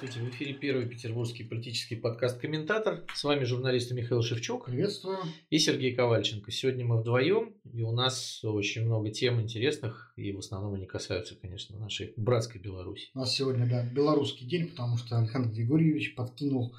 Здравствуйте, 0.00 0.30
в 0.30 0.34
эфире 0.34 0.54
первый 0.54 0.88
петербургский 0.88 1.44
политический 1.44 1.94
подкаст 1.94 2.40
«Комментатор». 2.40 3.04
С 3.14 3.22
вами 3.22 3.44
журналист 3.44 3.92
Михаил 3.92 4.22
Шевчук. 4.22 4.64
Приветствую. 4.64 5.18
И 5.50 5.58
Сергей 5.58 5.94
Ковальченко. 5.94 6.50
Сегодня 6.50 6.86
мы 6.86 7.02
вдвоем, 7.02 7.52
и 7.70 7.82
у 7.82 7.92
нас 7.92 8.42
очень 8.42 8.86
много 8.86 9.10
тем 9.10 9.42
интересных, 9.42 10.14
и 10.16 10.32
в 10.32 10.38
основном 10.38 10.72
они 10.72 10.86
касаются, 10.86 11.34
конечно, 11.36 11.78
нашей 11.78 12.14
братской 12.16 12.62
Беларуси. 12.62 13.10
У 13.14 13.18
нас 13.18 13.34
сегодня, 13.34 13.68
да, 13.68 13.84
белорусский 13.84 14.46
день, 14.46 14.68
потому 14.68 14.96
что 14.96 15.18
Александр 15.18 15.50
Григорьевич 15.50 16.14
подкинул 16.14 16.74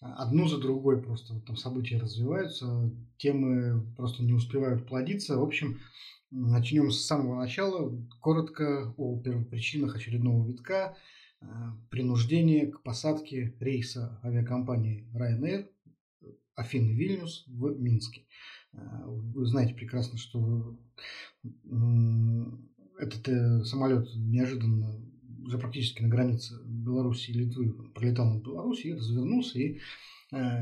э, 0.00 0.06
одну 0.06 0.46
за 0.46 0.58
другой 0.58 1.02
просто 1.02 1.34
вот 1.34 1.44
там 1.46 1.56
события 1.56 1.98
развиваются, 1.98 2.88
темы 3.16 3.84
просто 3.96 4.22
не 4.22 4.32
успевают 4.32 4.86
плодиться. 4.86 5.36
В 5.36 5.42
общем, 5.42 5.80
начнем 6.30 6.92
с 6.92 7.04
самого 7.04 7.34
начала. 7.34 7.92
Коротко 8.20 8.94
о 8.96 9.18
первопричинах 9.20 9.96
очередного 9.96 10.46
витка– 10.46 10.96
принуждение 11.90 12.66
к 12.66 12.82
посадке 12.82 13.54
рейса 13.60 14.20
авиакомпании 14.22 15.08
Ryanair 15.14 15.68
Афины 16.54 16.92
Вильнюс 16.92 17.44
в 17.46 17.78
Минске. 17.78 18.26
Э, 18.72 18.78
вы 19.06 19.46
знаете 19.46 19.74
прекрасно, 19.74 20.18
что 20.18 20.78
этот 22.98 23.28
э, 23.28 23.64
самолет 23.64 24.08
неожиданно 24.14 25.00
уже 25.42 25.58
практически 25.58 26.02
на 26.02 26.08
границе 26.08 26.54
Беларуси 26.64 27.30
и 27.30 27.34
Литвы 27.34 27.72
пролетал 27.94 28.34
над 28.34 28.44
Беларусью, 28.44 28.96
развернулся 28.96 29.58
и 29.58 29.80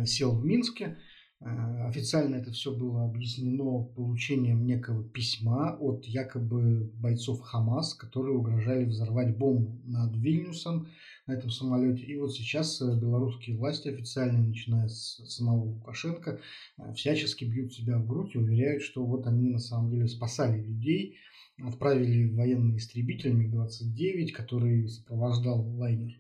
сел 0.07 0.35
в 0.35 0.47
Минске. 0.47 0.97
Э, 1.41 1.87
официально 1.87 2.37
это 2.37 2.51
все 2.51 2.75
было 2.75 3.05
объяснено 3.05 3.85
получением 3.85 4.67
некого 4.67 5.05
письма 5.05 5.77
от 5.79 6.05
якобы 6.05 6.91
бойцов 6.95 7.41
Хамас, 7.41 7.95
которые 7.95 8.37
угрожали 8.37 8.85
взорвать 8.85 9.37
бомбу 9.37 9.81
над 9.85 10.17
Вильнюсом 10.17 10.89
на 11.27 11.33
этом 11.35 11.51
самолете. 11.51 12.03
И 12.05 12.17
вот 12.17 12.35
сейчас 12.35 12.81
э, 12.83 12.99
белорусские 12.99 13.57
власти 13.57 13.89
официально, 13.89 14.39
начиная 14.39 14.89
с 14.89 15.23
самого 15.29 15.75
Лукашенко, 15.75 16.41
э, 16.79 16.93
всячески 16.95 17.45
бьют 17.45 17.73
себя 17.73 17.99
в 17.99 18.07
грудь 18.07 18.35
и 18.35 18.39
уверяют, 18.39 18.83
что 18.83 19.05
вот 19.05 19.27
они 19.29 19.51
на 19.51 19.61
самом 19.61 19.91
деле 19.91 20.09
спасали 20.09 20.61
людей, 20.61 21.19
отправили 21.63 22.35
военный 22.35 22.79
истребитель 22.79 23.33
МиГ-29, 23.33 24.33
который 24.33 24.89
сопровождал 24.89 25.61
лайнер 25.77 26.19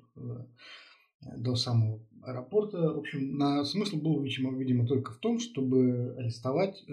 до 1.20 1.56
самого 1.56 2.00
аэропорта. 2.22 2.92
В 2.92 2.98
общем, 2.98 3.36
на 3.36 3.64
смысл 3.64 3.96
был, 3.96 4.22
видимо, 4.22 4.56
видимо, 4.56 4.86
только 4.86 5.12
в 5.12 5.18
том, 5.18 5.38
чтобы 5.38 6.14
арестовать 6.18 6.84
э, 6.88 6.92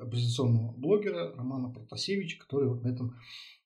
оппозиционного 0.00 0.72
блогера 0.72 1.34
Романа 1.36 1.70
Протасевича, 1.70 2.38
который 2.40 2.68
вот 2.68 2.82
на 2.82 2.88
этом 2.88 3.16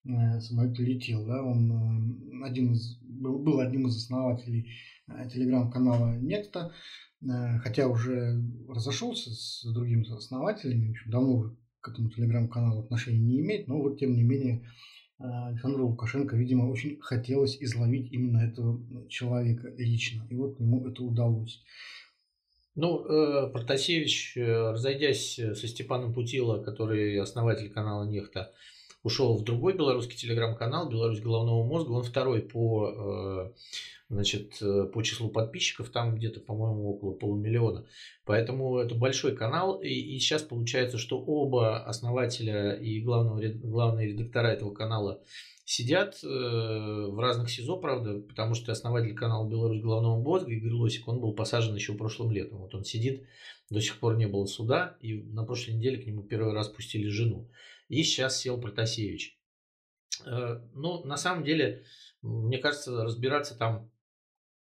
э, 0.05 0.41
самолете 0.41 0.85
летел. 0.85 1.27
Да? 1.27 1.43
Он 1.43 2.43
э, 2.43 2.47
один 2.47 2.73
из, 2.73 2.99
был, 3.01 3.39
был 3.39 3.61
одним 3.61 3.87
из 3.87 3.97
основателей 3.97 4.71
телеграм-канала 5.33 6.19
Некто, 6.19 6.71
хотя 7.63 7.89
уже 7.89 8.45
разошелся 8.69 9.31
с 9.31 9.65
другими 9.73 10.07
основателями, 10.15 10.89
в 10.89 10.91
общем, 10.91 11.11
давно 11.11 11.35
уже 11.35 11.57
к 11.81 11.89
этому 11.89 12.11
телеграм-каналу 12.11 12.83
отношения 12.83 13.19
не 13.19 13.41
имеет, 13.41 13.69
но 13.69 13.81
вот 13.81 13.99
тем 13.99 14.15
не 14.15 14.23
менее 14.23 14.69
Александру 15.19 15.89
Лукашенко, 15.89 16.37
видимо, 16.37 16.71
очень 16.71 16.99
хотелось 17.01 17.57
изловить 17.61 18.13
именно 18.13 18.39
этого 18.39 18.81
человека 19.09 19.69
лично. 19.77 20.27
И 20.31 20.35
вот 20.35 20.61
ему 20.61 20.87
это 20.87 21.03
удалось. 21.03 21.63
Ну, 22.77 23.05
э, 23.05 23.51
Протасевич, 23.51 24.37
э, 24.37 24.71
разойдясь 24.71 25.35
со 25.35 25.67
Степаном 25.67 26.15
Путило, 26.15 26.63
который 26.63 27.19
основатель 27.19 27.71
канала 27.71 28.05
Нехта, 28.05 28.53
ушел 29.03 29.37
в 29.37 29.45
другой 29.45 29.75
белорусский 29.75 30.17
телеграм-канал 30.17 30.89
«Беларусь 30.89 31.21
головного 31.21 31.65
мозга». 31.65 31.93
Он 31.93 32.03
второй 32.03 32.43
по, 32.43 33.51
э, 33.51 33.53
значит, 34.09 34.61
э, 34.61 34.85
по 34.93 35.03
числу 35.03 35.29
подписчиков, 35.31 35.91
там 35.91 36.17
где-то, 36.17 36.41
по-моему, 36.41 36.91
около 36.91 37.13
полумиллиона. 37.13 37.87
Поэтому 38.25 38.79
это 38.79 38.95
большой 38.95 39.37
канал. 39.37 39.81
И, 39.81 39.89
и 39.89 40.19
сейчас 40.19 40.43
получается, 40.43 40.99
что 40.99 41.19
оба 41.19 41.85
основателя 41.85 42.73
и 42.75 43.01
главного, 43.01 43.41
главные 43.49 44.09
редактора 44.09 44.49
этого 44.49 44.73
канала 44.73 45.23
сидят 45.69 46.19
э, 46.25 46.27
в 46.27 47.19
разных 47.21 47.51
СИЗО, 47.51 47.77
правда, 47.77 48.21
потому 48.21 48.55
что 48.55 48.73
основатель 48.73 49.15
канала 49.15 49.47
«Беларусь 49.47 49.83
головного 49.83 50.19
мозга» 50.19 50.51
Игорь 50.51 50.73
Лосик, 50.73 51.07
он 51.07 51.21
был 51.21 51.35
посажен 51.35 51.75
еще 51.75 51.93
прошлым 51.93 52.33
летом. 52.33 52.61
Вот 52.61 52.75
он 52.75 52.85
сидит, 52.85 53.27
до 53.69 53.79
сих 53.81 53.99
пор 54.01 54.17
не 54.17 54.27
было 54.27 54.47
суда, 54.47 54.97
и 55.03 55.21
на 55.21 55.45
прошлой 55.45 55.75
неделе 55.75 55.99
к 55.99 56.07
нему 56.07 56.23
первый 56.23 56.55
раз 56.55 56.69
пустили 56.69 57.09
жену. 57.09 57.51
И 57.89 58.03
сейчас 58.03 58.39
сел 58.39 58.61
Протасевич. 58.61 59.39
Э, 60.27 60.61
ну, 60.75 61.05
на 61.05 61.17
самом 61.17 61.45
деле, 61.45 61.85
мне 62.23 62.59
кажется, 62.59 63.05
разбираться 63.05 63.55
там 63.57 63.91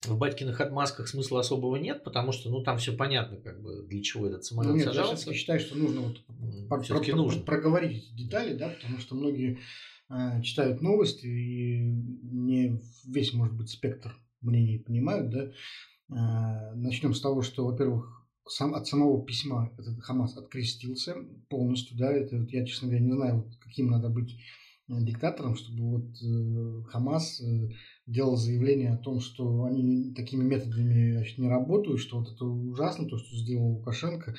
в 0.03 0.17
батькиных 0.17 0.61
отмазках 0.61 1.07
смысла 1.07 1.39
особого 1.39 1.77
нет, 1.77 2.03
потому 2.03 2.31
что, 2.31 2.49
ну, 2.49 2.61
там 2.61 2.77
все 2.77 2.95
понятно, 2.95 3.37
как 3.37 3.61
бы, 3.61 3.83
для 3.87 4.03
чего 4.03 4.27
этот 4.27 4.43
самолет 4.43 4.71
ну, 4.71 4.75
нет, 4.77 4.85
сажался. 4.85 5.31
Я 5.31 5.35
считаю, 5.35 5.59
что 5.59 5.75
нужно 5.75 6.01
вот 6.01 6.23
про- 6.69 6.81
про- 6.83 7.15
нужно. 7.15 7.41
проговорить 7.43 8.03
эти 8.03 8.13
детали, 8.13 8.53
да, 8.53 8.69
потому 8.69 8.99
что 8.99 9.15
многие 9.15 9.59
э, 10.09 10.41
читают 10.43 10.81
новости 10.81 11.25
и 11.25 11.79
не 11.79 12.79
весь, 13.07 13.33
может 13.33 13.55
быть, 13.55 13.69
спектр 13.69 14.15
мнений 14.41 14.77
понимают, 14.77 15.29
да. 15.29 15.51
Э, 16.09 16.75
начнем 16.75 17.15
с 17.15 17.21
того, 17.21 17.41
что, 17.41 17.65
во-первых, 17.65 18.24
сам, 18.47 18.75
от 18.75 18.87
самого 18.87 19.23
письма 19.25 19.71
этот 19.77 20.01
Хамас 20.01 20.37
открестился 20.37 21.15
полностью, 21.49 21.97
да, 21.97 22.11
это 22.11 22.37
вот 22.37 22.51
я, 22.51 22.65
честно 22.65 22.87
говоря, 22.87 23.05
не 23.05 23.13
знаю, 23.13 23.35
вот 23.41 23.55
каким 23.59 23.87
надо 23.87 24.09
быть 24.09 24.35
э, 24.87 24.93
диктатором, 25.01 25.55
чтобы 25.55 25.83
вот 25.83 26.21
э, 26.21 26.83
Хамас 26.89 27.41
э, 27.41 27.69
делал 28.05 28.37
заявление 28.37 28.93
о 28.93 28.97
том, 28.97 29.19
что 29.19 29.63
они 29.63 30.13
такими 30.13 30.43
методами 30.43 31.13
значит, 31.13 31.37
не 31.37 31.49
работают, 31.49 31.99
что 31.99 32.19
вот 32.19 32.31
это 32.31 32.45
ужасно, 32.45 33.07
то, 33.07 33.17
что 33.17 33.35
сделал 33.35 33.77
Лукашенко, 33.77 34.35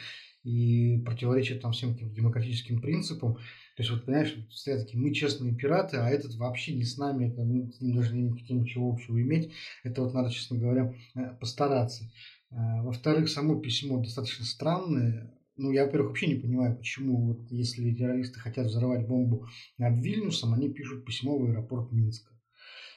и 0.46 0.98
противоречит 1.04 1.60
там 1.60 1.72
всем 1.72 1.94
этим 1.94 2.14
демократическим 2.14 2.80
принципам. 2.80 3.34
То 3.34 3.82
есть, 3.82 3.90
вот 3.90 4.04
понимаешь, 4.04 4.32
стоят 4.52 4.86
такие, 4.86 4.98
мы 4.98 5.12
честные 5.12 5.52
пираты, 5.52 5.96
а 5.96 6.08
этот 6.08 6.36
вообще 6.36 6.72
не 6.74 6.84
с 6.84 6.96
нами, 6.96 7.26
это 7.26 7.42
мы 7.42 7.72
с 7.72 7.80
ним 7.80 7.96
даже 7.96 8.16
не 8.16 8.30
хотим 8.30 8.62
ничего 8.62 8.92
общего 8.92 9.20
иметь. 9.20 9.52
Это 9.82 10.02
вот 10.02 10.14
надо, 10.14 10.30
честно 10.30 10.56
говоря, 10.56 10.94
э, 11.16 11.34
постараться. 11.40 12.04
А, 12.50 12.82
во-вторых, 12.82 13.28
само 13.28 13.60
письмо 13.60 14.02
достаточно 14.02 14.44
странное. 14.44 15.32
Ну, 15.56 15.70
я, 15.70 15.86
во-первых, 15.86 16.10
вообще 16.10 16.26
не 16.26 16.40
понимаю, 16.40 16.76
почему, 16.76 17.28
вот, 17.28 17.50
если 17.50 17.94
террористы 17.94 18.38
хотят 18.38 18.66
взорвать 18.66 19.06
бомбу 19.06 19.46
над 19.78 19.98
Вильнюсом, 19.98 20.52
они 20.52 20.68
пишут 20.68 21.04
письмо 21.04 21.38
в 21.38 21.44
аэропорт 21.44 21.92
Минска. 21.92 22.32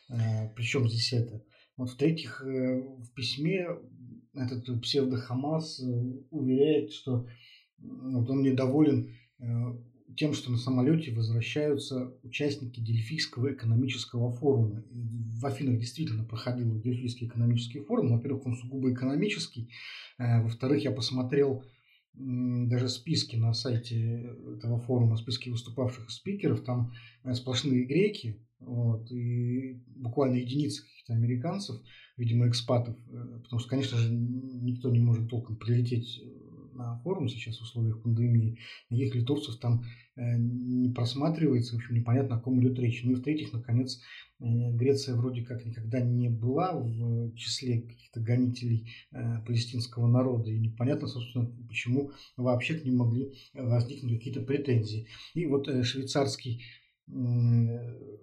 А, 0.09 0.47
Причем 0.55 0.87
здесь 0.89 1.13
это? 1.13 1.43
Вот, 1.77 1.91
в-третьих, 1.91 2.41
э, 2.41 2.81
в 2.81 3.13
письме 3.13 3.69
этот 4.33 4.81
псевдо-Хамас 4.81 5.79
э, 5.79 5.85
уверяет, 6.29 6.91
что 6.91 7.25
вот 7.77 8.29
он 8.29 8.41
недоволен 8.41 9.15
э, 9.39 9.43
тем, 10.15 10.33
что 10.33 10.51
на 10.51 10.57
самолете 10.57 11.13
возвращаются 11.13 12.13
участники 12.23 12.79
Дельфийского 12.79 13.53
экономического 13.53 14.31
форума. 14.31 14.83
В 14.91 15.45
Афинах 15.45 15.79
действительно 15.79 16.23
проходил 16.23 16.79
Дельфийский 16.81 17.27
экономический 17.27 17.79
форум. 17.79 18.13
Во-первых, 18.13 18.45
он 18.45 18.55
сугубо 18.55 18.91
экономический. 18.91 19.69
Э, 20.17 20.41
во-вторых, 20.41 20.83
я 20.83 20.91
посмотрел 20.91 21.63
даже 22.13 22.89
списки 22.89 23.35
на 23.35 23.53
сайте 23.53 24.35
этого 24.57 24.79
форума, 24.79 25.15
списки 25.15 25.49
выступавших 25.49 26.09
спикеров, 26.09 26.63
там 26.63 26.91
э, 27.23 27.33
сплошные 27.33 27.85
греки, 27.85 28.37
вот, 28.59 29.09
и 29.11 29.81
буквально 29.87 30.35
единицы 30.37 30.83
каких-то 30.83 31.13
американцев, 31.13 31.81
видимо, 32.17 32.49
экспатов, 32.49 32.97
э, 33.07 33.39
потому 33.43 33.59
что, 33.59 33.69
конечно 33.69 33.97
же, 33.97 34.11
никто 34.11 34.89
не 34.89 34.99
может 34.99 35.29
толком 35.29 35.55
прилететь 35.55 36.21
на 36.79 36.97
форум 36.99 37.27
сейчас 37.27 37.59
в 37.59 37.63
условиях 37.63 38.01
пандемии, 38.01 38.57
никаких 38.89 39.15
литовцев 39.15 39.57
там 39.57 39.83
э, 40.15 40.37
не 40.37 40.89
просматривается, 40.89 41.75
в 41.75 41.79
общем, 41.79 41.95
непонятно, 41.95 42.37
о 42.37 42.39
ком 42.39 42.59
идет 42.61 42.79
речь. 42.79 43.03
Ну 43.03 43.11
и 43.11 43.15
в-третьих, 43.15 43.53
наконец, 43.53 44.01
э, 44.39 44.45
Греция 44.71 45.15
вроде 45.15 45.43
как 45.43 45.65
никогда 45.65 45.99
не 45.99 46.29
была 46.29 46.73
в 46.73 47.35
числе 47.35 47.81
каких-то 47.81 48.21
гонителей 48.21 48.89
э, 49.11 49.41
палестинского 49.45 50.07
народа, 50.07 50.49
и 50.49 50.59
непонятно, 50.59 51.07
собственно, 51.07 51.51
почему 51.67 52.11
вообще 52.37 52.75
к 52.75 52.85
ним 52.85 52.97
могли 52.97 53.33
возникнуть 53.53 54.17
какие-то 54.17 54.41
претензии. 54.41 55.07
И 55.33 55.45
вот 55.45 55.67
швейцарский 55.85 56.63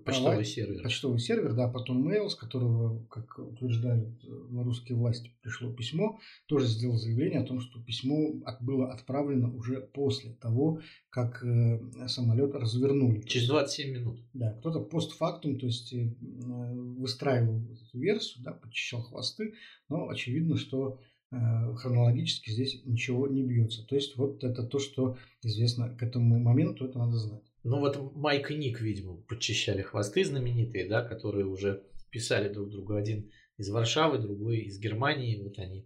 Почтовый 0.04 0.44
сервер. 0.44 0.82
Почтовый 0.82 1.18
сервер, 1.18 1.54
да, 1.54 1.68
потом 1.68 2.08
mail, 2.08 2.28
с 2.28 2.36
которого, 2.36 3.04
как 3.06 3.38
утверждают 3.38 4.08
белорусские 4.48 4.96
власти, 4.96 5.32
пришло 5.42 5.72
письмо, 5.72 6.20
тоже 6.46 6.66
сделал 6.66 6.96
заявление 6.96 7.40
о 7.40 7.44
том, 7.44 7.60
что 7.60 7.82
письмо 7.82 8.34
было 8.60 8.92
отправлено 8.92 9.52
уже 9.52 9.80
после 9.80 10.34
того, 10.34 10.80
как 11.10 11.42
э, 11.44 11.80
самолет 12.06 12.54
развернули. 12.54 13.22
Через 13.22 13.48
27 13.48 13.92
минут. 13.92 14.20
Да, 14.32 14.52
кто-то 14.52 14.80
постфактум, 14.80 15.58
то 15.58 15.66
есть 15.66 15.92
э, 15.92 16.08
выстраивал 16.20 17.62
эту 17.72 17.98
версию, 17.98 18.44
да, 18.44 18.52
почищал 18.52 19.02
хвосты, 19.02 19.54
но 19.88 20.08
очевидно, 20.08 20.56
что 20.56 21.00
э, 21.32 21.36
хронологически 21.74 22.50
здесь 22.50 22.80
ничего 22.84 23.26
не 23.26 23.42
бьется. 23.42 23.84
То 23.84 23.96
есть 23.96 24.16
вот 24.16 24.44
это 24.44 24.62
то, 24.62 24.78
что 24.78 25.16
известно 25.42 25.88
к 25.88 26.02
этому 26.04 26.38
моменту, 26.38 26.84
это 26.84 26.98
надо 26.98 27.16
знать. 27.16 27.42
Ну 27.68 27.80
вот 27.80 28.14
Майк 28.14 28.52
и 28.52 28.54
Ник, 28.54 28.80
видимо, 28.80 29.16
подчищали 29.22 29.82
хвосты 29.82 30.24
знаменитые, 30.24 30.88
да, 30.88 31.02
которые 31.02 31.46
уже 31.46 31.82
писали 32.10 32.48
друг 32.48 32.70
другу 32.70 32.94
один 32.94 33.32
из 33.58 33.70
Варшавы, 33.70 34.18
другой 34.18 34.58
из 34.58 34.78
Германии. 34.78 35.42
Вот 35.42 35.58
они, 35.58 35.84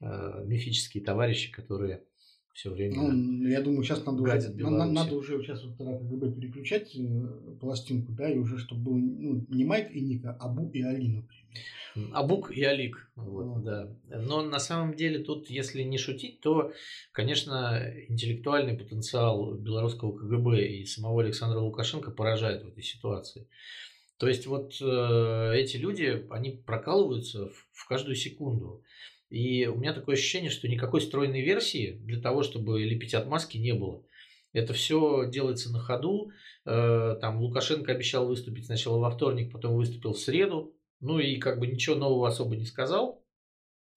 э, 0.00 0.42
мифические 0.46 1.04
товарищи, 1.04 1.52
которые 1.52 2.02
все 2.52 2.70
время 2.70 2.96
ну, 2.96 3.48
я 3.48 3.60
думаю, 3.62 3.82
сейчас 3.82 4.04
надо, 4.04 4.22
уже, 4.22 4.34
надо, 4.56 4.92
надо 4.92 5.16
уже 5.16 5.42
сейчас 5.42 5.64
вот 5.64 5.78
тогда 5.78 5.98
КГБ 5.98 6.32
переключать 6.32 6.94
э, 6.94 7.56
пластинку, 7.60 8.12
да, 8.12 8.30
и 8.30 8.38
уже 8.38 8.58
чтобы 8.58 8.82
был 8.82 8.96
ну, 8.96 9.46
не 9.48 9.64
Майк 9.64 9.90
и 9.90 10.00
Ника, 10.00 10.36
а 10.38 10.48
Бу 10.48 10.70
и 10.70 10.82
Али, 10.82 11.08
например. 11.08 11.42
Абук 12.12 12.50
и 12.50 12.62
Алик, 12.64 13.10
вот, 13.16 13.46
вот. 13.46 13.64
да. 13.64 13.90
Но 14.08 14.42
на 14.42 14.58
самом 14.58 14.94
деле 14.94 15.18
тут, 15.18 15.50
если 15.50 15.82
не 15.82 15.98
шутить, 15.98 16.40
то, 16.40 16.72
конечно, 17.12 17.82
интеллектуальный 18.08 18.76
потенциал 18.76 19.54
белорусского 19.54 20.16
КГБ 20.16 20.66
и 20.66 20.86
самого 20.86 21.22
Александра 21.22 21.58
Лукашенко 21.58 22.10
поражает 22.10 22.64
в 22.64 22.68
этой 22.68 22.82
ситуации. 22.82 23.46
То 24.16 24.28
есть 24.28 24.46
вот 24.46 24.76
э, 24.80 25.52
эти 25.56 25.76
люди, 25.76 26.26
они 26.30 26.52
прокалываются 26.52 27.48
в, 27.48 27.66
в 27.72 27.88
каждую 27.88 28.14
секунду. 28.14 28.82
И 29.32 29.66
у 29.66 29.76
меня 29.76 29.94
такое 29.94 30.14
ощущение, 30.14 30.50
что 30.50 30.68
никакой 30.68 31.00
стройной 31.00 31.40
версии 31.40 31.92
для 32.02 32.20
того, 32.20 32.42
чтобы 32.42 32.82
лепить 32.82 33.14
отмазки, 33.14 33.56
не 33.56 33.72
было. 33.72 34.04
Это 34.52 34.74
все 34.74 35.26
делается 35.26 35.72
на 35.72 35.78
ходу. 35.78 36.32
Э, 36.66 37.16
там 37.18 37.40
Лукашенко 37.40 37.92
обещал 37.92 38.26
выступить 38.26 38.66
сначала 38.66 38.98
во 38.98 39.10
вторник, 39.10 39.50
потом 39.50 39.74
выступил 39.74 40.12
в 40.12 40.18
среду. 40.18 40.76
Ну 41.00 41.18
и 41.18 41.36
как 41.36 41.58
бы 41.60 41.66
ничего 41.66 41.96
нового 41.96 42.28
особо 42.28 42.56
не 42.56 42.66
сказал. 42.66 43.24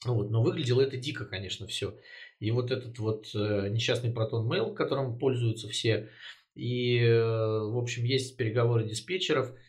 Вот, 0.06 0.30
но 0.30 0.42
выглядело 0.42 0.80
это 0.80 0.96
дико, 0.96 1.26
конечно, 1.26 1.68
все. 1.68 1.98
И 2.40 2.50
вот 2.52 2.72
этот 2.72 2.98
вот 3.00 3.28
э, 3.36 3.68
несчастный 3.70 4.14
протон 4.14 4.50
mail, 4.50 4.74
которым 4.74 5.20
пользуются 5.20 5.68
все. 5.68 6.12
И, 6.54 6.98
э, 7.00 7.20
в 7.20 7.78
общем, 7.78 8.06
есть 8.06 8.38
переговоры 8.38 8.88
диспетчеров– 8.88 9.54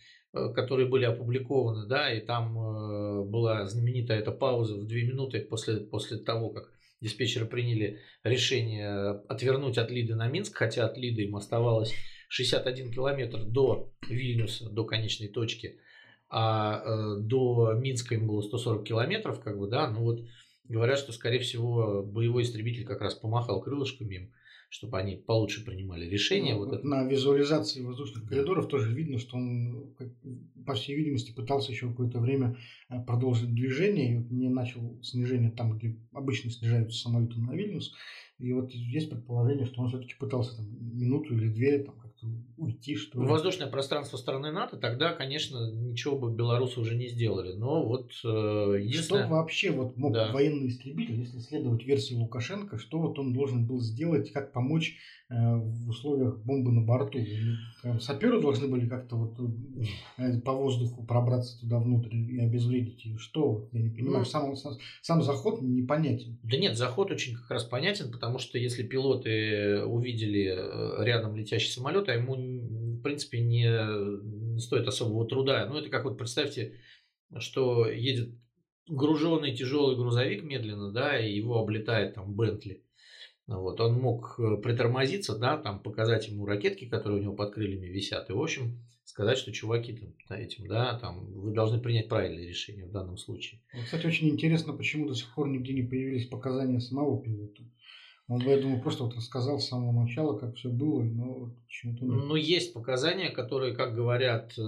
которые 0.55 0.89
были 0.89 1.05
опубликованы, 1.05 1.87
да, 1.87 2.13
и 2.13 2.21
там 2.21 2.59
э, 2.59 3.25
была 3.25 3.67
знаменитая 3.67 4.19
эта 4.19 4.33
пауза 4.33 4.77
в 4.77 4.87
две 4.87 5.05
минуты 5.05 5.41
после, 5.41 5.79
после 5.79 6.19
того, 6.19 6.51
как 6.51 6.71
диспетчеры 7.01 7.47
приняли 7.47 8.01
решение 8.25 9.21
отвернуть 9.29 9.79
от 9.79 9.91
Лиды 9.91 10.15
на 10.15 10.29
Минск, 10.29 10.57
хотя 10.57 10.87
от 10.87 10.97
Лиды 10.97 11.23
им 11.25 11.37
оставалось 11.37 11.95
61 12.29 12.91
километр 12.91 13.45
до 13.45 13.93
Вильнюса, 14.09 14.69
до 14.71 14.85
конечной 14.85 15.29
точки, 15.29 15.79
а 16.29 16.83
э, 16.85 17.21
до 17.21 17.73
Минска 17.75 18.15
им 18.15 18.27
было 18.27 18.43
140 18.43 18.85
километров, 18.85 19.41
как 19.41 19.59
бы, 19.59 19.69
да, 19.69 19.89
ну 19.91 20.01
вот 20.01 20.21
говорят, 20.69 20.99
что, 20.99 21.13
скорее 21.13 21.41
всего, 21.41 22.03
боевой 22.03 22.43
истребитель 22.43 22.85
как 22.85 23.01
раз 23.01 23.15
помахал 23.15 23.61
крылышками 23.61 24.15
им, 24.15 24.33
чтобы 24.69 24.99
они 24.99 25.17
получше 25.17 25.65
принимали 25.65 26.07
решения. 26.07 26.55
Ну, 26.55 26.61
вот 26.61 26.69
вот 26.71 26.79
это. 26.79 26.87
На 26.87 27.05
визуализации 27.05 27.83
воздушных 27.83 28.29
коридоров 28.29 28.69
тоже 28.69 28.93
видно, 28.93 29.19
что 29.19 29.37
он, 29.37 29.95
по 30.67 30.75
всей 30.75 30.97
видимости, 30.97 31.33
пытался 31.33 31.73
еще 31.73 31.89
какое-то 31.89 32.21
время 32.21 32.57
э, 32.89 33.03
продолжить 33.05 33.55
движение 33.55 34.13
и 34.13 34.17
вот 34.17 34.31
не 34.31 34.49
начал 34.49 35.01
снижение 35.03 35.51
там, 35.51 35.79
где 35.79 35.97
обычно 36.13 36.51
снижаются 36.51 36.99
самолеты 36.99 37.39
на 37.39 37.55
Вильнюс. 37.55 37.95
И 38.39 38.53
вот 38.53 38.71
есть 38.73 39.09
предположение, 39.09 39.67
что 39.67 39.81
он 39.81 39.89
все-таки 39.89 40.15
пытался 40.19 40.57
там, 40.57 40.67
минуту 40.97 41.35
или 41.35 41.49
две 41.49 41.79
там, 41.79 41.95
уйти. 42.57 42.97
Что 42.97 43.21
в 43.21 43.27
воздушное 43.27 43.69
пространство 43.69 44.17
страны 44.17 44.51
НАТО, 44.51 44.77
тогда, 44.77 45.13
конечно, 45.13 45.71
ничего 45.73 46.19
бы 46.19 46.35
белорусы 46.35 46.81
уже 46.81 46.97
не 46.97 47.09
сделали. 47.09 47.53
Но 47.53 47.85
вот 47.85 48.13
э, 48.25 48.79
единственное... 48.83 49.25
Что 49.25 49.31
вообще 49.35 49.71
вот 49.71 49.97
мог 49.97 50.15
да. 50.15 50.33
военный 50.33 50.69
истребитель, 50.69 51.21
если 51.21 51.39
следовать 51.39 51.85
версии 51.85 52.15
Лукашенко, 52.15 52.79
что 52.79 52.99
вот 52.99 53.19
он 53.19 53.33
должен 53.33 53.67
был 53.67 53.81
сделать, 53.81 54.33
как 54.33 54.53
помочь 54.53 54.97
э, 55.29 55.35
в 55.35 55.89
условиях 55.89 56.39
бомбы 56.45 56.73
на 56.73 56.83
борту? 56.83 57.19
Там, 57.83 58.01
саперы 58.01 58.41
должны 58.41 58.69
были 58.69 58.89
как-то 58.89 59.17
вот 59.17 59.39
э, 60.19 60.41
по 60.41 60.53
воздуху 60.53 61.05
пробраться 61.05 61.61
туда 61.61 61.79
внутрь 61.79 62.17
и 62.17 62.41
обезвредить 62.41 63.05
ее. 63.05 63.19
Что? 63.19 63.69
Я 63.73 63.83
не 63.83 63.91
понимаю. 63.91 64.19
Ну, 64.21 64.25
сам, 64.25 64.57
сам, 64.57 64.75
сам 65.03 65.23
заход 65.23 65.61
непонятен. 65.61 66.39
Да 66.43 66.57
нет, 66.57 66.77
заход 66.77 67.11
очень 67.11 67.37
как 67.37 67.51
раз 67.51 67.65
понятен, 67.65 68.11
потому 68.11 68.39
что 68.39 68.59
если 68.59 68.83
пилоты 68.83 69.85
увидели 69.85 70.55
э, 70.57 71.05
рядом 71.05 71.37
летящий 71.37 71.71
самолет, 71.71 72.09
ему, 72.17 72.99
в 72.99 73.03
принципе, 73.03 73.41
не, 73.41 73.65
не 74.55 74.61
стоит 74.61 74.87
особого 74.87 75.27
труда. 75.27 75.67
Ну, 75.67 75.79
это 75.79 75.89
как 75.89 76.05
вот 76.05 76.19
представьте, 76.19 76.75
что 77.39 77.89
едет 77.89 78.31
груженный 78.89 79.55
тяжелый 79.55 79.97
грузовик 79.97 80.43
медленно, 80.43 80.93
да, 80.93 81.19
и 81.19 81.35
его 81.35 81.59
облетает 81.59 82.15
там 82.15 82.35
Бентли. 82.35 82.83
Вот, 83.47 83.81
он 83.81 83.95
мог 84.01 84.41
э, 84.41 84.57
притормозиться, 84.57 85.39
да, 85.39 85.57
там 85.57 85.81
показать 85.81 86.27
ему 86.29 86.47
ракетки, 86.47 86.85
которые 86.87 87.21
у 87.21 87.23
него 87.23 87.35
под 87.35 87.55
крыльями 87.55 87.87
висят, 87.87 88.29
и, 88.29 88.33
в 88.33 88.43
общем, 88.43 88.81
сказать, 89.05 89.39
что 89.39 89.53
чуваки 89.53 89.93
там, 90.29 90.37
этим, 90.37 90.67
да, 90.67 90.99
там, 90.99 91.33
вы 91.33 91.53
должны 91.53 91.81
принять 91.81 92.09
правильное 92.09 92.45
решение 92.45 92.87
в 92.87 92.91
данном 92.91 93.17
случае. 93.17 93.61
Кстати, 93.85 94.07
очень 94.07 94.29
интересно, 94.29 94.73
почему 94.73 95.07
до 95.07 95.15
сих 95.15 95.33
пор 95.33 95.49
нигде 95.49 95.75
не 95.75 95.83
появились 95.83 96.27
показания 96.27 96.81
самого 96.81 97.23
пилота. 97.23 97.63
Он, 98.29 98.41
я 98.41 98.61
думаю, 98.61 98.83
просто 98.83 99.05
вот 99.05 99.15
рассказал 99.15 99.61
с 99.61 99.69
самого 99.69 100.03
начала, 100.03 100.37
как 100.37 100.57
все 100.57 100.69
было, 100.69 101.01
но 101.01 101.55
почему-то 101.67 102.05
нет. 102.05 102.25
Ну, 102.25 102.35
есть 102.35 102.73
показания, 102.75 103.31
которые, 103.31 103.73
как 103.73 103.95
говорят 103.95 104.53
э, 104.59 104.63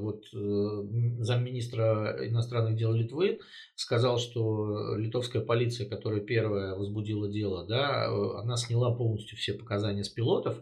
вот 0.00 0.24
э, 0.32 1.22
замминистра 1.22 2.16
иностранных 2.26 2.76
дел 2.76 2.94
Литвы, 2.94 3.40
сказал, 3.74 4.18
что 4.18 4.96
литовская 4.96 5.42
полиция, 5.42 5.90
которая 5.90 6.22
первая 6.22 6.74
возбудила 6.74 7.30
дело, 7.30 7.66
да, 7.66 8.06
э, 8.06 8.40
она 8.40 8.56
сняла 8.56 8.94
полностью 8.94 9.36
все 9.36 9.52
показания 9.52 10.02
с 10.02 10.08
пилотов, 10.08 10.58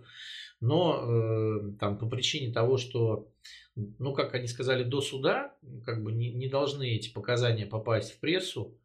но 0.61 1.71
там 1.79 1.99
по 1.99 2.09
причине 2.09 2.53
того, 2.53 2.79
что 2.79 3.29
ну, 3.77 4.13
как 4.13 4.35
они 4.35 4.49
сказали, 4.49 4.83
до 4.83 5.01
суда 5.01 5.55
как 5.85 6.03
бы 6.03 6.11
не, 6.11 6.33
не 6.33 6.49
должны 6.49 6.97
эти 6.97 7.13
показания 7.13 7.65
попасть 7.65 8.13
в 8.13 8.19
прессу, 8.19 8.77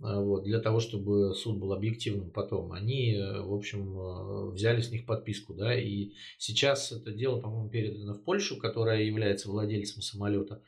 вот, 0.00 0.44
для 0.44 0.60
того, 0.60 0.80
чтобы 0.80 1.34
суд 1.34 1.58
был 1.58 1.74
объективным 1.74 2.30
потом, 2.30 2.72
они, 2.72 3.12
э, 3.14 3.42
в 3.42 3.52
общем, 3.52 3.98
э, 3.98 4.50
взяли 4.52 4.80
с 4.80 4.90
них 4.90 5.04
подписку, 5.04 5.52
да, 5.52 5.78
и 5.78 6.12
сейчас 6.38 6.90
это 6.90 7.12
дело, 7.12 7.38
по-моему, 7.38 7.68
передано 7.68 8.14
в 8.14 8.22
Польшу, 8.22 8.56
которая 8.56 9.02
является 9.02 9.50
владельцем 9.50 10.00
самолета, 10.00 10.62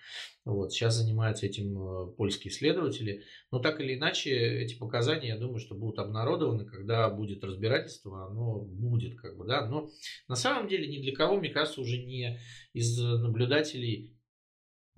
вот, 0.44 0.73
сейчас 0.73 0.96
занимаются 0.96 1.46
этим 1.46 1.79
э, 1.79 2.12
польские 2.12 2.52
следователи, 2.52 3.23
но 3.50 3.58
так 3.58 3.81
или 3.81 3.94
иначе 3.94 4.32
эти 4.32 4.75
показания, 4.75 5.29
я 5.29 5.38
думаю, 5.38 5.61
что 5.61 5.75
будут 5.75 5.99
обнародованы, 5.99 6.67
когда 6.67 7.08
будет 7.08 7.43
разбирательство, 7.43 8.26
оно 8.26 8.58
будет, 8.61 9.19
как 9.19 9.38
бы, 9.38 9.46
да, 9.46 9.67
но 9.67 9.88
на 10.28 10.37
самом 10.37 10.68
деле 10.68 10.87
ни 10.88 11.00
для 11.00 11.14
кого, 11.14 11.37
мне 11.38 11.49
кажется, 11.49 11.80
уже 11.80 11.97
не 11.97 12.38
из 12.75 12.99
наблюдателей 13.00 14.12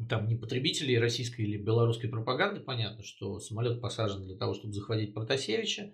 там 0.08 0.26
не 0.28 0.36
потребителей 0.36 0.98
российской 0.98 1.42
или 1.42 1.56
белорусской 1.56 2.08
пропаганды, 2.08 2.60
понятно, 2.60 3.02
что 3.02 3.38
самолет 3.38 3.80
посажен 3.80 4.24
для 4.24 4.36
того, 4.36 4.54
чтобы 4.54 4.72
захватить 4.72 5.14
Протасевича. 5.14 5.92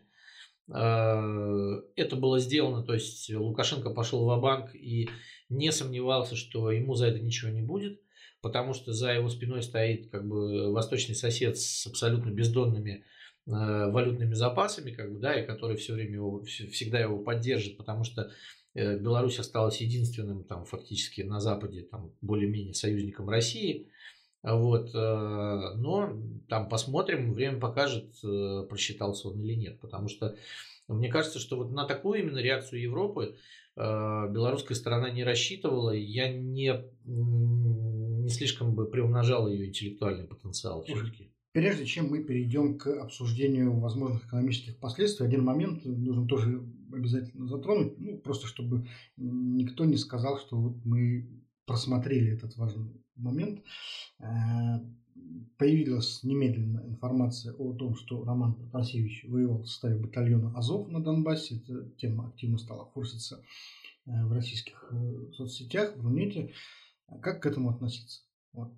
А, 0.70 1.80
это 1.96 2.16
было 2.16 2.38
сделано, 2.38 2.82
то 2.82 2.94
есть 2.94 3.32
Лукашенко 3.32 3.90
пошел 3.90 4.24
в 4.24 4.40
банк 4.40 4.74
и 4.74 5.08
не 5.48 5.72
сомневался, 5.72 6.36
что 6.36 6.70
ему 6.70 6.94
за 6.94 7.06
это 7.06 7.20
ничего 7.20 7.50
не 7.50 7.62
будет, 7.62 8.00
потому 8.40 8.74
что 8.74 8.92
за 8.92 9.12
его 9.12 9.28
спиной 9.28 9.62
стоит 9.62 10.10
как 10.10 10.26
бы 10.26 10.72
восточный 10.72 11.14
сосед 11.14 11.58
с 11.58 11.86
абсолютно 11.86 12.30
бездонными 12.30 13.04
а, 13.48 13.88
валютными 13.90 14.34
запасами, 14.34 14.92
как 14.92 15.12
бы, 15.12 15.18
да, 15.18 15.34
и 15.34 15.46
который 15.46 15.76
все 15.76 15.94
время 15.94 16.14
его, 16.14 16.42
всегда 16.44 17.00
его 17.00 17.18
поддержит, 17.18 17.76
потому 17.76 18.04
что 18.04 18.30
Э, 18.30 18.59
Беларусь 18.74 19.38
осталась 19.38 19.80
единственным 19.80 20.44
там 20.44 20.64
фактически 20.64 21.22
на 21.22 21.40
Западе 21.40 21.82
там 21.82 22.12
более-менее 22.20 22.74
союзником 22.74 23.28
России. 23.28 23.88
Вот, 24.42 24.94
э, 24.94 25.74
но 25.76 26.16
там 26.48 26.68
посмотрим, 26.68 27.34
время 27.34 27.60
покажет, 27.60 28.14
э, 28.24 28.66
просчитался 28.68 29.28
он 29.28 29.42
или 29.42 29.54
нет, 29.54 29.80
потому 29.80 30.08
что 30.08 30.36
мне 30.88 31.10
кажется, 31.10 31.38
что 31.38 31.56
вот 31.56 31.72
на 31.72 31.84
такую 31.84 32.20
именно 32.20 32.38
реакцию 32.38 32.80
Европы 32.80 33.36
белорусская 33.76 34.74
сторона 34.74 35.10
не 35.10 35.24
рассчитывала, 35.24 35.92
я 35.92 36.30
не, 36.30 36.84
не 37.04 38.28
слишком 38.28 38.74
бы 38.74 38.90
приумножал 38.90 39.48
ее 39.48 39.68
интеллектуальный 39.68 40.26
потенциал 40.26 40.82
все-таки. 40.82 41.29
Прежде 41.52 41.84
чем 41.84 42.10
мы 42.10 42.22
перейдем 42.22 42.78
к 42.78 42.86
обсуждению 42.86 43.78
возможных 43.80 44.26
экономических 44.26 44.78
последствий, 44.78 45.26
один 45.26 45.44
момент 45.44 45.84
нужно 45.84 46.26
тоже 46.26 46.64
обязательно 46.92 47.48
затронуть, 47.48 47.98
ну, 47.98 48.18
просто 48.18 48.46
чтобы 48.46 48.86
никто 49.16 49.84
не 49.84 49.96
сказал, 49.96 50.38
что 50.38 50.56
вот 50.56 50.84
мы 50.84 51.28
просмотрели 51.66 52.32
этот 52.32 52.56
важный 52.56 52.92
момент. 53.16 53.62
Э, 54.20 54.78
появилась 55.56 56.22
немедленно 56.22 56.84
информация 56.86 57.52
о 57.54 57.72
том, 57.74 57.94
что 57.96 58.24
Роман 58.24 58.54
Протасевич 58.54 59.24
воевал 59.28 59.62
в 59.62 59.66
составе 59.66 59.96
батальона 59.96 60.56
Азов 60.56 60.88
на 60.88 61.02
Донбассе. 61.02 61.56
Эта 61.56 61.90
тема 61.96 62.28
активно 62.28 62.58
стала 62.58 62.86
форситься 62.92 63.42
э, 64.06 64.24
в 64.24 64.32
российских 64.32 64.88
э, 64.92 65.32
соцсетях, 65.32 65.96
в 65.96 66.02
Рунете. 66.02 66.52
Как 67.22 67.42
к 67.42 67.46
этому 67.46 67.70
относиться? 67.70 68.22
Вот. 68.52 68.72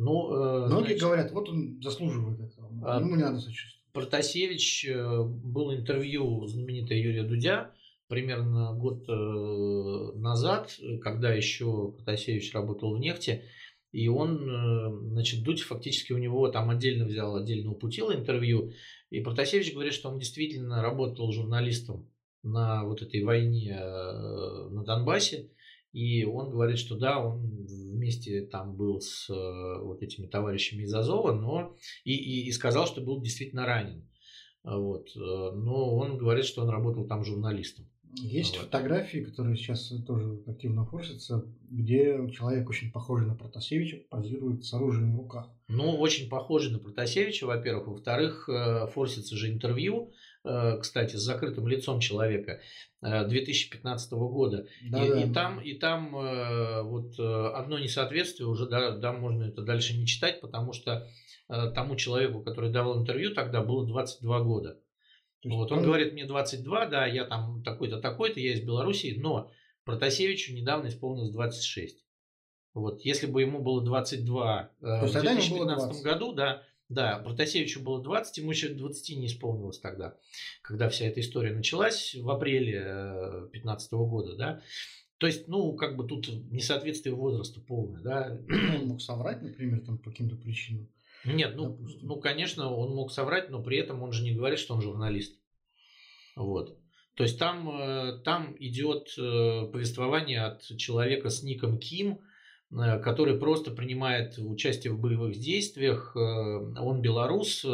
Ну, 0.00 0.32
э, 0.32 0.66
Многие 0.68 0.84
значит, 0.86 1.02
говорят, 1.02 1.32
вот 1.32 1.48
он 1.50 1.78
заслуживает 1.82 2.40
этого, 2.40 2.70
а, 2.86 3.00
ему 3.00 3.16
не 3.16 3.22
надо 3.22 3.38
сочувствовать. 3.38 3.84
Протасевич, 3.92 4.86
э, 4.88 5.22
был 5.24 5.74
интервью 5.74 6.46
знаменитое 6.46 6.98
Юрия 6.98 7.22
Дудя, 7.22 7.72
примерно 8.08 8.72
год 8.72 9.04
э, 9.06 10.18
назад, 10.18 10.74
когда 11.02 11.34
еще 11.34 11.92
Протасевич 11.92 12.54
работал 12.54 12.96
в 12.96 12.98
нефти, 12.98 13.44
И 13.92 14.08
он, 14.08 15.10
значит, 15.10 15.42
Дудь 15.42 15.60
фактически 15.60 16.14
у 16.14 16.18
него 16.18 16.48
там 16.48 16.70
отдельно 16.70 17.04
взял, 17.04 17.36
отдельно 17.36 17.72
упутил 17.72 18.10
интервью. 18.10 18.72
И 19.10 19.20
Протасевич 19.20 19.74
говорит, 19.74 19.92
что 19.92 20.08
он 20.08 20.18
действительно 20.18 20.80
работал 20.80 21.30
журналистом 21.32 22.08
на 22.42 22.84
вот 22.84 23.02
этой 23.02 23.22
войне 23.22 23.76
на 23.78 24.82
Донбассе. 24.84 25.50
И 25.92 26.24
он 26.24 26.50
говорит, 26.50 26.78
что 26.78 26.96
да, 26.96 27.18
он 27.18 27.66
вместе 27.66 28.42
там 28.42 28.76
был 28.76 29.00
с 29.00 29.28
э, 29.28 29.82
вот 29.82 30.02
этими 30.02 30.26
товарищами 30.26 30.82
из 30.82 30.94
Азова, 30.94 31.32
но 31.32 31.76
и, 32.04 32.14
и, 32.14 32.46
и 32.46 32.52
сказал, 32.52 32.86
что 32.86 33.00
был 33.00 33.20
действительно 33.20 33.66
ранен. 33.66 34.08
Вот. 34.62 35.08
Но 35.14 35.96
он 35.96 36.18
говорит, 36.18 36.44
что 36.44 36.62
он 36.62 36.68
работал 36.68 37.06
там 37.06 37.24
журналистом. 37.24 37.88
Есть 38.16 38.56
вот. 38.56 38.66
фотографии, 38.66 39.18
которые 39.18 39.56
сейчас 39.56 39.92
тоже 40.06 40.42
активно 40.46 40.84
форсятся, 40.84 41.44
где 41.70 42.28
человек 42.32 42.68
очень 42.68 42.90
похожий 42.90 43.26
на 43.26 43.36
Протасевича 43.36 43.98
позирует 44.10 44.64
с 44.64 44.74
оружием 44.74 45.14
в 45.14 45.20
руках. 45.20 45.48
Ну, 45.68 45.96
очень 45.96 46.28
похожий 46.28 46.72
на 46.72 46.80
Протасевича, 46.80 47.46
во-первых. 47.46 47.86
Во-вторых, 47.86 48.48
э, 48.48 48.88
форсится 48.88 49.36
же 49.36 49.52
интервью, 49.52 50.08
э, 50.08 50.12
кстати, 50.42 51.16
с 51.16 51.20
закрытым 51.20 51.68
лицом 51.68 52.00
человека 52.00 52.60
2015 53.02 54.12
э, 54.12 54.16
года. 54.16 54.66
Да, 54.90 55.04
и, 55.04 55.08
да. 55.08 55.20
и 55.20 55.32
там, 55.32 55.60
и 55.60 55.74
там 55.74 56.10
вот 56.12 57.18
одно 57.18 57.78
несоответствие 57.78 58.48
уже, 58.48 58.66
да, 58.66 58.96
да, 58.96 59.12
можно 59.12 59.44
это 59.44 59.62
дальше 59.62 59.96
не 59.96 60.06
читать, 60.06 60.40
потому 60.40 60.72
что 60.72 61.06
тому 61.48 61.96
человеку, 61.96 62.42
который 62.42 62.70
давал 62.70 63.00
интервью, 63.00 63.34
тогда 63.34 63.60
было 63.60 63.86
22 63.86 64.40
года. 64.40 64.80
Вот, 65.44 65.72
он, 65.72 65.78
он 65.78 65.84
говорит, 65.84 66.12
мне 66.12 66.26
22, 66.26 66.86
да, 66.86 67.06
я 67.06 67.24
там 67.24 67.62
такой-то, 67.62 67.98
такой-то, 67.98 68.40
я 68.40 68.52
из 68.52 68.60
Белоруссии, 68.60 69.16
но 69.18 69.50
Протасевичу 69.84 70.52
недавно 70.54 70.88
исполнилось 70.88 71.30
26. 71.30 72.04
Вот, 72.74 73.00
если 73.02 73.26
бы 73.26 73.40
ему 73.40 73.60
было 73.60 73.82
22 73.82 74.70
э, 74.80 75.06
в 75.06 75.12
2015 75.12 76.02
году, 76.02 76.32
да, 76.32 76.62
да, 76.90 77.18
Протасевичу 77.20 77.80
было 77.80 78.02
20, 78.02 78.38
ему 78.38 78.50
еще 78.50 78.68
20 78.68 79.16
не 79.16 79.26
исполнилось 79.26 79.78
тогда, 79.78 80.16
когда 80.60 80.88
вся 80.88 81.06
эта 81.06 81.20
история 81.20 81.54
началась 81.54 82.14
в 82.14 82.28
апреле 82.28 82.82
2015 83.52 83.92
года, 83.92 84.36
да. 84.36 84.62
То 85.18 85.26
есть, 85.26 85.48
ну, 85.48 85.74
как 85.76 85.96
бы 85.96 86.06
тут 86.06 86.28
несоответствие 86.50 87.14
возраста 87.14 87.60
полное, 87.60 88.02
да. 88.02 88.40
Он 88.80 88.88
мог 88.88 89.00
соврать, 89.00 89.40
например, 89.40 89.80
там 89.80 89.98
по 89.98 90.10
каким-то 90.10 90.34
причинам. 90.36 90.88
Нет, 91.24 91.54
ну, 91.54 91.78
ну, 92.02 92.16
конечно, 92.16 92.74
он 92.74 92.94
мог 92.94 93.12
соврать, 93.12 93.50
но 93.50 93.62
при 93.62 93.78
этом 93.78 94.02
он 94.02 94.12
же 94.12 94.24
не 94.24 94.34
говорит, 94.34 94.58
что 94.58 94.74
он 94.74 94.80
журналист. 94.80 95.38
Вот. 96.34 96.76
То 97.14 97.24
есть 97.24 97.38
там, 97.38 97.68
э, 97.70 98.22
там 98.24 98.56
идет 98.58 99.14
э, 99.18 99.68
повествование 99.70 100.40
от 100.40 100.62
человека 100.62 101.28
с 101.28 101.42
ником 101.42 101.78
Ким, 101.78 102.14
э, 102.14 102.18
который 102.72 103.38
просто 103.38 103.70
принимает 103.70 104.38
участие 104.38 104.92
в 104.92 105.00
боевых 105.00 105.36
действиях. 105.36 106.14
Он 106.14 107.02
белорус, 107.02 107.66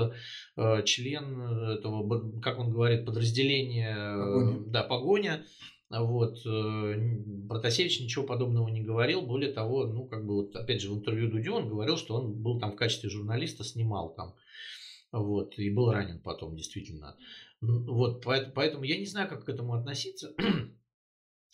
член 0.84 1.40
этого, 1.78 2.40
как 2.40 2.58
он 2.58 2.70
говорит, 2.70 3.04
подразделения 3.04 3.94
погоня. 3.94 4.64
Да, 4.66 4.82
погоня 4.82 5.44
вот. 5.90 6.44
Э, 6.44 6.94
Протасевич 7.48 8.00
ничего 8.00 8.24
подобного 8.24 8.68
не 8.68 8.82
говорил. 8.82 9.22
Более 9.22 9.52
того, 9.52 9.86
ну, 9.86 10.04
как 10.06 10.26
бы 10.26 10.34
вот, 10.34 10.56
опять 10.56 10.82
же, 10.82 10.90
в 10.90 10.98
интервью 10.98 11.30
Дудю 11.30 11.54
он 11.54 11.68
говорил, 11.68 11.96
что 11.96 12.16
он 12.16 12.42
был 12.42 12.58
там 12.58 12.72
в 12.72 12.76
качестве 12.76 13.08
журналиста, 13.08 13.64
снимал 13.64 14.14
там. 14.14 14.34
Вот, 15.12 15.58
и 15.58 15.70
был 15.70 15.92
ранен 15.92 16.18
потом, 16.18 16.56
действительно. 16.56 17.16
Вот, 17.60 18.24
поэтому, 18.24 18.52
поэтому 18.54 18.84
я 18.84 18.98
не 18.98 19.06
знаю, 19.06 19.28
как 19.28 19.44
к 19.44 19.48
этому 19.48 19.74
относиться. 19.74 20.34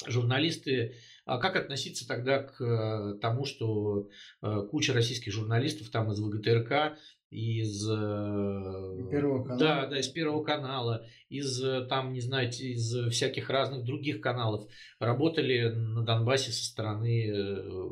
Журналисты, 0.07 0.95
а 1.25 1.39
как 1.39 1.57
относиться 1.57 2.07
тогда 2.07 2.43
к 2.43 2.61
э, 2.61 3.19
тому, 3.21 3.45
что 3.45 4.09
э, 4.43 4.67
куча 4.71 4.93
российских 4.93 5.33
журналистов 5.33 5.91
там 5.91 6.11
из 6.11 6.21
ВГТРК 6.21 6.99
из 7.31 7.89
э, 7.89 9.09
Первого 9.11 9.45
канала. 9.45 9.59
Да, 9.59 9.87
да, 9.87 9.99
из 9.99 10.09
Первого 10.09 10.43
канала, 10.43 11.07
из 11.29 11.63
там, 11.89 12.13
не 12.13 12.21
знаю, 12.21 12.49
из 12.49 13.09
всяких 13.11 13.49
разных 13.51 13.85
других 13.85 14.21
каналов 14.21 14.69
работали 14.99 15.69
на 15.71 16.05
Донбассе 16.05 16.51
со 16.51 16.65
стороны 16.65 17.31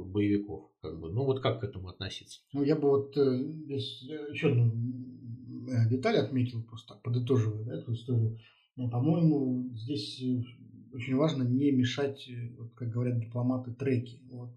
боевиков. 0.07 0.71
Как 0.83 0.99
бы. 0.99 1.11
Ну 1.11 1.25
вот 1.25 1.40
как 1.40 1.61
к 1.61 1.64
этому 1.64 1.88
относиться? 1.88 2.40
Ну 2.52 2.64
я 2.64 2.75
бы 2.75 2.88
вот 2.88 3.14
здесь 3.14 4.02
еще 4.02 4.49
одну 4.49 4.73
деталь 5.88 6.17
отметил, 6.17 6.62
просто 6.64 6.95
так 6.95 7.02
подытоживая 7.02 7.64
да, 7.64 7.79
эту 7.79 7.93
историю. 7.93 8.38
По-моему, 8.76 9.71
здесь 9.75 10.23
очень 10.93 11.17
важно 11.17 11.43
не 11.43 11.71
мешать, 11.71 12.29
вот, 12.59 12.73
как 12.75 12.91
говорят 12.91 13.19
дипломаты, 13.19 13.73
треки. 13.73 14.21
Вот. 14.31 14.51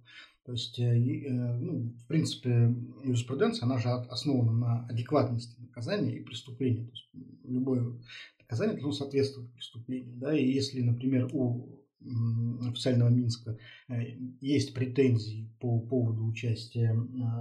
То 0.46 0.52
есть, 0.52 0.78
э, 0.78 0.84
э, 0.84 1.58
ну, 1.58 1.94
в 2.04 2.08
принципе, 2.08 2.76
юриспруденция, 3.04 3.66
она 3.66 3.78
же 3.78 3.90
основана 3.90 4.52
на 4.52 4.86
адекватности 4.88 5.60
наказания 5.60 6.18
и 6.18 6.24
преступления. 6.24 6.86
То 6.86 6.92
есть, 6.92 7.10
любое 7.46 7.98
наказание 8.40 8.74
должно 8.74 8.92
соответствовать 8.92 9.54
преступлению. 9.54 10.18
Да? 10.18 10.38
И 10.38 10.46
если, 10.46 10.82
например, 10.82 11.30
у 11.32 11.80
официального 12.68 13.08
Минска 13.08 13.58
э, 13.88 14.18
есть 14.42 14.74
претензии 14.74 15.50
по 15.62 15.80
поводу 15.80 16.26
участия 16.26 16.94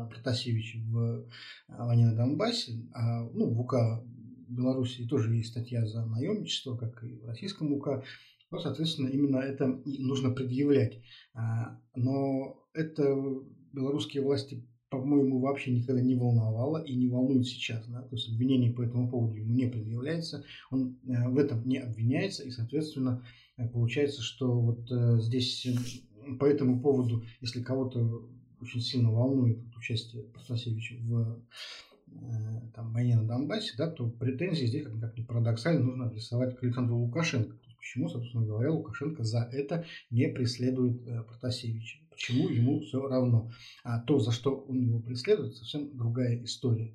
Протасевича 0.09 0.79
в 0.85 1.27
войне 1.67 2.07
на 2.07 2.15
Донбассе, 2.15 2.81
а, 2.93 3.29
ну, 3.31 3.51
в 3.51 3.61
УК 3.61 4.05
Белоруссии 4.47 5.03
тоже 5.03 5.35
есть 5.35 5.51
статья 5.51 5.85
за 5.85 6.07
наемничество, 6.07 6.77
как 6.77 7.03
и 7.03 7.17
в 7.17 7.27
российском 7.27 7.73
УК, 7.73 8.05
то, 8.52 8.59
соответственно, 8.59 9.09
именно 9.09 9.38
это 9.38 9.80
и 9.87 10.04
нужно 10.04 10.30
предъявлять. 10.30 11.00
А, 11.32 11.80
но 11.97 12.62
это 12.75 13.02
белорусские 13.73 14.23
власти, 14.23 14.68
по-моему, 14.90 15.40
вообще 15.40 15.71
никогда 15.71 16.02
не 16.02 16.14
волновало 16.14 16.85
и 16.85 16.94
не 16.94 17.09
волнует 17.09 17.47
сейчас. 17.47 17.88
Да? 17.88 18.02
То 18.02 18.14
есть 18.14 18.28
обвинение 18.28 18.71
по 18.71 18.82
этому 18.82 19.09
поводу 19.09 19.37
ему 19.37 19.54
не 19.54 19.68
предъявляется, 19.68 20.44
он 20.71 20.99
э, 21.06 21.30
в 21.30 21.38
этом 21.38 21.66
не 21.66 21.78
обвиняется, 21.78 22.42
и, 22.42 22.50
соответственно, 22.50 23.25
э, 23.56 23.66
получается, 23.71 24.21
что 24.21 24.61
вот 24.61 24.92
э, 24.92 25.18
здесь 25.21 25.66
по 26.38 26.44
этому 26.44 26.82
поводу, 26.82 27.25
если 27.40 27.62
кого-то 27.62 28.28
очень 28.61 28.82
сильно 28.82 29.11
волнует 29.11 29.61
участие 29.75 30.25
Протасевича 30.25 30.97
в 31.00 31.42
там, 32.75 32.92
войне 32.92 33.16
на 33.16 33.26
Донбассе, 33.26 33.73
да, 33.78 33.88
то 33.88 34.06
претензии 34.11 34.66
здесь, 34.66 34.85
как, 34.85 35.00
как 35.00 35.16
ни 35.16 35.23
парадоксально, 35.23 35.82
нужно 35.82 36.06
адресовать 36.06 36.54
к 36.59 36.62
Александру 36.62 36.99
Лукашенко. 36.99 37.56
Почему, 37.83 38.09
собственно 38.09 38.47
говоря, 38.47 38.71
Лукашенко 38.71 39.25
за 39.25 39.41
это 39.53 39.85
не 40.09 40.29
преследует 40.29 41.05
э, 41.05 41.25
Протасевича? 41.25 41.99
Почему 42.11 42.49
ему 42.49 42.81
все 42.81 43.05
равно? 43.09 43.51
А 43.83 43.99
то, 43.99 44.21
за 44.21 44.31
что 44.31 44.55
он 44.57 44.81
его 44.83 45.01
преследует, 45.01 45.57
совсем 45.57 45.97
другая 45.97 46.41
история. 46.45 46.95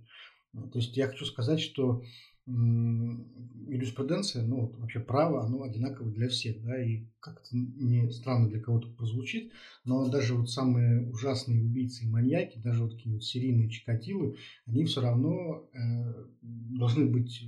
То 0.54 0.80
есть 0.80 0.96
я 0.96 1.10
хочу 1.10 1.26
сказать, 1.26 1.60
что 1.60 2.04
юриспруденция, 2.48 4.44
ну 4.44 4.74
вообще 4.78 5.02
право, 5.02 5.44
оно 5.46 5.64
одинаково 5.64 6.10
для 6.10 6.30
всех, 6.30 6.64
да, 6.64 6.82
и 6.82 7.04
как-то 7.20 7.50
не 7.52 8.10
странно 8.10 8.48
для 8.48 8.62
кого-то 8.62 8.88
прозвучит, 8.88 9.52
но 9.84 10.08
даже 10.08 10.36
вот 10.36 10.50
самые 10.50 11.10
ужасные 11.10 11.62
убийцы 11.62 12.06
и 12.06 12.10
маньяки, 12.10 12.60
даже 12.60 12.84
вот 12.84 12.94
какие-нибудь 12.94 13.26
серийные 13.26 13.70
чикатилы, 13.70 14.38
они 14.66 14.86
все 14.86 15.02
равно 15.02 15.70
э, 15.74 16.26
должны 16.42 17.08
быть 17.08 17.44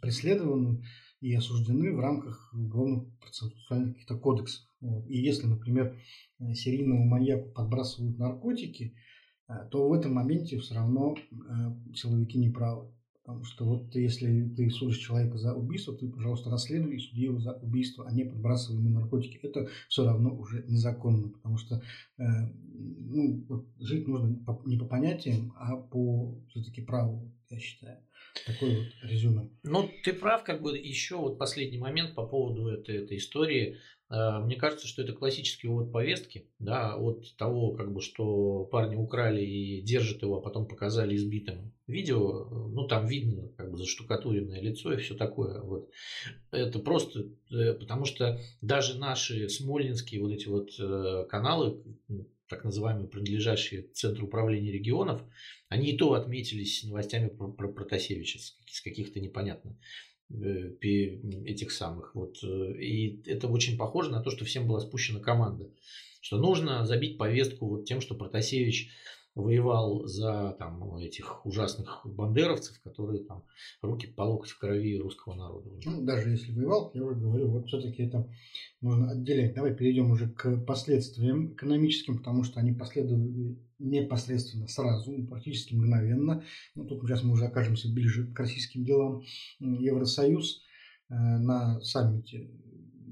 преследованы 0.00 0.82
и 1.20 1.34
осуждены 1.34 1.94
в 1.94 2.00
рамках 2.00 2.52
уголовно 2.54 3.10
процессуальных 3.20 3.94
каких-то 3.94 4.16
кодексов. 4.16 4.66
И 5.06 5.18
если, 5.18 5.46
например, 5.46 5.98
э, 6.38 6.52
серийному 6.54 7.04
маньяку 7.06 7.50
подбрасывают 7.50 8.18
наркотики, 8.18 8.94
э, 9.48 9.68
то 9.70 9.88
в 9.88 9.92
этом 9.92 10.14
моменте 10.14 10.58
все 10.58 10.74
равно 10.74 11.16
э, 11.16 11.94
силовики 11.94 12.38
не 12.38 12.50
правы. 12.50 12.92
Потому 13.26 13.44
что 13.44 13.64
вот 13.64 13.92
если 13.96 14.48
ты 14.56 14.70
судишь 14.70 14.98
человека 14.98 15.36
за 15.36 15.52
убийство, 15.52 15.92
ты, 15.92 16.08
пожалуйста, 16.08 16.48
расследуй 16.48 16.94
и 16.94 17.00
суди 17.00 17.22
его 17.22 17.40
за 17.40 17.54
убийство, 17.54 18.06
а 18.08 18.12
не 18.12 18.24
подбрасывай 18.24 18.78
ему 18.78 18.90
наркотики. 18.90 19.40
Это 19.42 19.68
все 19.88 20.04
равно 20.04 20.32
уже 20.32 20.64
незаконно, 20.68 21.30
потому 21.30 21.58
что 21.58 21.82
э, 22.18 22.22
ну, 22.22 23.44
вот 23.48 23.66
жить 23.80 24.06
нужно 24.06 24.38
не 24.64 24.78
по 24.78 24.84
понятиям, 24.84 25.52
а 25.56 25.76
по 25.76 26.40
все-таки 26.50 26.82
праву, 26.82 27.32
я 27.50 27.58
считаю. 27.58 27.98
Такой 28.46 28.76
вот 28.76 28.86
резюме. 29.02 29.50
Ну, 29.64 29.90
ты 30.04 30.12
прав, 30.12 30.44
как 30.44 30.62
бы 30.62 30.78
еще 30.78 31.16
вот 31.16 31.36
последний 31.36 31.78
момент 31.78 32.14
по 32.14 32.24
поводу 32.24 32.68
этой, 32.68 32.98
этой 32.98 33.16
истории. 33.16 33.78
Э, 34.08 34.38
мне 34.38 34.56
кажется, 34.56 34.86
что 34.86 35.02
это 35.02 35.12
классический 35.12 35.68
вот 35.68 35.92
повестки, 35.92 36.46
да, 36.58 36.96
от 36.96 37.36
того, 37.36 37.72
как 37.72 37.92
бы, 37.92 38.00
что 38.00 38.64
парни 38.64 38.96
украли 38.96 39.42
и 39.42 39.80
держат 39.82 40.22
его, 40.22 40.38
а 40.38 40.40
потом 40.40 40.66
показали 40.66 41.16
избитым 41.16 41.72
видео, 41.86 42.44
ну, 42.68 42.86
там 42.86 43.06
видно, 43.06 43.48
как 43.56 43.70
бы, 43.70 43.76
заштукатуренное 43.76 44.60
лицо 44.60 44.92
и 44.92 44.98
все 44.98 45.14
такое, 45.14 45.60
вот. 45.60 45.90
Это 46.50 46.78
просто, 46.78 47.26
э, 47.50 47.74
потому 47.74 48.04
что 48.04 48.40
даже 48.60 48.98
наши 48.98 49.48
смольнинские 49.48 50.20
вот 50.20 50.32
эти 50.32 50.46
вот 50.46 50.70
э, 50.78 51.26
каналы, 51.28 51.82
так 52.48 52.62
называемые, 52.62 53.08
принадлежащие 53.08 53.88
Центру 53.92 54.26
управления 54.26 54.70
регионов, 54.70 55.20
они 55.68 55.90
и 55.90 55.96
то 55.96 56.12
отметились 56.12 56.84
новостями 56.84 57.28
про, 57.28 57.48
про 57.48 57.66
Протасевича 57.66 58.38
с 58.38 58.80
каких-то 58.82 59.18
непонятно 59.18 59.76
этих 60.30 61.70
самых. 61.70 62.14
Вот. 62.14 62.36
Э, 62.42 62.72
и 62.78 63.22
это 63.26 63.48
очень 63.48 63.76
похоже 63.76 64.10
на 64.10 64.22
то, 64.22 64.30
что 64.30 64.44
всем 64.44 64.66
была 64.66 64.80
спущена 64.80 65.20
команда. 65.20 65.70
Что 66.20 66.38
нужно 66.38 66.84
забить 66.84 67.18
повестку 67.18 67.68
вот 67.68 67.84
тем, 67.84 68.00
что 68.00 68.14
Протасевич 68.14 68.90
воевал 69.36 70.06
за 70.06 70.56
там, 70.58 70.96
этих 70.96 71.44
ужасных 71.44 72.00
бандеровцев, 72.04 72.80
которые 72.82 73.22
там 73.22 73.44
руки 73.82 74.06
по 74.06 74.22
локоть 74.22 74.48
в 74.48 74.58
крови 74.58 74.98
русского 74.98 75.34
народа. 75.34 75.70
Ну, 75.84 76.02
даже 76.04 76.30
если 76.30 76.52
воевал, 76.52 76.90
я 76.94 77.04
уже 77.04 77.20
говорю, 77.20 77.50
вот 77.50 77.66
все-таки 77.68 78.02
это 78.02 78.26
можно 78.80 79.10
отделять. 79.10 79.54
Давай 79.54 79.74
перейдем 79.74 80.10
уже 80.10 80.30
к 80.30 80.56
последствиям 80.64 81.52
экономическим, 81.52 82.16
потому 82.16 82.44
что 82.44 82.60
они 82.60 82.72
последовали 82.72 83.58
непосредственно 83.78 84.68
сразу, 84.68 85.12
практически 85.26 85.74
мгновенно. 85.74 86.42
Ну, 86.74 86.86
тут 86.86 87.02
сейчас 87.02 87.22
мы 87.22 87.32
уже 87.32 87.44
окажемся 87.44 87.92
ближе 87.92 88.32
к 88.32 88.38
российским 88.40 88.86
делам. 88.86 89.22
Евросоюз 89.60 90.62
э, 91.10 91.14
на 91.14 91.78
саммите, 91.82 92.50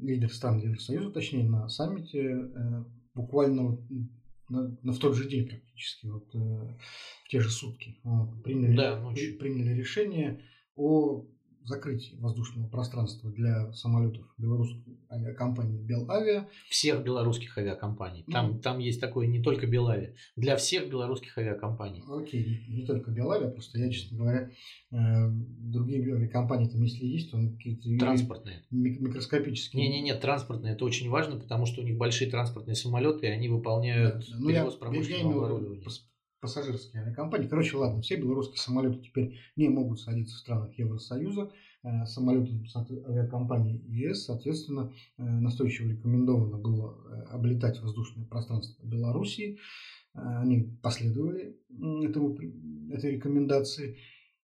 лидер 0.01 0.33
стран 0.33 0.59
Евросоюза, 0.59 1.11
точнее, 1.11 1.45
на 1.45 1.69
саммите 1.69 2.21
э, 2.23 2.85
буквально 3.15 3.79
на, 4.49 4.77
на 4.83 4.93
в 4.93 4.99
тот 4.99 5.15
же 5.15 5.29
день 5.29 5.49
практически, 5.49 6.07
вот, 6.07 6.35
э, 6.35 6.39
в 7.25 7.29
те 7.29 7.41
же 7.41 7.51
сутки, 7.51 7.99
вот, 8.03 8.43
приняли, 8.43 8.77
да, 8.77 9.01
ночью. 9.01 9.39
приняли 9.39 9.75
решение 9.75 10.43
о 10.77 11.27
закрытии 11.65 12.17
воздушного 12.17 12.69
пространства 12.69 13.31
для 13.31 13.73
самолетов 13.73 14.27
белорусской 14.39 14.99
авиакомпании 15.11 15.81
Белавиа. 15.83 16.47
Всех 16.69 17.03
белорусских 17.03 17.57
авиакомпаний. 17.57 18.25
Там, 18.31 18.53
ну, 18.53 18.59
там 18.61 18.79
есть 18.79 19.01
такое 19.01 19.27
не 19.27 19.43
только 19.43 19.67
Белавиа, 19.67 20.15
для 20.37 20.57
всех 20.57 20.89
белорусских 20.89 21.37
авиакомпаний. 21.39 22.03
Окей, 22.09 22.65
не, 22.69 22.85
только 22.85 23.11
Белавиа, 23.11 23.51
просто 23.51 23.79
я, 23.79 23.91
честно 23.91 24.19
говоря, 24.19 24.51
э, 24.93 24.97
другие 25.31 26.15
авиакомпании 26.15 26.69
там, 26.69 26.83
если 26.83 27.05
есть, 27.07 27.31
то 27.31 27.39
какие-то 27.39 27.89
транспортные, 27.99 28.65
микроскопические. 28.71 29.83
Не, 29.83 29.97
не, 29.97 30.03
не, 30.03 30.15
транспортные, 30.15 30.75
это 30.75 30.85
очень 30.85 31.09
важно, 31.09 31.39
потому 31.39 31.67
что 31.67 31.81
у 31.81 31.85
них 31.85 31.97
большие 31.97 32.31
транспортные 32.31 32.75
самолеты, 32.75 33.27
и 33.27 33.31
они 33.31 33.49
выполняют 33.49 34.27
да, 34.29 34.37
ну, 34.39 34.49
перевоз 34.49 34.75
я, 34.75 34.81
промышленного 34.81 35.33
я 35.33 35.39
оборудования 35.39 35.83
пассажирские 36.45 37.05
авиакомпании. 37.05 37.49
Короче, 37.49 37.75
ладно, 37.79 38.03
все 38.03 38.17
белорусские 38.17 38.59
самолеты 38.59 39.01
теперь 39.01 39.39
не 39.57 39.71
могут 39.71 39.99
садиться 39.99 40.37
в 40.37 40.41
странах 40.41 40.79
Евросоюза. 40.79 41.51
Э, 41.83 42.05
самолеты 42.05 42.51
авиакомпании 43.09 43.83
ЕС, 43.89 44.27
соответственно, 44.27 44.93
э, 45.17 45.23
настойчиво 45.23 45.89
рекомендовано 45.89 46.59
было 46.59 46.99
э, 47.09 47.23
облетать 47.31 47.81
воздушное 47.81 48.27
пространство 48.27 48.87
Белоруссии. 48.87 49.59
Они 50.13 50.71
последовали 50.83 51.57
этому, 52.05 52.39
этой 52.93 53.13
рекомендации. 53.13 53.97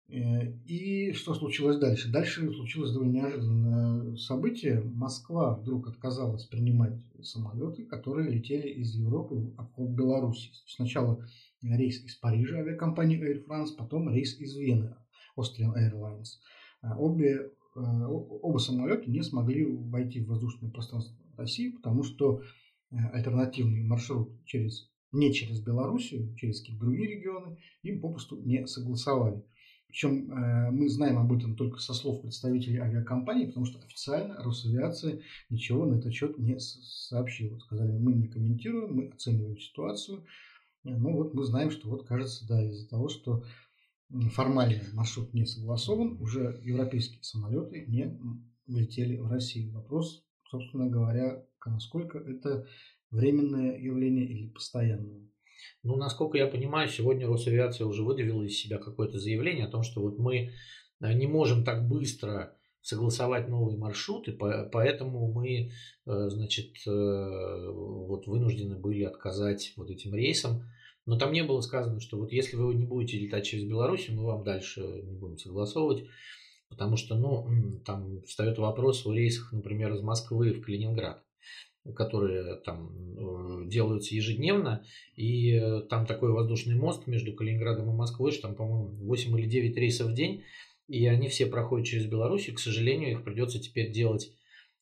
И 0.09 1.13
что 1.13 1.35
случилось 1.35 1.77
дальше? 1.77 2.11
Дальше 2.11 2.51
случилось 2.51 2.93
довольно 2.93 3.13
неожиданное 3.13 4.17
событие. 4.17 4.81
Москва 4.81 5.57
вдруг 5.57 5.89
отказалась 5.89 6.47
принимать 6.47 6.95
самолеты, 7.23 7.85
которые 7.85 8.31
летели 8.31 8.69
из 8.69 8.95
Европы 8.95 9.53
в 9.77 9.95
Беларусь. 9.95 10.51
Сначала 10.67 11.23
рейс 11.63 12.05
из 12.05 12.15
Парижа 12.17 12.59
авиакомпании 12.59 13.19
Air 13.19 13.45
France, 13.47 13.77
потом 13.77 14.11
рейс 14.11 14.39
из 14.39 14.57
Вены 14.57 14.95
Austrian 15.37 15.75
Airlines. 15.77 16.39
А, 16.83 16.97
обе, 16.99 17.53
а, 17.75 18.09
оба 18.09 18.59
самолета 18.59 19.11
не 19.11 19.23
смогли 19.23 19.65
войти 19.67 20.21
в 20.21 20.29
воздушное 20.29 20.71
пространство 20.71 21.17
России, 21.37 21.71
потому 21.71 22.03
что 22.03 22.43
э, 22.91 22.97
альтернативный 23.13 23.83
маршрут 23.85 24.45
через, 24.45 24.91
не 25.13 25.33
через 25.33 25.61
Белоруссию, 25.61 26.35
через 26.35 26.61
какие-то 26.61 26.85
другие 26.85 27.17
регионы 27.17 27.59
им 27.83 28.01
попросту 28.01 28.41
не 28.43 28.67
согласовали. 28.67 29.45
Причем 29.87 30.31
э, 30.31 30.71
мы 30.71 30.89
знаем 30.89 31.19
об 31.19 31.33
этом 31.33 31.57
только 31.57 31.79
со 31.79 31.95
слов 31.95 32.21
представителей 32.23 32.79
авиакомпании, 32.79 33.47
потому 33.47 33.67
что 33.67 33.79
официально 33.79 34.37
Росавиация 34.43 35.21
ничего 35.49 35.87
на 35.87 35.95
этот 35.95 36.13
счет 36.13 36.39
не 36.39 36.59
сообщила. 36.59 37.59
Сказали, 37.59 37.93
мы 37.93 38.13
не 38.13 38.29
комментируем, 38.29 38.95
мы 38.95 39.09
оцениваем 39.09 39.59
ситуацию, 39.59 40.25
ну 40.97 41.17
вот 41.17 41.35
мы 41.35 41.45
знаем, 41.45 41.71
что 41.71 41.89
вот 41.89 42.07
кажется, 42.07 42.47
да, 42.47 42.63
из-за 42.65 42.89
того, 42.89 43.09
что 43.09 43.45
формально 44.33 44.83
маршрут 44.95 45.35
не 45.35 45.45
согласован, 45.45 46.21
уже 46.21 46.61
европейские 46.63 47.23
самолеты 47.23 47.85
не 47.87 48.19
летели 48.67 49.17
в 49.17 49.27
Россию. 49.29 49.73
Вопрос, 49.73 50.25
собственно 50.51 50.89
говоря, 50.89 51.45
насколько 51.67 52.19
это 52.19 52.67
временное 53.11 53.79
явление 53.79 54.27
или 54.27 54.49
постоянное. 54.49 55.29
Ну, 55.83 55.97
насколько 55.97 56.39
я 56.39 56.47
понимаю, 56.47 56.89
сегодня 56.89 57.27
Росавиация 57.27 57.87
уже 57.87 58.03
выдавила 58.03 58.43
из 58.43 58.59
себя 58.59 58.79
какое-то 58.79 59.19
заявление 59.19 59.67
о 59.67 59.71
том, 59.71 59.83
что 59.83 60.01
вот 60.01 60.19
мы 60.19 60.51
э, 61.01 61.13
не 61.15 61.27
можем 61.27 61.65
так 61.65 61.89
быстро 61.89 62.55
согласовать 62.81 63.49
новые 63.49 63.77
маршруты, 63.77 64.33
поэтому 64.33 65.31
мы, 65.33 65.71
э, 66.07 66.29
значит, 66.29 66.75
э, 66.87 67.71
вот 67.71 68.27
вынуждены 68.27 68.77
были 68.77 69.03
отказать 69.03 69.73
вот 69.77 69.91
этим 69.91 70.15
рейсам. 70.15 70.63
Но 71.09 71.17
там 71.17 71.33
не 71.33 71.43
было 71.43 71.63
сказано, 71.63 72.01
что 72.01 72.19
вот 72.19 72.33
если 72.33 72.57
вы 72.57 72.75
не 72.75 72.85
будете 72.85 73.19
летать 73.19 73.47
через 73.47 73.65
Беларусь, 73.65 74.11
мы 74.11 74.27
вам 74.27 74.45
дальше 74.45 74.83
не 74.83 75.17
будем 75.17 75.39
согласовывать. 75.39 76.05
Потому 76.69 76.99
что, 76.99 77.15
ну, 77.15 77.81
там 77.87 78.21
встает 78.25 78.59
вопрос 78.59 79.07
о 79.07 79.15
рейсах, 79.15 79.51
например, 79.55 79.95
из 79.95 80.03
Москвы 80.03 80.53
в 80.53 80.61
Калининград, 80.61 81.25
которые 81.95 82.57
там 82.57 82.93
э, 82.93 83.69
делаются 83.71 84.15
ежедневно. 84.15 84.85
И 85.17 85.55
э, 85.55 85.81
там 85.89 86.05
такой 86.05 86.31
воздушный 86.31 86.77
мост 86.77 87.07
между 87.07 87.33
Калининградом 87.33 87.89
и 87.89 87.97
Москвой, 87.97 88.31
что 88.31 88.43
там, 88.43 88.55
по-моему, 88.55 88.89
8 89.07 89.41
или 89.41 89.49
9 89.49 89.77
рейсов 89.79 90.09
в 90.09 90.15
день. 90.15 90.45
И 90.89 91.07
они 91.07 91.29
все 91.29 91.47
проходят 91.47 91.87
через 91.87 92.05
Беларусь. 92.05 92.51
И, 92.51 92.53
к 92.53 92.59
сожалению, 92.59 93.13
их 93.13 93.25
придется 93.25 93.59
теперь 93.59 93.91
делать 93.91 94.31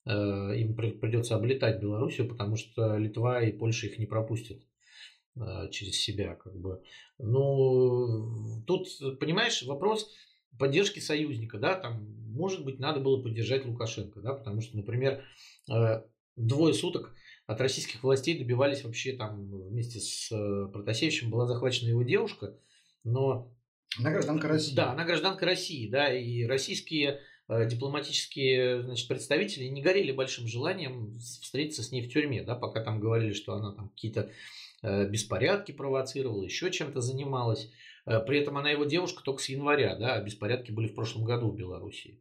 э, 0.07 0.12
им 0.12 0.75
придется 0.75 1.37
облетать 1.37 1.81
Белоруссию, 1.81 2.27
потому 2.27 2.57
что 2.57 2.97
Литва 2.97 3.45
и 3.45 3.53
Польша 3.53 3.87
их 3.87 4.01
не 4.01 4.07
пропустят. 4.07 4.59
А, 5.38 5.68
через 5.68 6.01
себя, 6.01 6.35
как 6.35 6.57
бы. 6.57 6.83
Ну, 7.18 8.62
тут, 8.66 8.88
понимаешь, 9.20 9.62
вопрос 9.64 10.11
поддержки 10.59 10.99
союзника, 10.99 11.59
да, 11.59 11.75
там, 11.75 12.07
может 12.33 12.64
быть, 12.64 12.79
надо 12.79 13.01
было 13.01 13.22
поддержать 13.22 13.66
Лукашенко, 13.66 14.20
да, 14.20 14.33
потому 14.33 14.62
что, 14.62 14.77
например, 14.77 15.22
э, 15.70 16.03
двое 16.37 16.72
суток 16.72 17.14
от 17.46 17.61
российских 17.61 18.03
властей 18.03 18.38
добивались 18.38 18.83
вообще 18.85 19.12
там 19.12 19.51
вместе 19.51 20.01
с 20.01 20.33
э, 20.33 20.68
Протасевичем 20.72 21.31
была 21.31 21.46
захвачена 21.46 21.90
его 21.90 22.03
девушка, 22.03 22.59
но... 23.05 23.53
Она 23.99 24.11
гражданка 24.11 24.49
России. 24.49 24.75
Да, 24.75 24.92
она 24.92 25.05
гражданка 25.05 25.44
России, 25.44 25.88
да, 25.88 26.12
и 26.14 26.44
российские 26.44 27.20
э, 27.49 27.68
дипломатические 27.68 28.83
значит, 28.83 29.07
представители 29.07 29.64
не 29.64 29.83
горели 29.83 30.12
большим 30.12 30.46
желанием 30.46 31.12
встретиться 31.18 31.83
с 31.83 31.92
ней 31.92 32.07
в 32.07 32.11
тюрьме, 32.11 32.42
да, 32.42 32.55
пока 32.55 32.83
там 32.83 33.01
говорили, 33.01 33.33
что 33.33 33.53
она 33.53 33.72
там 33.72 33.90
какие-то 33.90 34.31
беспорядки 35.09 35.72
провоцировала, 35.72 36.42
еще 36.42 36.70
чем-то 36.70 37.01
занималась. 37.01 37.70
Э, 38.07 38.20
при 38.20 38.38
этом 38.38 38.57
она 38.57 38.70
его 38.70 38.85
девушка 38.85 39.22
только 39.22 39.42
с 39.42 39.49
января, 39.49 39.96
да, 39.96 40.14
а 40.14 40.22
беспорядки 40.22 40.70
были 40.70 40.88
в 40.88 40.94
прошлом 40.94 41.25
году 41.25 41.51
в 41.51 41.57
Беларуси. 41.57 42.20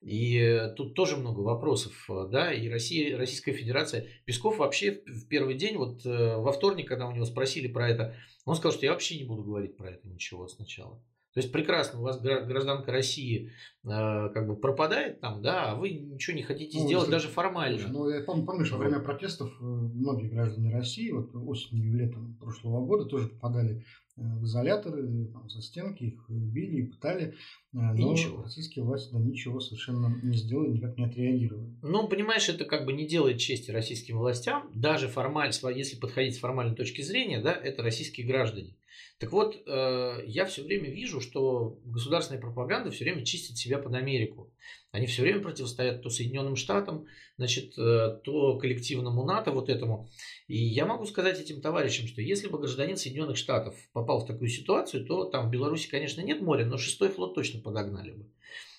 И 0.00 0.38
э, 0.38 0.72
тут 0.74 0.94
тоже 0.94 1.16
много 1.16 1.40
вопросов, 1.40 2.08
да, 2.30 2.52
и 2.52 2.68
Россия, 2.68 3.16
Российская 3.16 3.52
Федерация. 3.52 4.06
Песков 4.24 4.58
вообще 4.58 5.02
в 5.06 5.28
первый 5.28 5.54
день, 5.54 5.76
вот 5.76 6.04
во 6.04 6.52
вторник, 6.52 6.88
когда 6.88 7.06
у 7.06 7.12
него 7.12 7.24
спросили 7.24 7.68
про 7.68 7.88
это, 7.88 8.14
он 8.44 8.56
сказал, 8.56 8.72
что 8.72 8.86
я 8.86 8.92
вообще 8.92 9.18
не 9.18 9.24
буду 9.24 9.42
говорить 9.42 9.76
про 9.76 9.90
это 9.90 10.08
ничего 10.08 10.48
сначала. 10.48 11.02
То 11.38 11.42
есть 11.42 11.52
прекрасно, 11.52 12.00
у 12.00 12.02
вас 12.02 12.20
гражданка 12.20 12.90
России 12.90 13.52
э, 13.84 13.88
как 13.88 14.48
бы 14.48 14.56
пропадает 14.56 15.20
там, 15.20 15.40
да, 15.40 15.70
а 15.70 15.74
вы 15.76 15.90
ничего 15.90 16.36
не 16.36 16.42
хотите 16.42 16.78
ну, 16.80 16.86
сделать 16.86 17.06
если, 17.06 17.12
даже 17.12 17.28
формально. 17.28 17.86
Ну, 17.86 18.10
я 18.10 18.22
помню, 18.22 18.44
помнишь, 18.44 18.72
во 18.72 18.78
время 18.78 18.98
протестов 18.98 19.48
э, 19.60 19.64
многие 19.64 20.26
граждане 20.30 20.74
России, 20.74 21.12
вот 21.12 21.30
осенью 21.36 21.92
и 21.92 21.96
летом 21.96 22.34
прошлого 22.40 22.84
года 22.84 23.04
тоже 23.04 23.28
попадали 23.28 23.84
э, 24.16 24.20
в 24.20 24.46
изоляторы, 24.46 25.26
там, 25.26 25.48
за 25.48 25.62
стенки, 25.62 26.02
их 26.02 26.28
били 26.28 26.78
и 26.78 26.86
пытали. 26.90 27.36
Но 27.70 27.94
и 27.94 28.02
ничего. 28.02 28.42
российские 28.42 28.84
власти 28.84 29.12
да, 29.12 29.20
ничего 29.20 29.60
совершенно 29.60 30.20
не 30.20 30.36
сделали, 30.36 30.72
никак 30.72 30.98
не 30.98 31.04
отреагировали. 31.04 31.72
Ну, 31.82 32.08
понимаешь, 32.08 32.48
это 32.48 32.64
как 32.64 32.84
бы 32.84 32.92
не 32.92 33.06
делает 33.06 33.38
чести 33.38 33.70
российским 33.70 34.18
властям, 34.18 34.68
даже 34.74 35.06
формально, 35.06 35.52
если 35.70 36.00
подходить 36.00 36.34
с 36.34 36.40
формальной 36.40 36.74
точки 36.74 37.00
зрения, 37.00 37.40
да, 37.40 37.52
это 37.52 37.84
российские 37.84 38.26
граждане. 38.26 38.74
Так 39.18 39.32
вот, 39.32 39.56
э, 39.66 40.22
я 40.26 40.44
все 40.46 40.62
время 40.62 40.90
вижу, 40.90 41.20
что 41.20 41.80
государственная 41.84 42.40
пропаганда 42.40 42.90
все 42.90 43.04
время 43.04 43.24
чистит 43.24 43.56
себя 43.56 43.78
под 43.78 43.94
Америку. 43.94 44.52
Они 44.92 45.06
все 45.06 45.22
время 45.22 45.40
противостоят 45.40 46.02
то 46.02 46.10
Соединенным 46.10 46.56
Штатам, 46.56 47.06
значит, 47.36 47.76
э, 47.78 48.20
то 48.22 48.58
коллективному 48.58 49.24
НАТО, 49.24 49.50
вот 49.50 49.68
этому. 49.68 50.08
И 50.46 50.56
я 50.56 50.86
могу 50.86 51.04
сказать 51.04 51.40
этим 51.40 51.60
товарищам, 51.60 52.06
что 52.06 52.22
если 52.22 52.48
бы 52.48 52.58
гражданин 52.58 52.96
Соединенных 52.96 53.36
Штатов 53.36 53.74
попал 53.92 54.20
в 54.20 54.26
такую 54.26 54.48
ситуацию, 54.48 55.04
то 55.04 55.24
там 55.24 55.48
в 55.48 55.50
Беларуси, 55.50 55.88
конечно, 55.88 56.20
нет 56.20 56.40
моря, 56.40 56.64
но 56.64 56.78
шестой 56.78 57.08
флот 57.08 57.34
точно 57.34 57.60
подогнали 57.60 58.12
бы. 58.12 58.30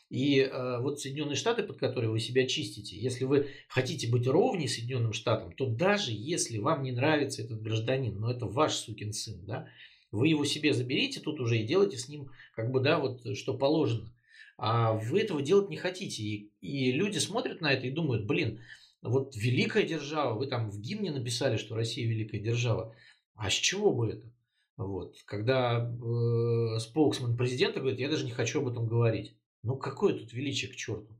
И 0.10 0.40
э, 0.40 0.80
вот 0.82 1.00
Соединенные 1.00 1.36
Штаты, 1.36 1.62
под 1.62 1.78
которые 1.78 2.10
вы 2.10 2.20
себя 2.20 2.48
чистите, 2.48 2.98
если 2.98 3.26
вы 3.26 3.50
хотите 3.68 4.10
быть 4.10 4.26
ровнее 4.26 4.68
Соединенным 4.68 5.14
Штатам, 5.14 5.52
то 5.54 5.68
даже 5.68 6.12
если 6.12 6.58
вам 6.58 6.82
не 6.82 6.92
нравится 6.92 7.44
этот 7.44 7.62
гражданин, 7.62 8.20
но 8.20 8.32
это 8.32 8.48
ваш 8.48 8.74
сукин 8.74 9.14
сын, 9.14 9.46
да, 9.46 9.68
вы 10.12 10.28
его 10.30 10.46
себе 10.46 10.74
заберите 10.74 11.20
тут 11.20 11.40
уже 11.40 11.60
и 11.60 11.66
делайте 11.66 11.98
с 11.98 12.10
ним, 12.10 12.32
как 12.56 12.72
бы, 12.72 12.80
да, 12.80 13.00
вот 13.00 13.22
что 13.36 13.58
положено. 13.58 14.14
А 14.58 14.94
вы 14.94 15.22
этого 15.22 15.42
делать 15.42 15.70
не 15.70 15.78
хотите. 15.78 16.24
И, 16.24 16.52
и 16.60 16.92
люди 16.92 17.18
смотрят 17.18 17.62
на 17.62 17.72
это 17.72 17.88
и 17.88 17.92
думают, 17.92 18.26
блин, 18.26 18.60
вот 19.02 19.36
великая 19.36 19.84
держава, 19.84 20.38
вы 20.38 20.48
там 20.48 20.70
в 20.70 20.80
гимне 20.80 21.12
написали, 21.12 21.58
что 21.58 21.76
Россия 21.76 22.08
великая 22.08 22.40
держава. 22.40 22.94
А 23.36 23.50
с 23.50 23.54
чего 23.54 23.94
бы 23.94 24.10
это? 24.10 24.30
Вот. 24.76 25.16
Когда 25.26 25.80
э, 25.80 26.80
споксмен 26.80 27.38
президента 27.38 27.80
говорит, 27.80 28.00
я 28.00 28.10
даже 28.10 28.26
не 28.26 28.32
хочу 28.32 28.62
об 28.62 28.68
этом 28.68 28.88
говорить. 28.88 29.36
Ну, 29.64 29.78
какое 29.78 30.14
тут 30.14 30.34
величие 30.34 30.72
к 30.72 30.76
черту? 30.76 31.18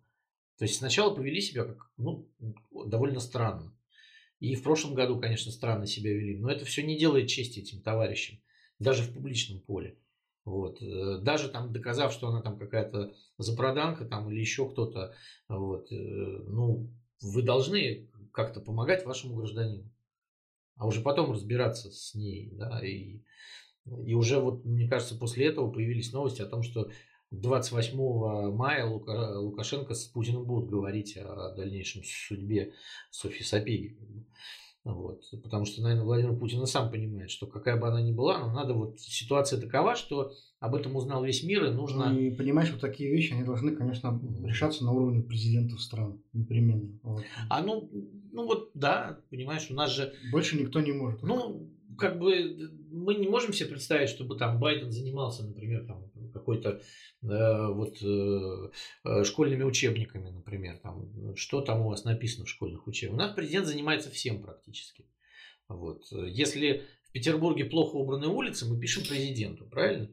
То 0.58 0.66
есть 0.66 0.76
сначала 0.76 1.16
повели 1.16 1.40
себя 1.40 1.64
как, 1.64 1.90
ну, 1.96 2.30
довольно 2.72 3.22
странно. 3.22 3.74
И 4.40 4.56
в 4.56 4.64
прошлом 4.64 4.94
году, 4.94 5.20
конечно, 5.20 5.52
странно 5.52 5.88
себя 5.88 6.12
вели. 6.12 6.38
Но 6.38 6.50
это 6.50 6.66
все 6.66 6.84
не 6.84 6.98
делает 6.98 7.28
чести 7.28 7.60
этим 7.60 7.82
товарищам. 7.82 8.40
Даже 8.80 9.04
в 9.04 9.14
публичном 9.14 9.60
поле. 9.62 9.98
Вот. 10.46 10.82
Э, 10.82 11.20
даже 11.22 11.50
там 11.50 11.72
доказав, 11.72 12.12
что 12.12 12.30
она 12.30 12.42
там 12.42 12.58
какая-то 12.58 13.14
запроданка 13.38 14.06
там, 14.06 14.32
или 14.32 14.40
еще 14.40 14.70
кто-то, 14.70 15.14
вот, 15.48 15.92
э, 15.92 15.96
ну, 15.96 16.90
вы 17.22 17.42
должны 17.44 18.10
как-то 18.32 18.62
помогать 18.62 19.06
вашему 19.06 19.36
гражданину. 19.36 19.92
А 20.76 20.88
уже 20.88 21.02
потом 21.02 21.32
разбираться 21.32 21.92
с 21.92 22.16
ней. 22.16 22.52
Да, 22.54 22.80
и, 22.84 23.22
и 24.06 24.14
уже, 24.14 24.40
вот, 24.40 24.64
мне 24.64 24.88
кажется, 24.88 25.18
после 25.18 25.48
этого 25.48 25.70
появились 25.70 26.14
новости 26.14 26.42
о 26.42 26.48
том, 26.48 26.64
что 26.64 26.90
28 27.32 28.56
мая 28.56 28.86
Лукашенко 28.86 29.94
с 29.94 30.06
Путиным 30.06 30.46
будут 30.46 30.70
говорить 30.70 31.16
о 31.18 31.54
дальнейшем 31.56 32.02
судьбе 32.04 32.74
Софьи 33.12 33.44
Сапеги. 33.44 33.98
Вот. 34.94 35.22
Потому 35.44 35.66
что, 35.66 35.82
наверное, 35.82 36.06
Владимир 36.06 36.38
Путин 36.38 36.62
и 36.64 36.66
сам 36.66 36.92
понимает, 36.92 37.30
что 37.30 37.48
какая 37.48 37.80
бы 37.80 37.88
она 37.88 38.02
ни 38.02 38.12
была, 38.12 38.40
но 38.40 38.52
надо 38.52 38.74
вот 38.74 39.00
ситуация 39.00 39.60
такова, 39.60 39.96
что 39.96 40.32
об 40.60 40.76
этом 40.76 40.96
узнал 40.96 41.24
весь 41.24 41.44
мир, 41.44 41.66
и 41.66 41.72
нужно... 41.72 42.12
Ну, 42.12 42.20
и 42.20 42.32
понимаешь, 42.32 42.72
вот 42.72 42.82
такие 42.82 43.10
вещи, 43.10 43.34
они 43.34 43.44
должны, 43.44 43.76
конечно, 43.76 44.20
решаться 44.44 44.84
на 44.84 44.92
уровне 44.92 45.24
президентов 45.24 45.82
стран, 45.82 46.22
непременно. 46.34 47.00
Вот. 47.04 47.24
А 47.50 47.62
ну, 47.62 47.90
ну 48.32 48.46
вот, 48.46 48.72
да, 48.74 49.20
понимаешь, 49.30 49.68
у 49.70 49.74
нас 49.74 49.92
же... 49.92 50.14
Больше 50.32 50.58
никто 50.58 50.82
не 50.82 50.92
может. 50.92 51.24
Ну, 51.24 51.70
как 51.98 52.20
бы 52.20 52.70
мы 52.92 53.16
не 53.16 53.28
можем 53.28 53.54
себе 53.54 53.70
представить, 53.70 54.10
чтобы 54.10 54.38
там 54.38 54.60
Байден 54.60 54.92
занимался, 54.92 55.46
например, 55.46 55.86
там 55.86 56.10
какой-то 56.32 56.82
э, 57.22 57.68
вот 57.68 57.98
э, 58.02 59.24
школьными 59.24 59.64
учебниками, 59.64 60.30
например, 60.30 60.80
там 60.80 61.36
что 61.36 61.62
там 61.62 61.82
у 61.82 61.90
вас 61.90 62.04
написано 62.04 62.46
в 62.46 62.50
школьных 62.50 62.88
учебниках. 62.88 63.20
У 63.20 63.28
нас 63.28 63.36
президент 63.36 63.68
занимается 63.68 64.10
всем 64.10 64.42
практически. 64.42 65.06
Вот. 65.68 66.04
Если 66.12 66.84
в 67.04 67.12
Петербурге 67.12 67.66
плохо 67.66 67.96
убраны 67.96 68.28
улицы, 68.28 68.66
мы 68.68 68.80
пишем 68.80 69.04
президенту, 69.04 69.66
правильно? 69.66 70.10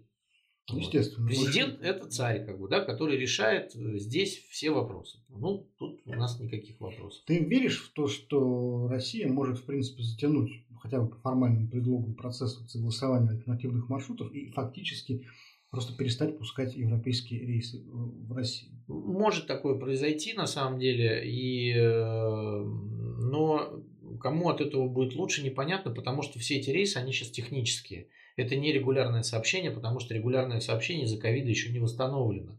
Естественно. 0.72 1.26
Президент 1.26 1.76
больше... 1.76 1.88
это 1.88 2.08
царь, 2.08 2.44
как 2.44 2.58
бы, 2.58 2.68
да, 2.68 2.80
который 2.80 3.16
решает 3.16 3.74
э, 3.76 3.98
здесь 3.98 4.44
все 4.50 4.70
вопросы. 4.70 5.18
Ну, 5.28 5.70
тут 5.78 6.00
у 6.04 6.12
нас 6.12 6.40
никаких 6.40 6.80
вопросов. 6.80 7.22
Ты 7.24 7.38
веришь 7.38 7.80
в 7.84 7.92
то, 7.92 8.08
что 8.08 8.88
Россия 8.88 9.28
может, 9.28 9.58
в 9.58 9.64
принципе, 9.64 10.02
затянуть 10.02 10.50
хотя 10.80 11.00
бы 11.00 11.08
по 11.08 11.18
формальным 11.18 11.68
предлогам 11.68 12.14
процесс 12.14 12.58
согласования 12.68 13.30
альтернативных 13.30 13.88
маршрутов 13.88 14.32
и 14.32 14.50
фактически 14.50 15.26
просто 15.70 15.96
перестать 15.96 16.38
пускать 16.38 16.74
европейские 16.74 17.40
рейсы 17.40 17.82
в 17.86 18.32
Россию? 18.32 18.72
Может 18.88 19.46
такое 19.46 19.78
произойти 19.78 20.34
на 20.34 20.46
самом 20.46 20.78
деле, 20.78 21.22
и, 21.28 21.72
э, 21.72 22.62
но 22.62 23.82
кому 24.20 24.48
от 24.48 24.60
этого 24.60 24.88
будет 24.88 25.14
лучше, 25.14 25.42
непонятно, 25.42 25.92
потому 25.92 26.22
что 26.22 26.38
все 26.38 26.56
эти 26.56 26.70
рейсы, 26.70 26.96
они 26.96 27.12
сейчас 27.12 27.30
технические. 27.30 28.08
Это 28.36 28.54
не 28.54 28.72
регулярное 28.72 29.22
сообщение, 29.22 29.70
потому 29.70 29.98
что 29.98 30.14
регулярное 30.14 30.60
сообщение 30.60 31.06
из-за 31.06 31.18
ковида 31.18 31.48
еще 31.48 31.72
не 31.72 31.78
восстановлено. 31.78 32.58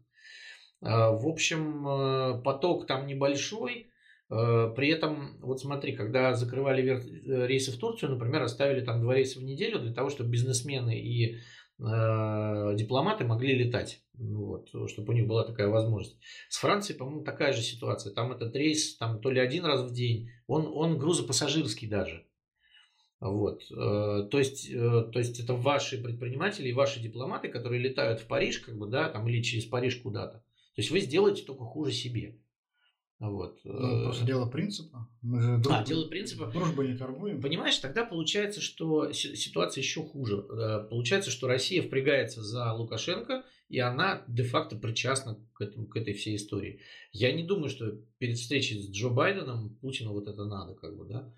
А, 0.81 1.11
в 1.11 1.27
общем, 1.27 1.87
э, 1.87 2.41
поток 2.43 2.87
там 2.87 3.07
небольшой. 3.07 3.91
Э, 4.29 4.71
при 4.75 4.89
этом, 4.89 5.37
вот 5.41 5.59
смотри, 5.59 5.93
когда 5.93 6.33
закрывали 6.33 6.83
э, 6.83 7.47
рейсы 7.47 7.71
в 7.71 7.77
Турцию, 7.77 8.11
например, 8.11 8.41
оставили 8.41 8.81
там 8.81 9.01
два 9.01 9.15
рейса 9.15 9.39
в 9.39 9.43
неделю 9.43 9.79
для 9.79 9.93
того, 9.93 10.09
чтобы 10.09 10.31
бизнесмены 10.31 10.99
и 10.99 11.37
дипломаты 11.79 13.23
могли 13.23 13.53
летать, 13.53 14.01
ну 14.13 14.45
вот, 14.45 14.89
чтобы 14.89 15.13
у 15.13 15.15
них 15.15 15.27
была 15.27 15.43
такая 15.43 15.67
возможность. 15.67 16.17
С 16.49 16.57
Францией, 16.57 16.97
по-моему, 16.97 17.23
такая 17.23 17.53
же 17.53 17.61
ситуация. 17.61 18.13
Там 18.13 18.31
этот 18.31 18.55
рейс 18.55 18.97
там, 18.97 19.19
то 19.21 19.29
ли 19.29 19.39
один 19.39 19.65
раз 19.65 19.81
в 19.81 19.93
день, 19.93 20.31
он, 20.47 20.71
он 20.73 20.97
грузопассажирский 20.97 21.87
даже. 21.87 22.25
Вот. 23.19 23.63
Э, 23.71 24.27
то, 24.29 24.37
есть, 24.37 24.69
э, 24.69 25.09
то 25.11 25.19
есть 25.19 25.39
это 25.39 25.53
ваши 25.53 26.01
предприниматели 26.01 26.69
и 26.69 26.73
ваши 26.73 26.99
дипломаты, 26.99 27.47
которые 27.47 27.81
летают 27.81 28.21
в 28.21 28.27
Париж, 28.27 28.59
как 28.59 28.77
бы, 28.77 28.87
да, 28.87 29.09
там, 29.09 29.27
или 29.27 29.41
через 29.41 29.65
Париж 29.65 29.97
куда-то. 29.97 30.37
То 30.37 30.81
есть 30.81 30.91
вы 30.91 30.99
сделаете 30.99 31.43
только 31.43 31.63
хуже 31.63 31.91
себе. 31.91 32.39
Вот. 33.19 33.59
Ну, 33.63 34.03
просто 34.03 34.25
дело 34.25 34.45
принципа. 34.47 35.09
Мы 35.23 35.41
же 35.41 35.57
дружбы, 35.57 35.73
а, 35.73 35.83
дело 35.83 36.07
принципа. 36.07 36.45
Дружба 36.47 36.83
не 36.85 36.95
торгуем. 36.95 37.41
Понимаешь, 37.41 37.77
тогда 37.77 38.05
получается, 38.05 38.61
что 38.61 39.11
ситуация 39.11 39.81
еще 39.81 40.03
хуже. 40.03 40.37
Получается, 40.89 41.31
что 41.31 41.47
Россия 41.47 41.81
впрягается 41.81 42.43
за 42.43 42.71
Лукашенко, 42.73 43.43
и 43.69 43.79
она 43.79 44.23
де-факто 44.27 44.75
причастна 44.75 45.37
к, 45.53 45.61
этому, 45.61 45.87
к 45.87 45.97
этой 45.97 46.13
всей 46.13 46.35
истории. 46.35 46.79
Я 47.11 47.33
не 47.33 47.43
думаю, 47.43 47.69
что 47.69 47.91
перед 48.19 48.37
встречей 48.37 48.81
с 48.81 48.91
Джо 48.91 49.09
Байденом 49.09 49.75
Путину 49.81 50.13
вот 50.13 50.27
это 50.27 50.45
надо, 50.45 50.75
как 50.75 50.95
бы, 50.95 51.05
да. 51.05 51.33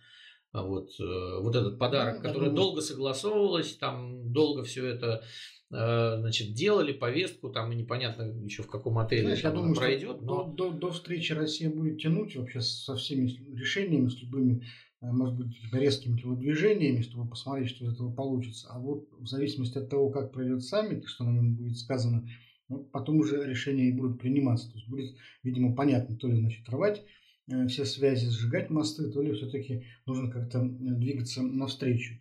А 0.51 0.63
вот, 0.63 0.89
э, 0.99 1.39
вот 1.41 1.55
этот 1.55 1.77
подарок, 1.77 2.17
ну, 2.17 2.21
который 2.23 2.49
думаю... 2.49 2.55
долго 2.55 2.81
согласовывалось, 2.81 3.77
там 3.77 4.33
долго 4.33 4.63
все 4.63 4.87
это 4.87 5.07
э, 5.07 5.27
значит, 5.69 6.53
делали 6.53 6.93
повестку, 6.93 7.49
там 7.49 7.71
и 7.71 7.75
непонятно 7.75 8.23
еще 8.43 8.63
в 8.63 8.67
каком 8.67 8.97
отеле 8.97 9.21
Знаешь, 9.21 9.43
я 9.43 9.51
думаю, 9.51 9.75
пройдет. 9.75 10.21
Но... 10.21 10.45
До, 10.45 10.71
до, 10.71 10.77
до 10.77 10.91
встречи 10.91 11.33
Россия 11.33 11.69
будет 11.69 12.01
тянуть 12.01 12.35
вообще 12.35 12.61
со 12.61 12.95
всеми 12.95 13.27
решениями, 13.55 14.09
с 14.09 14.19
любыми, 14.21 14.63
э, 15.01 15.11
может 15.11 15.35
быть, 15.35 15.55
резкими 15.71 16.17
телодвижениями, 16.17 17.01
чтобы 17.01 17.29
посмотреть, 17.29 17.69
что 17.69 17.85
из 17.85 17.93
этого 17.93 18.11
получится. 18.11 18.67
А 18.71 18.79
вот 18.79 19.07
в 19.19 19.27
зависимости 19.27 19.77
от 19.77 19.89
того, 19.89 20.09
как 20.09 20.31
пройдет 20.31 20.63
саммит, 20.63 21.05
что 21.05 21.23
на 21.23 21.31
нем 21.31 21.55
будет 21.55 21.77
сказано, 21.77 22.27
ну, 22.67 22.83
потом 22.91 23.19
уже 23.19 23.45
решения 23.47 23.89
и 23.89 23.93
будут 23.93 24.19
приниматься. 24.19 24.69
То 24.71 24.77
есть 24.77 24.87
будет, 24.87 25.15
видимо, 25.43 25.75
понятно, 25.75 26.15
то 26.17 26.27
ли 26.27 26.35
значит 26.35 26.67
рвать 26.69 27.03
Э, 27.51 27.67
все 27.67 27.85
связи, 27.85 28.29
сжигать 28.29 28.69
мосты, 28.69 29.09
то 29.09 29.21
ли 29.21 29.33
все-таки 29.33 29.83
нужно 30.05 30.29
как-то 30.29 30.61
двигаться 30.63 31.41
навстречу. 31.41 32.19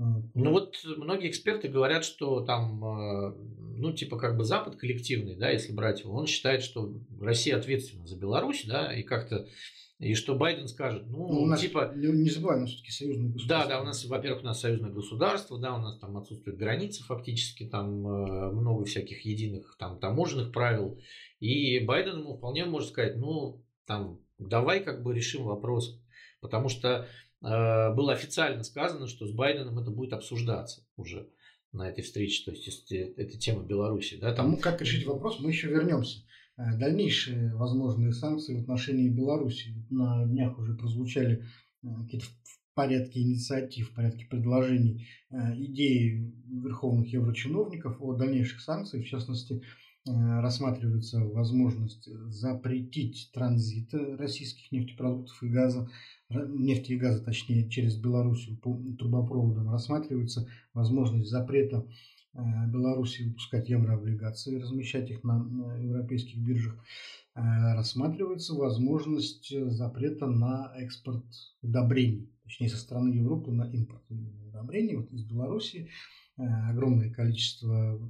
Э, 0.00 0.22
ну 0.34 0.50
вот 0.50 0.76
многие 0.96 1.28
эксперты 1.28 1.68
говорят, 1.68 2.04
что 2.04 2.40
там, 2.40 2.84
э, 2.84 3.34
ну 3.76 3.92
типа 3.92 4.18
как 4.18 4.36
бы 4.36 4.44
Запад 4.44 4.76
коллективный, 4.76 5.36
да, 5.36 5.50
если 5.50 5.72
брать 5.72 6.00
его, 6.00 6.14
он 6.14 6.26
считает, 6.26 6.62
что 6.62 6.94
Россия 7.20 7.56
ответственна 7.56 8.06
за 8.06 8.16
Беларусь, 8.16 8.64
да, 8.66 8.92
и 8.94 9.02
как-то 9.02 9.46
и 9.98 10.14
что 10.14 10.34
Байден 10.34 10.66
скажет, 10.66 11.04
ну, 11.08 11.28
ну 11.28 11.42
у 11.42 11.46
нас, 11.46 11.60
типа... 11.60 11.92
Не, 11.94 12.30
забываем, 12.30 12.60
у 12.60 12.62
нас 12.62 12.70
все-таки 12.70 12.90
союзное 12.90 13.32
государство. 13.32 13.68
Да, 13.68 13.76
да, 13.76 13.82
у 13.82 13.84
нас, 13.84 14.04
во-первых, 14.06 14.42
у 14.42 14.46
нас 14.46 14.60
союзное 14.60 14.90
государство, 14.90 15.58
да, 15.58 15.74
у 15.74 15.78
нас 15.78 15.98
там 15.98 16.16
отсутствуют 16.16 16.58
границы 16.58 17.04
фактически, 17.04 17.66
там 17.66 18.00
много 18.00 18.86
всяких 18.86 19.26
единых 19.26 19.76
там 19.78 19.98
таможенных 19.98 20.52
правил. 20.52 20.98
И 21.40 21.80
Байден 21.80 22.20
ему 22.20 22.38
вполне 22.38 22.64
может 22.64 22.88
сказать, 22.88 23.18
ну, 23.18 23.62
там 23.84 24.20
давай 24.38 24.82
как 24.82 25.02
бы 25.02 25.14
решим 25.14 25.44
вопрос. 25.44 26.00
Потому 26.40 26.68
что 26.68 26.88
э, 26.88 27.06
было 27.40 28.12
официально 28.12 28.62
сказано, 28.62 29.06
что 29.06 29.26
с 29.26 29.32
Байденом 29.32 29.78
это 29.78 29.90
будет 29.90 30.12
обсуждаться 30.12 30.84
уже 30.96 31.28
на 31.72 31.88
этой 31.88 32.02
встрече. 32.02 32.44
То 32.44 32.50
есть 32.50 32.92
это 32.92 33.38
тема 33.38 33.64
Беларуси. 33.64 34.18
Да, 34.20 34.34
там... 34.34 34.50
Ну, 34.50 34.56
как 34.56 34.80
решить 34.80 35.06
вопрос, 35.06 35.40
мы 35.40 35.50
еще 35.50 35.68
вернемся. 35.68 36.22
Э, 36.56 36.76
дальнейшие 36.76 37.54
возможные 37.54 38.12
санкции 38.12 38.56
в 38.56 38.62
отношении 38.62 39.08
Беларуси. 39.08 39.74
На 39.90 40.26
днях 40.26 40.58
уже 40.58 40.74
прозвучали 40.74 41.44
э, 41.82 41.86
какие-то 42.02 42.26
в 42.26 42.74
порядке 42.74 43.20
инициатив, 43.20 43.90
в 43.90 43.94
порядке 43.94 44.26
предложений 44.26 45.06
э, 45.30 45.36
идеи 45.56 46.32
верховных 46.62 47.12
еврочиновников 47.12 47.96
о 48.00 48.14
дальнейших 48.14 48.60
санкциях, 48.60 49.04
в 49.04 49.08
частности, 49.08 49.62
Э, 50.08 50.40
рассматривается 50.40 51.20
возможность 51.20 52.08
запретить 52.30 53.30
транзит 53.34 53.92
российских 53.92 54.72
нефтепродуктов 54.72 55.42
и 55.42 55.48
газа, 55.48 55.90
нефти 56.30 56.92
и 56.92 56.96
газа, 56.96 57.24
точнее, 57.24 57.68
через 57.68 57.96
Белоруссию 57.96 58.56
по 58.56 58.80
трубопроводам. 58.98 59.70
Рассматривается 59.70 60.48
возможность 60.74 61.28
запрета 61.28 61.86
э, 62.34 62.38
Беларуси 62.68 63.22
выпускать 63.22 63.68
еврооблигации, 63.68 64.60
размещать 64.60 65.10
их 65.10 65.24
на 65.24 65.76
европейских 65.78 66.38
биржах. 66.38 66.74
Э, 67.34 67.74
рассматривается 67.74 68.54
возможность 68.54 69.52
запрета 69.72 70.26
на 70.26 70.72
экспорт 70.76 71.24
удобрений, 71.62 72.30
точнее, 72.44 72.68
со 72.68 72.76
стороны 72.76 73.14
Европы 73.14 73.50
на 73.50 73.64
импорт 73.64 74.02
удобрений 74.10 74.96
вот 74.96 75.10
из 75.12 75.24
Беларуси 75.24 75.88
огромное 76.36 77.10
количество 77.10 78.00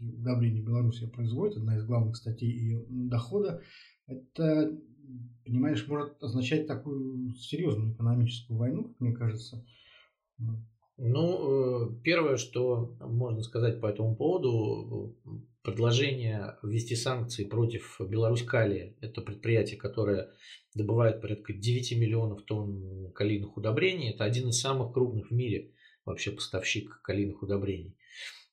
удобрений 0.00 0.62
Белоруссия 0.62 1.06
производит, 1.06 1.58
одна 1.58 1.76
из 1.76 1.84
главных 1.84 2.16
статей 2.16 2.50
ее 2.50 2.84
дохода, 2.88 3.62
это, 4.06 4.72
понимаешь, 5.44 5.86
может 5.86 6.22
означать 6.22 6.66
такую 6.66 7.34
серьезную 7.34 7.94
экономическую 7.94 8.58
войну, 8.58 8.84
как 8.84 9.00
мне 9.00 9.12
кажется. 9.12 9.64
Ну, 10.96 11.92
э, 11.92 12.02
первое, 12.02 12.36
что 12.36 12.96
можно 13.00 13.42
сказать 13.42 13.80
по 13.80 13.86
этому 13.86 14.16
поводу, 14.16 15.16
предложение 15.62 16.56
ввести 16.62 16.96
санкции 16.96 17.44
против 17.44 18.00
Беларусь 18.00 18.42
Калия. 18.42 18.94
Это 19.00 19.20
предприятие, 19.20 19.78
которое 19.78 20.30
добывает 20.74 21.20
порядка 21.20 21.52
9 21.52 21.92
миллионов 21.98 22.42
тонн 22.42 23.12
калийных 23.12 23.56
удобрений. 23.56 24.10
Это 24.10 24.24
один 24.24 24.48
из 24.48 24.60
самых 24.60 24.92
крупных 24.92 25.30
в 25.30 25.34
мире 25.34 25.72
вообще 26.04 26.32
поставщик 26.32 27.00
калийных 27.02 27.42
удобрений. 27.42 27.94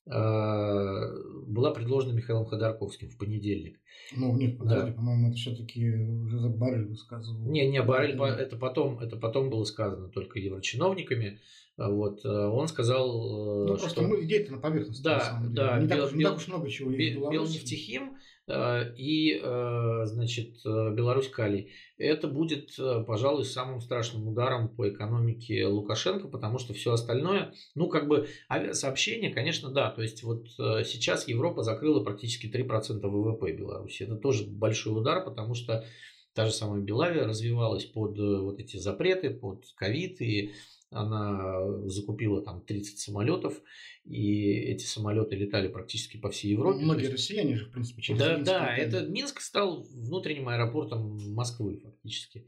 А, 0.08 1.10
была 1.48 1.72
предложена 1.72 2.14
Михаилом 2.14 2.46
Ходорковским 2.46 3.10
в 3.10 3.18
понедельник. 3.18 3.80
Ну, 4.16 4.36
нет, 4.38 4.58
подожди, 4.60 4.92
да. 4.92 4.96
по-моему, 4.96 5.30
это 5.30 5.38
все-таки 5.38 5.90
уже 5.94 6.40
за 6.40 6.50
Барель 6.50 6.86
высказывал. 6.86 7.40
Не, 7.50 7.68
не, 7.68 7.82
Барель, 7.82 8.20
это 8.22 8.56
потом, 8.56 9.00
это 9.00 9.18
потом 9.18 9.50
было 9.50 9.64
сказано 9.64 10.10
только 10.10 10.38
еврочиновниками. 10.38 11.40
Вот, 11.78 12.24
э, 12.24 12.30
он 12.30 12.68
сказал, 12.68 13.66
э, 13.66 13.68
ну, 13.68 13.78
что... 13.78 13.86
просто 13.86 14.02
мы 14.04 14.24
идея 14.24 14.50
на 14.50 14.60
поверхности, 14.60 15.04
да, 15.04 15.18
на 15.18 15.20
самом 15.20 15.42
деле. 15.44 15.56
Да, 15.56 15.80
не, 15.80 15.88
бел, 15.88 16.06
так, 16.08 16.16
не 16.16 16.24
так 16.24 16.38
уж 16.38 16.48
много 16.48 16.70
чего 16.70 16.92
есть 16.92 17.18
бел, 17.18 17.30
Белнефтехим 17.32 18.04
Э, 18.04 18.18
и, 18.48 19.42
э, 19.42 20.02
значит, 20.06 20.58
э, 20.66 20.94
Беларусь 20.94 21.30
Калий. 21.30 21.72
Это 21.98 22.28
будет, 22.28 22.76
пожалуй, 23.08 23.44
самым 23.44 23.82
страшным 23.82 24.28
ударом 24.28 24.70
по 24.70 24.88
экономике 24.88 25.66
Лукашенко, 25.66 26.28
потому 26.28 26.60
что 26.60 26.74
все 26.74 26.92
остальное, 26.92 27.54
ну, 27.74 27.88
как 27.88 28.08
бы 28.08 28.28
авиасообщение, 28.52 29.34
конечно, 29.34 29.72
да, 29.72 29.90
то 29.90 30.02
есть 30.02 30.22
вот 30.24 30.48
сейчас 30.50 31.28
Европа 31.28 31.64
закрыла 31.64 32.04
практически 32.04 32.48
3% 32.48 33.10
ВВП 33.10 33.52
Беларуси. 33.54 34.04
Это 34.04 34.18
тоже 34.18 34.46
большой 34.46 35.00
удар, 35.00 35.24
потому 35.24 35.56
что 35.56 35.86
та 36.34 36.46
же 36.46 36.52
самая 36.52 36.82
Белавия 36.82 37.26
развивалась 37.26 37.86
под 37.86 38.20
вот 38.20 38.60
эти 38.60 38.78
запреты, 38.78 39.30
под 39.30 39.64
ковид, 39.76 40.22
и 40.22 40.52
она 40.92 41.88
закупила 41.88 42.42
там 42.42 42.62
30 42.62 43.00
самолетов, 43.00 43.62
и 44.06 44.52
эти 44.52 44.86
самолеты 44.86 45.36
летали 45.36 45.68
практически 45.68 46.18
по 46.18 46.30
всей 46.30 46.52
Европе. 46.52 46.84
Многие 46.84 47.04
есть... 47.04 47.14
россияне 47.14 47.56
же, 47.56 47.66
в 47.66 47.72
принципе, 47.72 48.02
через 48.02 48.20
Да, 48.20 48.36
Минск 48.36 48.46
да, 48.46 48.78
это 48.78 49.02
Минск 49.08 49.42
стал 49.42 49.84
внутренним 49.84 50.48
аэропортом 50.50 51.34
Москвы 51.34 51.80
фактически. 51.84 52.46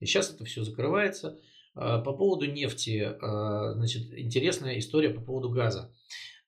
И 0.00 0.06
сейчас 0.06 0.32
это 0.32 0.44
все 0.44 0.64
закрывается. 0.64 1.38
А, 1.74 1.98
по 2.00 2.12
поводу 2.12 2.46
нефти, 2.46 3.14
а, 3.22 3.72
значит, 3.74 4.12
интересная 4.12 4.78
история 4.78 5.10
по 5.10 5.20
поводу 5.20 5.48
газа. 5.48 5.94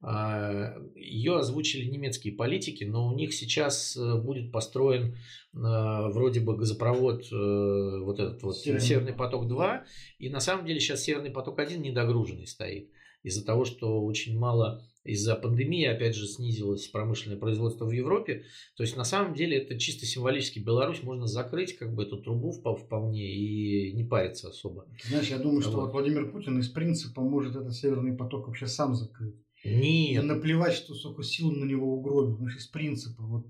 А, 0.03 0.77
Ее 0.94 1.38
озвучили 1.38 1.88
немецкие 1.88 2.35
политики, 2.35 2.85
но 2.85 3.07
у 3.07 3.14
них 3.14 3.35
сейчас 3.35 3.96
э, 3.96 4.16
будет 4.16 4.51
построен 4.51 5.16
вроде 5.53 6.40
бы 6.40 6.57
газопровод, 6.57 7.25
э, 7.31 7.99
вот 8.01 8.18
этот 8.18 8.42
вот 8.42 8.57
Северный, 8.57 8.81
Северный 8.81 9.12
поток-2, 9.12 9.81
и 10.18 10.31
на 10.31 10.40
самом 10.40 10.64
деле 10.64 10.81
сейчас 10.81 11.03
Северный 11.03 11.31
поток-1 11.31 11.77
недогруженный 11.79 12.46
стоит 12.46 12.88
из-за 13.22 13.44
того, 13.44 13.64
что 13.64 14.02
очень 14.02 14.38
мало 14.38 14.83
из-за 15.02 15.35
пандемии, 15.35 15.87
опять 15.87 16.14
же, 16.14 16.26
снизилось 16.26 16.87
промышленное 16.88 17.38
производство 17.38 17.87
в 17.87 17.90
Европе. 17.90 18.44
То 18.76 18.83
есть, 18.83 18.96
на 18.96 19.04
самом 19.04 19.35
деле, 19.35 19.56
это 19.56 19.78
чисто 19.78 20.04
символически. 20.04 20.59
Беларусь 20.59 21.02
можно 21.02 21.26
закрыть 21.26 21.76
как 21.76 21.94
бы 21.94 22.02
эту 22.02 22.18
трубу 22.18 22.52
вполне 22.52 23.35
и 23.35 23.92
не 23.92 24.04
париться 24.04 24.48
особо. 24.48 24.87
Знаешь, 25.09 25.28
я 25.28 25.38
думаю, 25.38 25.62
что 25.62 25.80
вот. 25.80 25.92
Владимир 25.92 26.30
Путин 26.30 26.59
из 26.59 26.68
принципа 26.68 27.22
может 27.22 27.56
этот 27.56 27.74
Северный 27.74 28.16
поток 28.16 28.46
вообще 28.46 28.66
сам 28.66 28.94
закрыть. 28.94 29.37
Нет. 29.64 30.22
И 30.22 30.26
наплевать, 30.26 30.74
что 30.74 30.94
сколько 30.94 31.22
сил 31.22 31.50
на 31.50 31.64
него 31.64 31.94
угробил. 31.94 32.37
Знаешь, 32.37 32.56
из 32.56 32.66
принципа. 32.66 33.22
Вот 33.22 33.46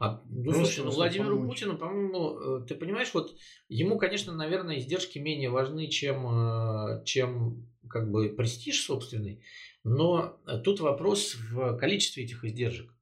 а, 0.00 0.22
ну, 0.30 0.54
слушай, 0.54 0.82
ну, 0.82 0.90
Владимиру 0.90 1.36
помочь. 1.36 1.50
Путину, 1.50 1.76
по-моему, 1.76 2.38
э, 2.40 2.66
ты 2.66 2.74
понимаешь, 2.74 3.12
вот 3.12 3.36
ему, 3.68 3.98
конечно, 3.98 4.32
наверное, 4.32 4.78
издержки 4.78 5.18
менее 5.18 5.50
важны, 5.50 5.88
чем, 5.88 6.26
э, 6.26 7.04
чем 7.04 7.69
как 7.90 8.10
бы 8.10 8.30
престиж 8.30 8.82
собственный, 8.82 9.42
но 9.84 10.40
тут 10.64 10.80
вопрос 10.80 11.34
в 11.34 11.76
количестве 11.76 12.24
этих 12.24 12.44
издержек. 12.44 12.94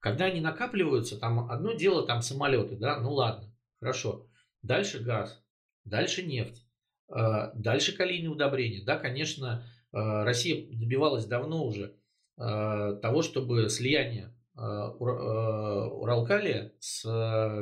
Когда 0.00 0.24
они 0.24 0.40
накапливаются, 0.40 1.18
там 1.18 1.50
одно 1.50 1.72
дело 1.72 2.06
там 2.06 2.22
самолеты, 2.22 2.76
да, 2.76 2.98
ну 3.00 3.12
ладно, 3.12 3.54
хорошо. 3.78 4.26
Дальше 4.62 5.00
газ, 5.00 5.42
дальше 5.84 6.22
нефть, 6.22 6.66
э, 7.08 7.50
дальше 7.54 7.96
калийные 7.96 8.30
удобрения. 8.30 8.82
Да, 8.84 8.98
конечно, 8.98 9.64
э, 9.92 9.98
Россия 9.98 10.66
добивалась 10.74 11.26
давно 11.26 11.64
уже 11.64 11.96
э, 12.38 12.98
того, 13.02 13.22
чтобы 13.22 13.68
слияние 13.68 14.34
Уралкалия 14.60 16.72
с 16.80 17.02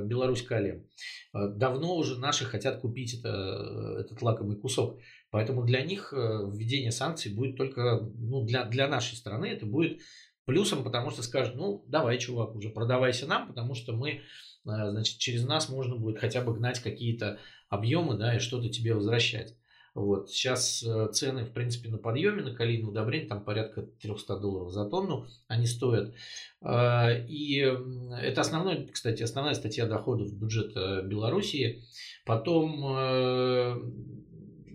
Беларусь-Калием. 0.04 0.84
Давно 1.32 1.96
уже 1.96 2.18
наши 2.18 2.44
хотят 2.44 2.80
купить 2.80 3.20
это, 3.20 4.00
этот 4.00 4.20
лакомый 4.20 4.56
кусок. 4.56 4.98
Поэтому 5.30 5.64
для 5.64 5.82
них 5.82 6.12
э, 6.12 6.16
введение 6.16 6.90
санкций 6.90 7.34
будет 7.34 7.56
только, 7.56 8.00
ну, 8.00 8.44
для, 8.44 8.64
для 8.64 8.88
нашей 8.88 9.14
страны 9.14 9.46
это 9.46 9.66
будет 9.66 10.00
плюсом, 10.46 10.84
потому 10.84 11.11
что 11.11 11.22
скажут, 11.22 11.56
ну, 11.56 11.84
давай, 11.87 12.18
чувак, 12.18 12.54
уже 12.54 12.70
продавайся 12.70 13.26
нам, 13.26 13.48
потому 13.48 13.74
что 13.74 13.92
мы, 13.92 14.11
э, 14.11 14.20
значит, 14.64 15.18
через 15.18 15.44
нас 15.44 15.68
можно 15.68 15.96
будет 15.96 16.18
хотя 16.18 16.40
бы 16.40 16.54
гнать 16.54 16.80
какие-то 16.80 17.38
объемы, 17.68 18.16
да, 18.16 18.37
и 18.37 18.38
что-то 18.38 18.70
тебе 18.70 18.94
возвращать. 18.94 19.54
Вот. 19.98 20.30
Сейчас 20.30 20.82
э, 20.82 21.08
цены, 21.12 21.44
в 21.44 21.52
принципе, 21.52 21.88
на 21.88 21.98
подъеме, 21.98 22.42
на 22.42 22.54
калийные 22.54 22.88
удобрения, 22.88 23.26
там 23.26 23.44
порядка 23.44 23.82
300 23.82 24.38
долларов 24.38 24.72
за 24.72 24.84
тонну 24.88 25.26
они 25.48 25.66
стоят. 25.66 26.14
И 26.61 27.78
это 28.20 28.40
основной, 28.40 28.88
кстати, 28.88 29.22
основная 29.22 29.54
статья 29.54 29.87
доходов 29.87 30.32
бюджета 30.32 31.02
Белоруссии. 31.02 31.84
Потом 32.26 32.82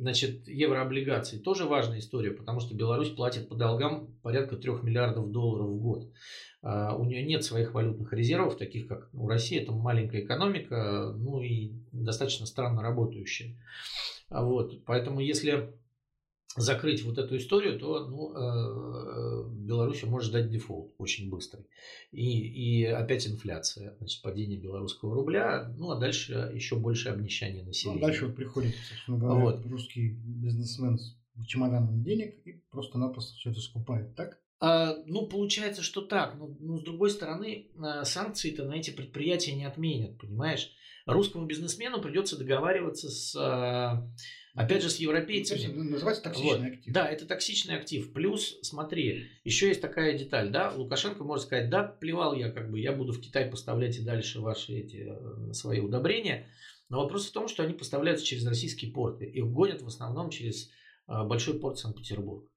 Значит, 0.03 0.49
еврооблигации 0.49 1.37
тоже 1.37 1.63
важная 1.63 1.99
история, 1.99 2.31
потому 2.31 2.59
что 2.59 2.75
Беларусь 2.75 3.11
платит 3.11 3.47
по 3.47 3.55
долгам 3.55 4.13
порядка 4.21 4.57
3 4.57 4.71
миллиардов 4.83 5.31
долларов 5.31 5.69
в 5.69 5.79
год. 5.79 6.11
А, 6.61 6.95
у 6.95 7.05
нее 7.05 7.23
нет 7.23 7.43
своих 7.43 7.73
валютных 7.73 8.11
резервов, 8.11 8.57
таких 8.57 8.87
как 8.87 9.09
у 9.13 9.27
России, 9.27 9.61
это 9.61 9.71
маленькая 9.71 10.21
экономика, 10.21 11.13
ну 11.15 11.41
и 11.41 11.71
достаточно 11.93 12.45
странно 12.45 12.81
работающая. 12.81 13.55
А 14.33 14.43
вот, 14.43 14.83
поэтому 14.85 15.19
если 15.19 15.73
закрыть 16.55 17.03
вот 17.03 17.17
эту 17.17 17.37
историю, 17.37 17.79
то 17.79 18.07
ну, 18.07 18.33
э, 18.35 19.49
Беларусь 19.49 20.03
может 20.03 20.29
ждать 20.29 20.49
дефолт 20.49 20.93
очень 20.97 21.29
быстрый. 21.29 21.65
И, 22.11 22.81
и 22.81 22.85
опять 22.85 23.27
инфляция, 23.27 23.95
значит, 23.97 24.21
падение 24.21 24.59
белорусского 24.59 25.15
рубля, 25.15 25.71
ну 25.77 25.91
а 25.91 25.99
дальше 25.99 26.51
еще 26.53 26.75
больше 26.75 27.09
обнищание 27.09 27.63
населения. 27.63 27.99
Ну, 27.99 28.05
дальше 28.07 28.25
вот 28.27 28.35
приходит, 28.35 28.75
собственно 28.89 29.17
говоря, 29.17 29.45
вот. 29.45 29.65
русский 29.65 30.09
бизнесмен 30.09 30.97
с 30.97 31.15
чемоданом 31.45 32.03
денег 32.03 32.35
и 32.45 32.53
просто-напросто 32.71 33.35
все 33.35 33.51
это 33.51 33.59
скупает, 33.59 34.15
так? 34.15 34.39
А, 34.59 34.95
ну, 35.05 35.27
получается, 35.27 35.81
что 35.81 36.01
так. 36.01 36.35
Но, 36.37 36.55
но 36.59 36.77
с 36.77 36.83
другой 36.83 37.09
стороны, 37.09 37.67
а, 37.77 38.05
санкции-то 38.05 38.63
на 38.63 38.73
эти 38.73 38.91
предприятия 38.91 39.53
не 39.53 39.65
отменят, 39.65 40.17
понимаешь? 40.17 40.71
Русскому 41.05 41.45
бизнесмену 41.45 42.01
придется 42.01 42.37
договариваться 42.37 43.09
с 43.09 43.35
а, 43.35 44.07
Опять 44.55 44.83
же, 44.83 44.89
с 44.89 44.97
европейцами. 44.97 45.73
Ну, 45.73 45.83
называется 45.83 46.23
токсичный 46.23 46.69
вот. 46.69 46.77
актив. 46.77 46.93
Да, 46.93 47.07
это 47.09 47.25
токсичный 47.25 47.75
актив. 47.75 48.13
Плюс, 48.13 48.59
смотри, 48.61 49.31
еще 49.43 49.67
есть 49.67 49.81
такая 49.81 50.15
деталь, 50.17 50.51
да, 50.51 50.71
Лукашенко 50.75 51.23
может 51.23 51.47
сказать, 51.47 51.71
да, 51.71 51.83
плевал 51.83 52.35
я, 52.35 52.51
как 52.51 52.69
бы, 52.69 52.79
я 52.79 52.91
буду 52.91 53.13
в 53.13 53.19
Китай 53.19 53.49
поставлять 53.49 53.97
и 53.97 54.03
дальше 54.03 54.41
ваши 54.41 54.73
эти 54.73 55.07
э, 55.09 55.53
свои 55.53 55.79
удобрения. 55.79 56.47
Но 56.89 57.01
вопрос 57.01 57.27
в 57.27 57.31
том, 57.31 57.47
что 57.47 57.63
они 57.63 57.73
поставляются 57.73 58.25
через 58.25 58.45
российские 58.45 58.91
порты. 58.91 59.25
Их 59.25 59.45
гонят 59.45 59.81
в 59.81 59.87
основном 59.87 60.29
через 60.29 60.69
э, 61.07 61.23
большой 61.23 61.59
порт 61.59 61.79
Санкт-Петербург. 61.79 62.47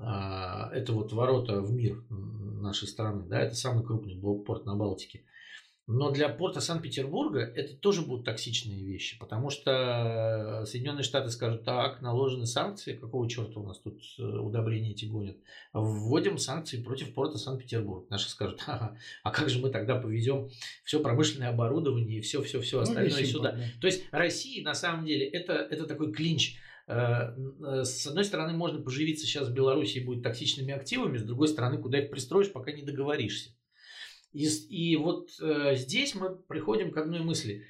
А, 0.00 0.70
это 0.72 0.92
вот 0.92 1.12
ворота 1.12 1.60
в 1.60 1.72
мир 1.72 2.02
нашей 2.10 2.88
страны, 2.88 3.28
да, 3.28 3.40
это 3.40 3.54
самый 3.54 3.84
крупный 3.84 4.20
порт 4.44 4.66
на 4.66 4.74
Балтике. 4.74 5.24
Но 5.88 6.12
для 6.12 6.28
порта 6.28 6.60
Санкт-Петербурга 6.60 7.40
это 7.40 7.76
тоже 7.76 8.02
будут 8.02 8.24
токсичные 8.24 8.84
вещи, 8.84 9.18
потому 9.18 9.50
что 9.50 10.62
Соединенные 10.64 11.02
Штаты 11.02 11.30
скажут, 11.30 11.64
так, 11.64 12.00
наложены 12.00 12.46
санкции, 12.46 12.96
какого 12.96 13.28
черта 13.28 13.58
у 13.58 13.66
нас 13.66 13.80
тут 13.80 14.00
э, 14.18 14.22
удобрения 14.22 14.92
эти 14.92 15.06
гонят? 15.06 15.38
Вводим 15.72 16.38
санкции 16.38 16.80
против 16.80 17.12
порта 17.14 17.36
Санкт-Петербург. 17.36 18.08
Наши 18.10 18.28
скажут, 18.30 18.62
ага, 18.68 18.96
а 19.24 19.30
как 19.32 19.50
же 19.50 19.58
мы 19.58 19.70
тогда 19.70 19.96
повезем 19.96 20.48
все 20.84 21.00
промышленное 21.00 21.48
оборудование 21.48 22.18
и 22.18 22.20
все-все-все 22.20 22.76
ну, 22.76 22.82
остальное 22.82 23.20
ну, 23.20 23.26
сюда? 23.26 23.52
Да. 23.52 23.64
То 23.80 23.88
есть 23.88 24.04
Россия 24.12 24.62
на 24.62 24.74
самом 24.74 25.04
деле 25.04 25.26
это, 25.26 25.54
это 25.54 25.86
такой 25.86 26.12
клинч. 26.12 26.58
Э, 26.86 27.34
э, 27.60 27.84
с 27.84 28.06
одной 28.06 28.24
стороны, 28.24 28.52
можно 28.52 28.80
поживиться 28.80 29.26
сейчас 29.26 29.48
в 29.48 29.52
Беларуси 29.52 29.98
и 29.98 30.04
будет 30.04 30.22
токсичными 30.22 30.72
активами, 30.72 31.18
с 31.18 31.24
другой 31.24 31.48
стороны, 31.48 31.78
куда 31.78 31.98
их 31.98 32.10
пристроишь, 32.10 32.52
пока 32.52 32.70
не 32.70 32.82
договоришься. 32.82 33.50
И, 34.32 34.46
и 34.46 34.96
вот 34.96 35.30
э, 35.40 35.74
здесь 35.76 36.14
мы 36.14 36.36
приходим 36.36 36.90
к 36.90 36.96
одной 36.96 37.20
мысли. 37.20 37.66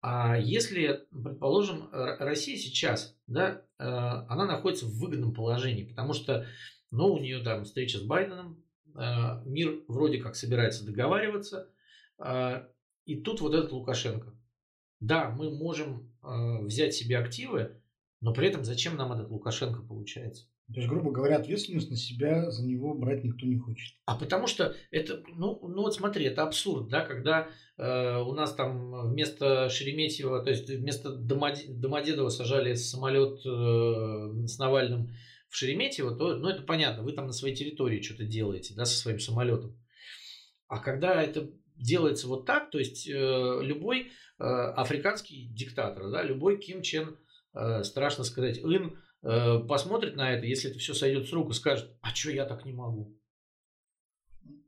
А 0.00 0.38
если, 0.38 1.06
предположим, 1.10 1.88
Россия 1.92 2.56
сейчас, 2.56 3.18
да, 3.26 3.62
э, 3.78 3.84
она 3.84 4.46
находится 4.46 4.86
в 4.86 4.98
выгодном 4.98 5.34
положении, 5.34 5.84
потому 5.84 6.12
что, 6.12 6.46
ну, 6.90 7.12
у 7.12 7.18
нее 7.18 7.42
там 7.42 7.64
встреча 7.64 7.98
с 7.98 8.02
Байденом, 8.02 8.62
э, 8.94 9.42
мир 9.44 9.82
вроде 9.88 10.18
как 10.18 10.36
собирается 10.36 10.86
договариваться, 10.86 11.70
э, 12.18 12.66
и 13.04 13.16
тут 13.20 13.40
вот 13.40 13.54
этот 13.54 13.72
Лукашенко. 13.72 14.34
Да, 15.00 15.30
мы 15.30 15.50
можем 15.50 16.12
э, 16.22 16.62
взять 16.62 16.94
себе 16.94 17.18
активы, 17.18 17.80
но 18.20 18.32
при 18.32 18.48
этом 18.48 18.64
зачем 18.64 18.96
нам 18.96 19.12
этот 19.12 19.30
Лукашенко 19.30 19.82
получается? 19.82 20.46
То 20.72 20.80
есть, 20.80 20.88
грубо 20.88 21.12
говоря, 21.12 21.36
ответственность 21.36 21.90
на 21.90 21.96
себя 21.96 22.50
за 22.50 22.66
него 22.66 22.92
брать 22.94 23.22
никто 23.22 23.46
не 23.46 23.56
хочет. 23.56 23.94
А 24.04 24.16
потому 24.16 24.48
что 24.48 24.74
это, 24.90 25.22
ну, 25.28 25.60
ну 25.62 25.82
вот 25.82 25.94
смотри, 25.94 26.24
это 26.24 26.42
абсурд, 26.42 26.88
да, 26.88 27.02
когда 27.02 27.48
э, 27.76 28.16
у 28.18 28.32
нас 28.32 28.52
там 28.52 29.08
вместо 29.08 29.68
Шереметьева, 29.68 30.42
то 30.42 30.50
есть 30.50 30.68
вместо 30.68 31.12
Домодедова 31.14 32.30
сажали 32.30 32.74
самолет 32.74 33.38
э, 33.46 34.46
с 34.46 34.58
Навальным 34.58 35.14
в 35.48 35.56
Шереметьево, 35.56 36.16
то, 36.16 36.34
ну, 36.34 36.48
это 36.48 36.62
понятно, 36.62 37.04
вы 37.04 37.12
там 37.12 37.26
на 37.26 37.32
своей 37.32 37.54
территории 37.54 38.02
что-то 38.02 38.24
делаете, 38.24 38.74
да, 38.74 38.84
со 38.86 38.98
своим 38.98 39.20
самолетом. 39.20 39.78
А 40.66 40.78
когда 40.78 41.22
это 41.22 41.48
делается 41.76 42.26
вот 42.26 42.44
так, 42.44 42.70
то 42.70 42.78
есть 42.78 43.08
э, 43.08 43.12
любой 43.62 44.10
э, 44.38 44.42
африканский 44.42 45.48
диктатор, 45.52 46.10
да, 46.10 46.24
любой 46.24 46.58
Ким 46.58 46.82
Чен, 46.82 47.16
э, 47.54 47.84
страшно 47.84 48.24
сказать, 48.24 48.58
Ин, 48.58 48.98
посмотрит 49.68 50.14
на 50.16 50.32
это, 50.32 50.46
если 50.46 50.70
это 50.70 50.78
все 50.78 50.94
сойдет 50.94 51.28
с 51.28 51.32
рук 51.32 51.50
и 51.50 51.54
скажет, 51.54 51.90
а 52.00 52.14
что 52.14 52.30
я 52.30 52.44
так 52.44 52.64
не 52.64 52.72
могу? 52.72 53.18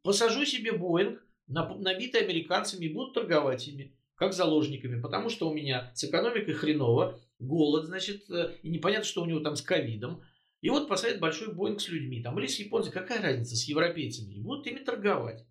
Посажу 0.03 0.45
себе 0.45 0.73
Боинг, 0.73 1.25
набитый 1.47 2.23
американцами, 2.23 2.87
и 2.87 2.93
буду 2.93 3.13
торговать 3.13 3.69
ими, 3.69 3.95
как 4.15 4.33
заложниками, 4.33 5.01
потому 5.01 5.29
что 5.29 5.49
у 5.49 5.55
меня 5.55 5.93
с 5.95 6.05
экономикой 6.05 6.55
хреново, 6.55 7.21
голод, 7.39 7.87
значит, 7.87 8.29
э, 8.31 8.57
и 8.63 8.69
непонятно, 8.69 9.05
что 9.05 9.23
у 9.23 9.27
него 9.27 9.41
там 9.41 9.55
с 9.55 9.63
ковидом. 9.63 10.23
И 10.61 10.71
вот 10.71 10.89
посадят 10.89 11.21
большой 11.21 11.55
Боинг 11.55 11.81
с 11.81 11.89
людьми, 11.89 12.21
там, 12.21 12.39
или 12.39 12.49
с 12.49 12.59
японцами, 12.59 12.93
какая 12.93 13.23
разница, 13.23 13.55
с 13.55 13.65
европейцами, 13.65 14.35
и 14.35 14.41
будут 14.41 14.67
ими 14.67 14.79
торговать. 14.79 15.47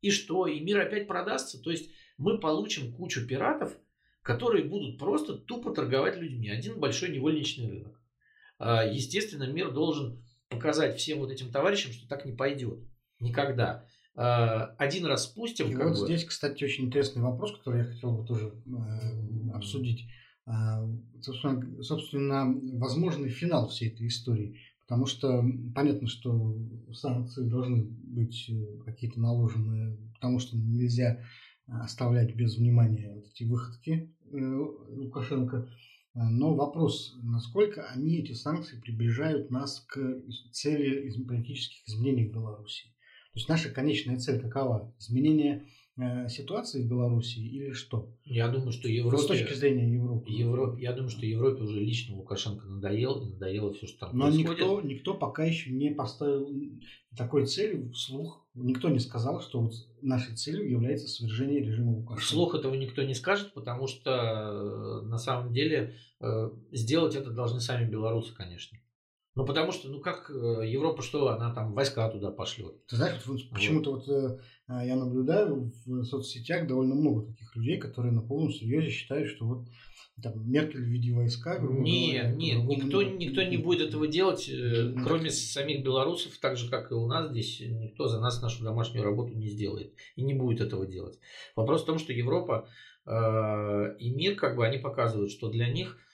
И 0.00 0.10
что? 0.10 0.46
И 0.46 0.60
мир 0.60 0.80
опять 0.80 1.06
продастся? 1.06 1.62
То 1.62 1.70
есть 1.70 1.90
мы 2.16 2.38
получим 2.38 2.92
кучу 2.92 3.26
пиратов, 3.26 3.76
которые 4.22 4.64
будут 4.64 4.98
просто 4.98 5.34
тупо 5.34 5.72
торговать 5.72 6.16
людьми. 6.16 6.50
Один 6.50 6.80
большой 6.80 7.10
невольничный 7.10 7.68
рынок. 7.68 8.00
А, 8.58 8.84
естественно, 8.84 9.44
мир 9.44 9.72
должен 9.72 10.22
показать 10.48 10.96
всем 10.96 11.18
вот 11.18 11.30
этим 11.30 11.50
товарищам, 11.50 11.92
что 11.92 12.08
так 12.08 12.24
не 12.24 12.32
пойдет. 12.32 12.80
Никогда. 13.20 13.84
А, 14.14 14.74
один 14.78 15.06
раз 15.06 15.24
спустим. 15.24 15.70
И 15.70 15.76
вот 15.76 15.90
бы... 15.90 15.94
здесь, 15.94 16.24
кстати, 16.24 16.64
очень 16.64 16.86
интересный 16.86 17.22
вопрос, 17.22 17.56
который 17.56 17.80
я 17.80 17.84
хотел 17.84 18.12
бы 18.12 18.26
тоже 18.26 18.52
э, 18.66 19.50
обсудить. 19.54 20.06
А, 20.46 20.84
собственно, 21.20 21.82
собственно, 21.82 22.46
возможный 22.78 23.28
финал 23.28 23.68
всей 23.68 23.90
этой 23.90 24.08
истории. 24.08 24.58
Потому 24.88 25.04
что 25.04 25.44
понятно, 25.74 26.08
что 26.08 26.56
санкции 26.94 27.46
должны 27.46 27.84
быть 27.84 28.48
э, 28.48 28.82
какие-то 28.84 29.20
наложены, 29.20 29.98
потому 30.14 30.38
что 30.38 30.56
нельзя 30.56 31.22
оставлять 31.66 32.34
без 32.34 32.56
внимания 32.56 33.12
вот 33.14 33.26
эти 33.26 33.44
выходки 33.44 34.10
э, 34.32 34.36
Лукашенко. 34.36 35.68
Но 36.20 36.56
вопрос, 36.56 37.16
насколько 37.22 37.86
они, 37.86 38.18
эти 38.18 38.32
санкции, 38.32 38.80
приближают 38.80 39.52
нас 39.52 39.78
к 39.88 40.20
цели 40.50 41.08
политических 41.22 41.88
изменений 41.88 42.26
в 42.26 42.32
Беларуси. 42.32 42.86
То 42.86 43.36
есть 43.36 43.48
наша 43.48 43.70
конечная 43.70 44.18
цель 44.18 44.40
какова? 44.40 44.92
Изменение 44.98 45.68
ситуации 46.28 46.82
в 46.82 46.88
Беларуси 46.88 47.38
или 47.38 47.72
что? 47.72 48.14
Я 48.24 48.48
думаю, 48.48 48.72
что 48.72 48.88
Европе... 48.88 49.22
С 49.22 49.26
точки 49.26 49.52
зрения 49.52 49.92
Европы. 49.92 50.30
Европе 50.30 50.82
я 50.82 50.92
думаю, 50.92 51.10
что 51.10 51.26
Европе 51.26 51.62
уже 51.62 51.80
лично 51.80 52.16
Лукашенко 52.16 52.66
надоел, 52.66 53.20
и 53.20 53.32
надоело 53.32 53.72
все, 53.72 53.86
что 53.86 54.06
там 54.06 54.16
Но 54.16 54.26
происходит. 54.26 54.50
никто, 54.50 54.80
никто 54.82 55.14
пока 55.14 55.44
еще 55.44 55.70
не 55.70 55.90
поставил 55.90 56.48
такой 57.16 57.46
цели 57.46 57.90
вслух. 57.90 58.46
Никто 58.54 58.88
не 58.88 58.98
сказал, 58.98 59.40
что 59.40 59.60
вот 59.60 59.72
нашей 60.02 60.34
целью 60.34 60.68
является 60.68 61.08
свержение 61.08 61.60
режима 61.60 61.90
Лукашенко. 61.90 62.22
Вслух 62.22 62.54
этого 62.54 62.74
никто 62.74 63.02
не 63.02 63.14
скажет, 63.14 63.52
потому 63.54 63.86
что 63.86 64.10
э, 64.10 65.06
на 65.06 65.18
самом 65.18 65.52
деле 65.52 65.94
э, 66.20 66.50
сделать 66.72 67.14
это 67.14 67.30
должны 67.30 67.60
сами 67.60 67.88
белорусы, 67.88 68.34
конечно. 68.34 68.78
Ну, 69.38 69.46
потому 69.46 69.70
что, 69.70 69.88
ну, 69.88 70.00
как 70.00 70.30
Европа 70.30 71.00
что, 71.00 71.28
она 71.28 71.54
там 71.54 71.72
войска 71.72 72.08
туда 72.10 72.32
пошлет. 72.32 72.84
Ты 72.86 72.96
знаешь, 72.96 73.22
вот, 73.24 73.38
почему-то 73.50 73.92
вот 73.92 74.40
а, 74.66 74.84
я 74.84 74.96
наблюдаю 74.96 75.72
в 75.86 76.04
соцсетях 76.04 76.66
довольно 76.66 76.94
много 76.94 77.26
таких 77.26 77.54
людей, 77.54 77.78
которые 77.78 78.12
на 78.12 78.20
полном 78.20 78.52
серьезе 78.52 78.90
считают, 78.90 79.28
что 79.28 79.46
вот 79.46 79.68
там 80.22 80.50
Меркель 80.50 80.82
в 80.82 80.88
виде 80.88 81.12
войска. 81.12 81.58
Нет, 81.58 81.62
говоря, 81.62 82.34
нет, 82.34 82.64
никто, 82.64 83.02
никто 83.02 83.42
не 83.42 83.56
будет 83.56 83.88
этого 83.88 84.08
делать, 84.08 84.48
э, 84.48 84.92
кроме 85.04 85.30
самих 85.30 85.84
белорусов, 85.84 86.36
так 86.38 86.56
же, 86.56 86.68
как 86.68 86.90
и 86.90 86.94
у 86.94 87.06
нас 87.06 87.30
здесь, 87.30 87.60
никто 87.60 88.08
за 88.08 88.20
нас 88.20 88.42
нашу 88.42 88.64
домашнюю 88.64 89.04
работу 89.04 89.34
не 89.34 89.48
сделает 89.48 89.94
и 90.16 90.22
не 90.22 90.34
будет 90.34 90.60
этого 90.60 90.86
делать. 90.86 91.18
Вопрос 91.54 91.82
в 91.82 91.86
том, 91.86 91.98
что 91.98 92.12
Европа 92.12 92.68
э, 93.06 93.96
и 93.98 94.10
мир, 94.10 94.34
как 94.34 94.56
бы, 94.56 94.66
они 94.66 94.78
показывают, 94.78 95.30
что 95.30 95.48
для 95.48 95.68
них 95.68 95.96
э, 95.96 96.07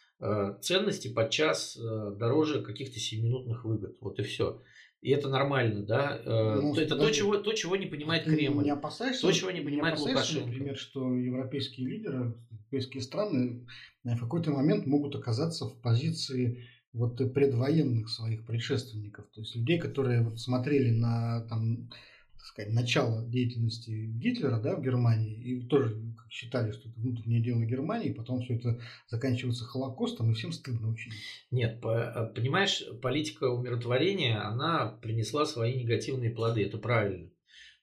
ценности 0.61 1.09
подчас 1.09 1.77
э, 1.77 2.13
дороже 2.17 2.63
каких-то 2.63 2.99
7-минутных 2.99 3.65
выгод. 3.65 3.97
Вот 4.01 4.19
и 4.19 4.23
все. 4.23 4.63
И 5.01 5.11
это 5.11 5.29
нормально, 5.29 5.85
да? 5.85 6.19
Э, 6.25 6.61
ну, 6.63 6.75
это 6.77 6.97
то 6.97 7.11
чего, 7.11 7.37
то, 7.37 7.53
чего 7.53 7.77
не 7.77 7.87
понимает 7.87 8.25
Кремль. 8.25 8.65
Не 8.65 8.71
опасаешься, 8.71 9.23
то, 9.23 9.33
чего 9.33 9.51
не 9.51 9.61
понимает 9.61 9.99
не 9.99 10.03
Лукашенко. 10.03 10.47
например, 10.47 10.77
что 10.79 11.15
европейские 11.15 11.89
лидеры, 11.89 12.35
европейские 12.51 13.03
страны 13.03 13.67
в 14.03 14.19
какой-то 14.19 14.51
момент 14.51 14.87
могут 14.87 15.15
оказаться 15.15 15.67
в 15.67 15.81
позиции 15.83 16.67
вот 16.95 17.17
предвоенных 17.35 18.09
своих 18.09 18.47
предшественников. 18.47 19.27
То 19.35 19.41
есть 19.41 19.55
людей, 19.57 19.79
которые 19.79 20.23
вот 20.23 20.41
смотрели 20.41 20.91
на 20.91 21.43
там, 21.49 21.91
так 22.45 22.51
сказать, 22.51 22.75
начало 22.75 23.27
деятельности 23.27 23.91
Гитлера 23.91 24.61
да, 24.61 24.77
в 24.77 24.83
Германии 24.83 25.35
и 25.35 25.67
тоже 25.67 25.97
считали, 26.29 26.73
что 26.73 26.91
это 26.91 27.01
внутреннее 27.01 27.41
дело 27.41 27.63
Германии, 27.63 28.13
потом 28.13 28.43
все 28.43 28.57
это 28.57 28.81
заканчивается 29.09 29.65
Холокостом, 29.65 30.31
и 30.31 30.35
всем 30.35 30.53
стыдно 30.53 30.91
очень. 30.93 31.11
Нет, 31.51 31.83
э, 31.83 32.33
понимаешь, 32.35 32.85
политика 33.01 33.45
умиротворения, 33.45 34.47
она 34.47 34.89
принесла 35.01 35.47
свои 35.47 35.75
негативные 35.75 36.31
плоды, 36.31 36.65
это 36.65 36.77
правильно. 36.77 37.31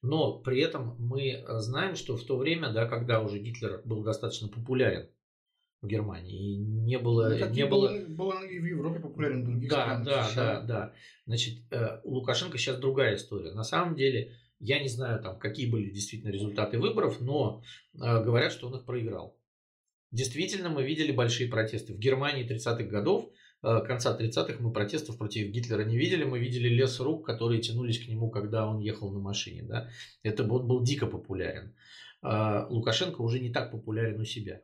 Но 0.04 0.39
при 0.39 0.62
этом 0.62 0.95
мы 1.00 1.43
знаем, 1.47 1.95
что 1.95 2.15
в 2.15 2.24
то 2.24 2.38
время, 2.38 2.71
да, 2.71 2.86
когда 2.86 3.19
уже 3.19 3.39
Гитлер 3.39 3.82
был 3.84 4.04
достаточно 4.04 4.47
популярен 4.47 5.10
в 5.82 5.88
Германии, 5.88 6.54
и 6.54 6.58
не 6.58 7.00
было... 7.00 7.30
Ну, 7.30 7.50
не 7.50 7.65
было... 7.65 7.89
было 8.10 8.43
и 8.43 8.60
в 8.60 8.65
Европе 8.65 9.00
популярен 9.00 9.41
в 9.41 9.45
других 9.45 9.71
да, 9.71 9.84
странах. 9.84 10.06
Да, 10.06 10.32
да, 10.36 10.62
да. 10.62 10.93
Значит, 11.26 11.63
э, 11.71 12.00
у 12.04 12.13
Лукашенко 12.13 12.60
сейчас 12.60 12.78
другая 12.78 13.15
история. 13.15 13.54
На 13.54 13.63
самом 13.63 13.95
деле, 13.95 14.36
я 14.62 14.80
не 14.80 14.88
знаю, 14.88 15.21
там, 15.21 15.39
какие 15.39 15.69
были 15.69 15.89
действительно 15.89 16.30
результаты 16.30 16.80
выборов, 16.80 17.19
но 17.19 17.63
э, 17.93 17.97
говорят, 17.97 18.52
что 18.52 18.67
он 18.67 18.76
их 18.76 18.86
проиграл. 18.86 19.36
Действительно, 20.12 20.69
мы 20.69 20.84
видели 20.84 21.12
большие 21.12 21.50
протесты. 21.50 21.93
В 21.93 22.00
Германии 22.00 22.47
30-х 22.47 22.84
годов, 22.84 23.30
э, 23.63 23.80
конца 23.88 24.15
30-х, 24.17 24.58
мы 24.60 24.71
протестов 24.71 25.17
против 25.17 25.47
Гитлера 25.50 25.84
не 25.84 25.97
видели. 25.97 26.24
Мы 26.24 26.39
видели 26.39 26.69
лес 26.69 27.00
рук, 27.00 27.26
которые 27.26 27.62
тянулись 27.62 28.04
к 28.04 28.08
нему, 28.08 28.30
когда 28.30 28.67
он 28.67 28.80
ехал 28.80 29.12
на 29.12 29.19
машине. 29.19 29.63
Да? 29.63 29.89
Это 30.21 30.43
он 30.43 30.67
был 30.67 30.84
дико 30.84 31.08
популярен. 31.08 31.74
Э, 32.21 32.67
Лукашенко 32.69 33.21
уже 33.21 33.39
не 33.39 33.52
так 33.52 33.71
популярен 33.71 34.19
у 34.21 34.26
себя. 34.26 34.62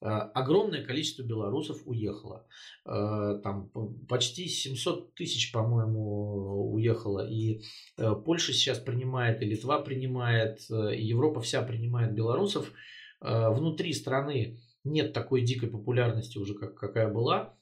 Э, 0.00 0.06
огромное 0.34 0.84
количество 0.84 1.22
белорусов 1.22 1.82
уехало. 1.84 2.46
Э, 2.84 3.40
там 3.42 3.70
почти 4.08 4.46
700 4.46 5.14
тысяч, 5.14 5.50
по-моему, 5.52 6.72
уехало. 6.72 7.28
И 7.28 7.62
э, 7.96 8.14
Польша 8.24 8.52
сейчас 8.52 8.78
принимает, 8.78 9.42
и 9.42 9.46
Литва 9.46 9.80
принимает, 9.80 10.60
и 10.70 11.02
Европа 11.02 11.40
вся 11.40 11.62
принимает 11.62 12.14
белорусов. 12.14 12.72
Внутри 13.20 13.94
страны 13.94 14.60
нет 14.84 15.12
такой 15.12 15.42
дикой 15.42 15.68
популярности 15.68 16.38
уже, 16.38 16.54
как, 16.54 16.76
какая 16.76 17.12
была. 17.12 17.58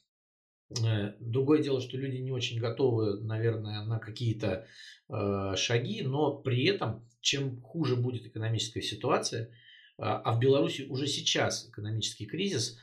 Другое 1.18 1.62
дело, 1.62 1.80
что 1.80 1.96
люди 1.96 2.16
не 2.16 2.30
очень 2.30 2.60
готовы, 2.60 3.22
наверное, 3.22 3.82
на 3.84 3.98
какие-то 3.98 4.66
шаги, 5.08 6.02
но 6.02 6.36
при 6.36 6.66
этом, 6.66 7.08
чем 7.22 7.62
хуже 7.62 7.96
будет 7.96 8.26
экономическая 8.26 8.82
ситуация, 8.82 9.50
а, 9.98 10.18
а 10.18 10.34
в 10.34 10.38
Беларуси 10.38 10.86
уже 10.88 11.06
сейчас 11.06 11.68
экономический 11.68 12.26
кризис, 12.26 12.78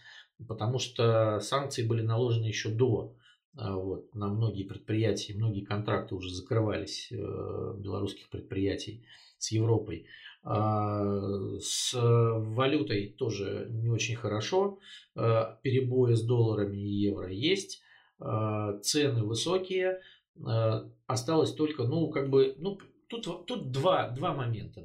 потому 0.48 0.80
что 0.80 1.40
санкции 1.40 1.84
были 1.84 2.02
наложены 2.02 2.46
еще 2.46 2.70
до 2.70 3.16
а, 3.56 3.76
вот, 3.76 4.14
на 4.16 4.28
многие 4.28 4.64
предприятия, 4.64 5.36
многие 5.36 5.64
контракты 5.64 6.16
уже 6.16 6.34
закрывались 6.34 7.12
э, 7.12 7.16
белорусских 7.78 8.30
предприятий 8.30 9.06
с 9.38 9.52
Европой. 9.52 10.08
А, 10.44 11.58
с 11.60 11.94
валютой 11.94 13.10
тоже 13.18 13.68
не 13.70 13.90
очень 13.90 14.16
хорошо. 14.16 14.80
Перебои 15.14 16.16
с 16.16 16.24
долларами 16.24 16.78
и 16.78 17.02
евро 17.02 17.32
есть. 17.32 17.82
Цены 18.20 19.24
высокие. 19.24 20.02
Осталось 21.08 21.54
только, 21.54 21.84
ну, 21.84 22.10
как 22.10 22.30
бы, 22.30 22.56
ну, 22.58 22.78
тут, 23.08 23.46
тут 23.46 23.72
два, 23.72 24.10
два 24.10 24.34
момента, 24.34 24.82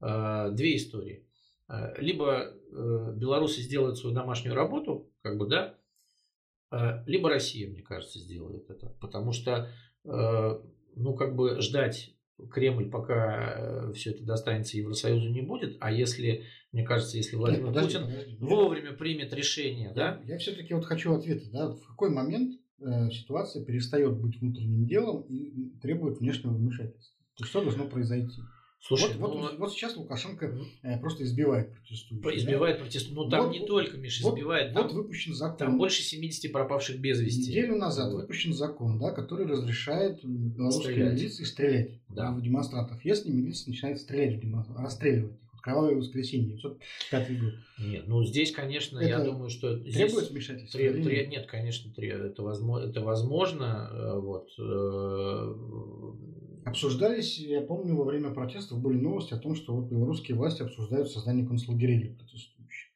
да, 0.00 0.50
две 0.50 0.76
истории. 0.76 1.24
Э, 1.70 1.94
либо 1.98 2.52
э, 2.72 3.12
белорусы 3.14 3.60
сделают 3.60 3.96
свою 3.96 4.14
домашнюю 4.14 4.56
работу, 4.56 5.08
как 5.22 5.38
бы, 5.38 5.46
да, 5.46 5.76
э, 6.72 7.04
либо 7.06 7.28
Россия, 7.28 7.68
мне 7.70 7.82
кажется, 7.82 8.18
сделает 8.18 8.68
это. 8.68 8.88
Потому 9.00 9.32
что, 9.32 9.70
ну, 10.02 11.14
как 11.14 11.36
бы 11.36 11.60
ждать 11.60 12.14
Кремль, 12.50 12.90
пока 12.90 13.92
все 13.92 14.12
это 14.12 14.24
достанется 14.24 14.78
Евросоюзу, 14.78 15.28
не 15.28 15.42
будет. 15.42 15.76
А 15.78 15.92
если, 15.92 16.44
мне 16.72 16.84
кажется, 16.84 17.18
если 17.18 17.36
Владимир 17.36 17.66
Нет, 17.66 17.74
подожди, 17.74 17.98
Путин 17.98 18.10
подожди, 18.10 18.36
вовремя 18.40 18.92
примет 18.94 19.34
решение, 19.34 19.88
я, 19.88 19.92
да? 19.92 20.22
Я 20.24 20.38
все-таки 20.38 20.72
вот 20.72 20.86
хочу 20.86 21.12
ответа, 21.12 21.50
да, 21.52 21.68
в 21.68 21.86
какой 21.86 22.08
момент 22.08 22.58
э, 22.80 23.10
ситуация 23.10 23.62
перестает 23.62 24.16
быть 24.16 24.40
внутренним 24.40 24.86
делом 24.86 25.20
и 25.28 25.78
требует 25.82 26.18
внешнего 26.20 26.54
вмешательства? 26.54 27.18
То 27.36 27.44
есть 27.44 27.50
что 27.50 27.60
должно 27.60 27.86
произойти? 27.86 28.40
Слушай, 28.82 29.14
вот, 29.18 29.34
ну, 29.34 29.40
вот, 29.40 29.58
вот 29.58 29.72
сейчас 29.72 29.94
Лукашенко 29.96 30.58
э, 30.82 30.98
просто 31.00 31.24
избивает 31.24 31.74
протестующих. 31.74 32.38
Избивает 32.38 32.76
да? 32.78 32.82
протестующих. 32.82 33.14
Ну 33.14 33.28
там 33.28 33.46
вот, 33.46 33.52
не 33.52 33.66
только, 33.66 33.98
Миша, 33.98 34.22
вот, 34.24 34.34
избивает. 34.34 34.72
Там, 34.72 34.84
вот 34.84 34.92
выпущен 34.94 35.34
закон. 35.34 35.56
Там 35.58 35.78
больше 35.78 36.02
70 36.02 36.50
пропавших 36.50 36.98
без 36.98 37.20
вести. 37.20 37.50
Неделю 37.50 37.76
назад 37.76 38.10
вот. 38.10 38.22
выпущен 38.22 38.54
закон, 38.54 38.98
да, 38.98 39.10
который 39.10 39.46
разрешает 39.46 40.24
белорусской 40.24 40.96
милиции 40.96 41.44
стрелять 41.44 41.90
да. 42.08 42.32
в 42.32 42.40
демонстрантов. 42.40 43.04
Если 43.04 43.30
милиция 43.30 43.70
начинает 43.70 44.00
стрелять 44.00 44.36
в 44.36 44.40
демонстрантов, 44.40 44.82
расстреливать 44.82 45.34
их. 45.34 45.52
Вот 45.52 45.60
кровавое 45.60 45.96
воскресенье, 45.96 46.56
905 46.56 47.38
год. 47.38 47.52
Нет, 47.80 48.04
ну 48.08 48.24
здесь, 48.24 48.50
конечно, 48.50 48.98
это 48.98 49.08
я 49.08 49.20
думаю, 49.20 49.50
что... 49.50 49.76
Требует 49.76 50.10
здесь 50.10 50.30
вмешательства? 50.30 50.80
Треб, 50.80 51.04
треб, 51.04 51.28
нет, 51.28 51.46
конечно, 51.46 51.92
требует. 51.92 52.32
Это 52.32 52.42
возможно. 52.42 52.88
Это 52.88 53.00
возможно 53.02 53.90
вот, 54.20 54.48
э, 54.58 55.54
Обсуждались, 56.70 57.38
я 57.38 57.60
помню, 57.62 57.96
во 57.96 58.04
время 58.04 58.30
протестов 58.30 58.80
были 58.80 58.96
новости 58.96 59.34
о 59.34 59.38
том, 59.38 59.54
что 59.54 59.74
вот 59.74 59.90
белорусские 59.90 60.36
власти 60.36 60.62
обсуждают 60.62 61.10
создание 61.10 61.46
концлагерей 61.46 61.98
для 61.98 62.14
протестующих. 62.14 62.90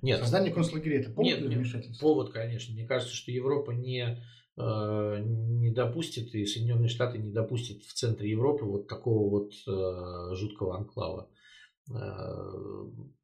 Нет. 0.00 0.18
Создание 0.18 0.52
концлагерей 0.52 1.00
это 1.00 1.10
повод 1.10 1.30
нет, 1.30 1.40
для 1.40 1.56
вмешательства? 1.56 2.00
Повод, 2.00 2.32
конечно. 2.32 2.74
Мне 2.74 2.86
кажется, 2.86 3.14
что 3.14 3.30
Европа 3.30 3.70
не, 3.70 4.18
э, 4.56 5.18
не 5.24 5.70
допустит, 5.70 6.34
и 6.34 6.44
Соединенные 6.46 6.88
Штаты 6.88 7.18
не 7.18 7.30
допустят 7.30 7.82
в 7.84 7.92
центре 7.92 8.30
Европы 8.30 8.64
вот 8.64 8.88
такого 8.88 9.30
вот 9.30 9.52
э, 9.66 10.34
жуткого 10.34 10.78
анклава. 10.78 11.28
Э, 11.90 11.94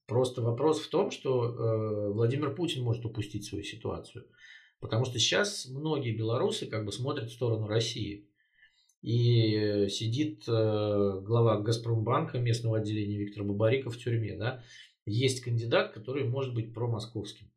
просто 0.07 0.43
вопрос 0.43 0.81
в 0.81 0.89
том, 0.91 1.11
что 1.11 2.13
Владимир 2.13 2.55
Путин 2.55 2.83
может 2.85 3.05
упустить 3.05 3.45
свою 3.45 3.65
ситуацию. 3.65 4.27
Потому 4.81 5.05
что 5.05 5.19
сейчас 5.19 5.67
многие 5.67 6.17
белорусы 6.17 6.67
как 6.67 6.85
бы 6.85 6.93
смотрят 6.93 7.31
в 7.31 7.35
сторону 7.35 7.67
России 7.67 8.28
и 9.03 9.87
сидит 9.89 10.43
э, 10.49 11.21
глава 11.23 11.61
Газпромбанка 11.61 12.39
местного 12.39 12.79
отделения 12.79 13.19
Виктор 13.19 13.45
Бабариков 13.45 13.97
в 13.97 13.99
тюрьме, 13.99 14.37
да, 14.37 14.63
есть 15.07 15.41
кандидат, 15.41 15.93
который 15.93 16.25
может 16.25 16.55
быть 16.55 16.75
промосковским. 16.75 17.51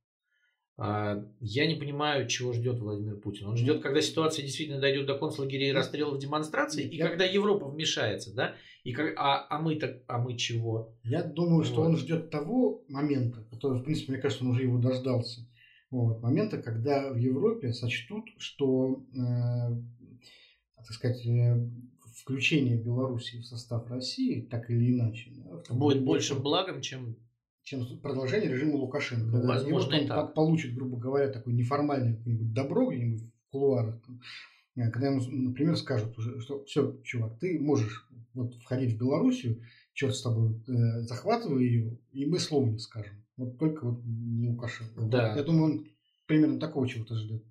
А, 0.77 1.23
я 1.39 1.67
не 1.67 1.75
понимаю, 1.75 2.27
чего 2.27 2.53
ждет 2.53 2.79
Владимир 2.79 3.17
Путин. 3.17 3.47
Он 3.47 3.57
ждет, 3.57 3.83
когда 3.83 4.01
ситуация 4.01 4.43
действительно 4.43 4.79
дойдет 4.79 5.05
до 5.05 5.17
концлагерей 5.17 5.69
и 5.69 5.73
расстрелов 5.73 6.17
демонстраций, 6.17 6.85
и 6.85 6.97
когда 6.97 7.25
Европа 7.25 7.67
вмешается, 7.67 8.33
да? 8.33 8.55
И 8.83 8.93
как, 8.93 9.13
а, 9.15 9.45
а 9.47 9.59
мы 9.59 9.75
так, 9.75 10.01
а 10.07 10.17
мы 10.17 10.35
чего? 10.37 10.95
Я 11.03 11.23
думаю, 11.23 11.57
вот. 11.57 11.67
что 11.67 11.81
он 11.81 11.97
ждет 11.97 12.31
того 12.31 12.83
момента, 12.87 13.45
который, 13.51 13.79
в 13.79 13.83
принципе, 13.83 14.13
мне 14.13 14.21
кажется, 14.21 14.43
он 14.43 14.51
уже 14.51 14.63
его 14.63 14.79
дождался. 14.79 15.47
Вот, 15.91 16.21
момента, 16.21 16.59
когда 16.59 17.11
в 17.11 17.17
Европе 17.17 17.73
сочтут, 17.73 18.29
что 18.37 19.03
э, 19.13 19.75
так 20.86 20.91
сказать, 20.91 21.25
э, 21.25 21.69
включение 22.15 22.77
Белоруссии 22.77 23.38
в 23.38 23.45
состав 23.45 23.89
России, 23.89 24.41
так 24.41 24.69
или 24.69 24.93
иначе, 24.93 25.32
да, 25.36 25.73
будет 25.73 26.03
больше 26.03 26.36
благом, 26.36 26.82
чем 26.82 27.15
чем 27.63 27.86
продолжение 27.99 28.51
режима 28.51 28.75
Лукашенко. 28.75 29.38
Ну, 29.38 29.47
возможно, 29.47 29.95
и 29.95 30.07
так. 30.07 30.34
получит, 30.34 30.73
грубо 30.73 30.97
говоря, 30.97 31.29
такое 31.29 31.53
неформальное 31.53 32.19
добро 32.25 32.89
где-нибудь 32.89 33.21
в 33.21 33.51
кулуарах, 33.51 34.01
э, 34.75 34.89
когда 34.89 35.09
ему, 35.09 35.21
например, 35.21 35.77
скажут 35.77 36.17
уже, 36.17 36.39
что 36.41 36.63
все, 36.65 36.97
чувак, 37.03 37.38
ты 37.39 37.59
можешь 37.59 38.07
вот 38.34 38.55
входить 38.55 38.93
в 38.93 38.99
Белоруссию, 38.99 39.61
черт 39.93 40.15
с 40.15 40.21
тобой, 40.21 40.61
э, 40.67 41.01
захватывай 41.01 41.65
ее, 41.65 41.97
и 42.11 42.25
мы 42.25 42.39
слова 42.39 42.67
не 42.67 42.79
скажем. 42.79 43.23
Вот 43.38 43.57
только 43.57 43.86
вот 43.86 44.01
не 44.03 44.49
Лукашенко. 44.49 45.01
Да. 45.03 45.36
Я 45.36 45.43
думаю, 45.43 45.63
он 45.63 45.88
примерно 46.32 46.61
такого 46.61 46.88
чего-то 46.88 47.15
ждет. 47.15 47.43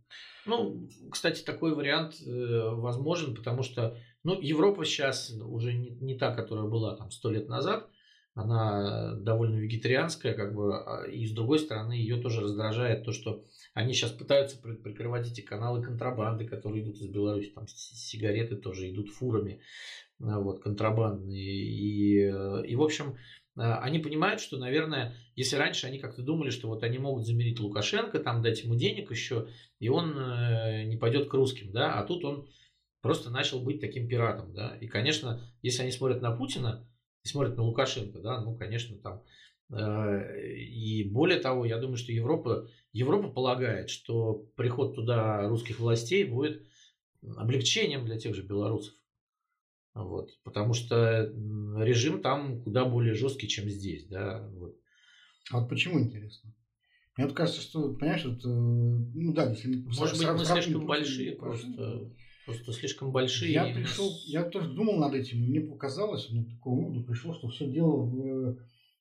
Ну, 0.47 0.89
кстати, 1.11 1.43
такой 1.43 1.75
вариант 1.75 2.15
э, 2.27 2.71
возможен, 2.71 3.35
потому 3.35 3.63
что 3.63 3.95
ну, 4.25 4.41
Европа 4.41 4.87
сейчас 4.87 5.31
уже 5.31 5.75
не, 5.75 5.91
не 5.91 6.15
та, 6.17 6.35
которая 6.35 6.65
была 6.65 6.97
там 6.97 7.11
сто 7.11 7.31
лет 7.31 7.47
назад. 7.47 7.91
Она 8.35 9.17
довольно 9.17 9.57
вегетарианская, 9.57 10.33
как 10.33 10.55
бы, 10.55 10.75
а, 10.75 11.05
и 11.05 11.27
с 11.27 11.33
другой 11.33 11.59
стороны, 11.59 11.93
ее 11.93 12.17
тоже 12.23 12.41
раздражает 12.41 13.05
то, 13.05 13.13
что 13.13 13.45
они 13.75 13.93
сейчас 13.93 14.13
пытаются 14.13 14.57
прикрывать 14.57 15.31
эти 15.31 15.43
каналы 15.43 15.83
контрабанды, 15.83 16.47
которые 16.47 16.85
идут 16.85 16.97
из 16.97 17.09
Беларуси, 17.09 17.51
там 17.51 17.67
сигареты 17.69 18.57
тоже 18.57 18.91
идут 18.91 19.11
фурами, 19.11 19.61
а, 20.23 20.39
вот, 20.39 20.63
контрабандные. 20.63 21.65
И, 21.65 22.21
э, 22.21 22.63
и 22.67 22.77
в 22.77 22.83
общем, 22.83 23.17
они 23.61 23.99
понимают, 23.99 24.41
что, 24.41 24.57
наверное, 24.57 25.15
если 25.37 25.57
раньше 25.57 25.87
они 25.87 25.99
как-то 25.99 26.23
думали, 26.23 26.51
что 26.51 26.69
вот 26.69 26.83
они 26.83 26.99
могут 26.99 27.27
замерить 27.27 27.61
Лукашенко, 27.61 28.19
там 28.19 28.43
дать 28.43 28.63
ему 28.63 28.75
денег 28.75 29.11
еще, 29.11 29.49
и 29.79 29.89
он 29.89 30.17
э, 30.17 30.85
не 30.85 30.97
пойдет 30.97 31.29
к 31.29 31.35
русским, 31.35 31.73
да, 31.73 31.99
а 31.99 32.05
тут 32.05 32.25
он 32.25 32.49
просто 33.03 33.31
начал 33.31 33.61
быть 33.61 33.81
таким 33.81 34.09
пиратом, 34.09 34.53
да, 34.55 34.77
и, 34.81 34.87
конечно, 34.87 35.41
если 35.63 35.83
они 35.83 35.93
смотрят 35.93 36.23
на 36.23 36.35
Путина 36.35 36.87
и 37.25 37.29
смотрят 37.29 37.57
на 37.57 37.63
Лукашенко, 37.65 38.21
да, 38.21 38.41
ну, 38.41 38.57
конечно, 38.57 38.97
там, 38.99 39.23
э, 39.71 40.41
и 40.59 41.05
более 41.05 41.39
того, 41.39 41.65
я 41.65 41.79
думаю, 41.79 41.97
что 41.97 42.13
Европа, 42.13 42.69
Европа 42.93 43.29
полагает, 43.29 43.91
что 43.91 44.47
приход 44.57 44.95
туда 44.95 45.49
русских 45.49 45.81
властей 45.81 46.25
будет 46.25 46.67
облегчением 47.37 48.05
для 48.07 48.19
тех 48.19 48.35
же 48.35 48.43
белорусов. 48.43 48.95
Вот, 50.05 50.31
потому 50.45 50.75
что 50.75 51.33
режим 51.77 52.21
там 52.23 52.63
куда 52.63 52.85
более 52.85 53.15
жесткий, 53.15 53.49
чем 53.49 53.69
здесь. 53.69 54.07
Да, 54.07 54.49
вот. 54.55 54.77
А 55.51 55.61
вот 55.61 55.69
почему 55.69 56.01
интересно? 56.01 56.55
Мне 57.17 57.27
вот 57.27 57.35
кажется, 57.35 57.61
что, 57.61 57.95
понимаешь, 57.95 58.25
вот, 58.25 58.45
э, 58.45 58.49
ну 58.49 59.33
да, 59.33 59.51
если 59.51 59.83
Может 59.83 60.19
быть, 60.19 60.29
мы 60.29 60.45
слишком 60.45 60.87
большие 60.87 61.33
просто. 61.33 62.11
Просто 62.47 62.73
слишком 62.73 63.13
большие. 63.13 63.53
Я 63.53 63.73
пришел, 63.75 64.11
я 64.25 64.45
тоже 64.45 64.73
думал 64.73 64.97
над 64.97 65.15
этим, 65.15 65.41
мне 65.41 65.61
показалось, 65.61 66.31
мне 66.31 66.45
такого 66.45 66.81
выводу 66.81 67.05
пришло, 67.05 67.35
что 67.35 67.49
все 67.49 67.71
дело 67.71 68.07
в 68.07 68.59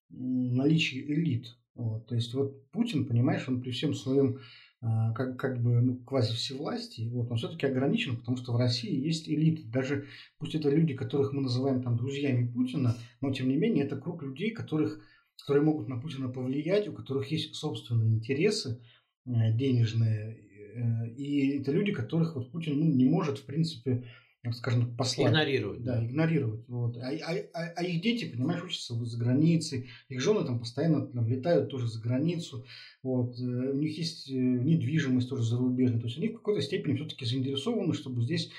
наличии 0.10 1.00
элит. 1.00 1.48
Вот. 1.76 2.08
То 2.08 2.16
есть 2.16 2.34
вот 2.34 2.70
Путин, 2.72 3.08
понимаешь, 3.08 3.48
он 3.48 3.62
при 3.62 3.72
всем 3.72 3.94
своем 3.94 4.40
как, 4.82 5.38
как 5.38 5.62
бы 5.62 5.82
ну, 5.82 5.98
квази 5.98 6.34
всевластии, 6.34 7.10
вот, 7.10 7.30
он 7.30 7.38
все-таки 7.38 7.66
ограничен, 7.66 8.18
потому 8.18 8.38
что 8.38 8.54
в 8.54 8.56
России 8.56 9.06
есть 9.06 9.28
элиты. 9.28 9.64
Даже 9.66 10.06
пусть 10.38 10.56
это 10.56 10.70
люди, 10.70 10.94
которых 10.94 11.34
мы 11.34 11.42
называем 11.42 11.84
там 11.84 11.98
друзьями 11.98 12.48
Путина, 12.48 12.96
но 13.20 13.34
тем 13.34 13.50
не 13.50 13.58
менее 13.58 13.86
это 13.86 13.98
круг 13.98 14.24
людей, 14.24 14.52
которых, 14.52 15.02
которые 15.42 15.64
могут 15.64 15.90
на 15.90 16.00
Путина 16.00 16.30
повлиять, 16.30 16.88
у 16.88 16.94
которых 16.94 17.30
есть 17.30 17.56
собственные 17.56 18.14
интересы 18.14 18.82
э, 19.26 19.54
денежные. 19.54 20.38
Э, 20.76 21.10
и 21.10 21.60
это 21.60 21.74
люди, 21.74 21.92
которых 21.92 22.36
вот 22.36 22.52
Путин 22.52 22.80
ну, 22.80 22.86
не 22.86 23.06
может, 23.06 23.40
в 23.40 23.46
принципе, 23.46 24.06
скажем, 24.54 24.96
послать. 24.96 25.30
Игнорировать. 25.30 25.84
Да, 25.84 26.04
игнорировать. 26.04 26.68
Вот. 26.68 26.98
А, 26.98 27.10
а, 27.10 27.36
а, 27.54 27.74
а 27.76 27.84
их 27.84 28.02
дети, 28.02 28.26
понимаешь, 28.26 28.64
учатся 28.64 28.94
за 28.94 29.18
границей, 29.18 29.90
их 30.08 30.22
жены 30.22 30.46
там 30.46 30.60
постоянно 30.60 31.06
там, 31.08 31.28
летают 31.28 31.70
тоже 31.70 31.88
за 31.88 32.00
границу, 32.00 32.66
вот. 33.04 33.38
Э, 33.40 33.44
у 33.44 33.78
них 33.78 33.98
есть 33.98 34.30
э, 34.30 34.34
недвижимость 34.34 35.30
тоже 35.30 35.44
зарубежная, 35.44 36.00
то 36.00 36.08
есть 36.08 36.18
они 36.18 36.30
в 36.30 36.36
какой-то 36.36 36.62
степени 36.62 36.96
все-таки 36.96 37.26
заинтересованы, 37.26 37.94
чтобы 37.94 38.22
здесь 38.22 38.50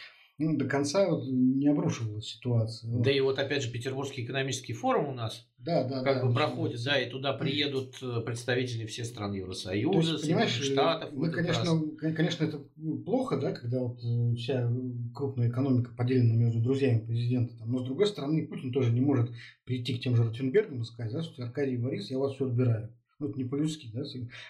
ну, 0.40 0.56
до 0.56 0.64
конца 0.64 1.08
вот 1.08 1.26
не 1.26 1.68
обрушивалась 1.68 2.26
ситуация. 2.26 2.90
Да 2.90 3.10
и 3.10 3.20
вот 3.20 3.38
опять 3.38 3.62
же 3.62 3.70
Петербургский 3.70 4.24
экономический 4.24 4.72
форум 4.72 5.08
у 5.10 5.12
нас 5.12 5.46
да, 5.58 5.84
да, 5.84 6.02
как 6.02 6.20
да, 6.20 6.26
бы 6.26 6.32
проходит, 6.32 6.82
да, 6.82 6.98
и 6.98 7.10
туда 7.10 7.34
приедут 7.34 7.98
э, 8.02 8.22
представители 8.24 8.86
всех 8.86 9.04
стран 9.04 9.34
Евросоюза, 9.34 10.12
есть, 10.12 10.24
понимаешь, 10.24 10.50
Штатов. 10.50 11.10
Мы, 11.12 11.30
конечно, 11.30 11.64
раз. 11.64 12.14
конечно, 12.16 12.44
это 12.44 12.58
плохо, 13.04 13.36
да, 13.36 13.52
когда 13.52 13.80
вот 13.80 14.02
э, 14.02 14.34
вся 14.36 14.72
крупная 15.14 15.50
экономика 15.50 15.92
поделена 15.94 16.34
между 16.34 16.60
друзьями 16.60 17.04
президента. 17.04 17.58
Там. 17.58 17.72
Но 17.72 17.80
с 17.80 17.84
другой 17.84 18.06
стороны, 18.06 18.46
Путин 18.46 18.72
тоже 18.72 18.90
не 18.90 19.02
может 19.02 19.30
прийти 19.66 19.98
к 19.98 20.00
тем 20.00 20.16
же 20.16 20.24
Ротенбергам 20.24 20.80
и 20.80 20.84
сказать, 20.84 21.12
да, 21.12 21.22
что 21.22 21.44
Аркадий 21.44 21.76
Борис, 21.76 22.10
я 22.10 22.18
вас 22.18 22.34
все 22.34 22.46
отбираю. 22.46 22.94
Ну, 23.18 23.28
это 23.28 23.36
не 23.36 23.44
по-людски, 23.44 23.90
да. 23.92 24.02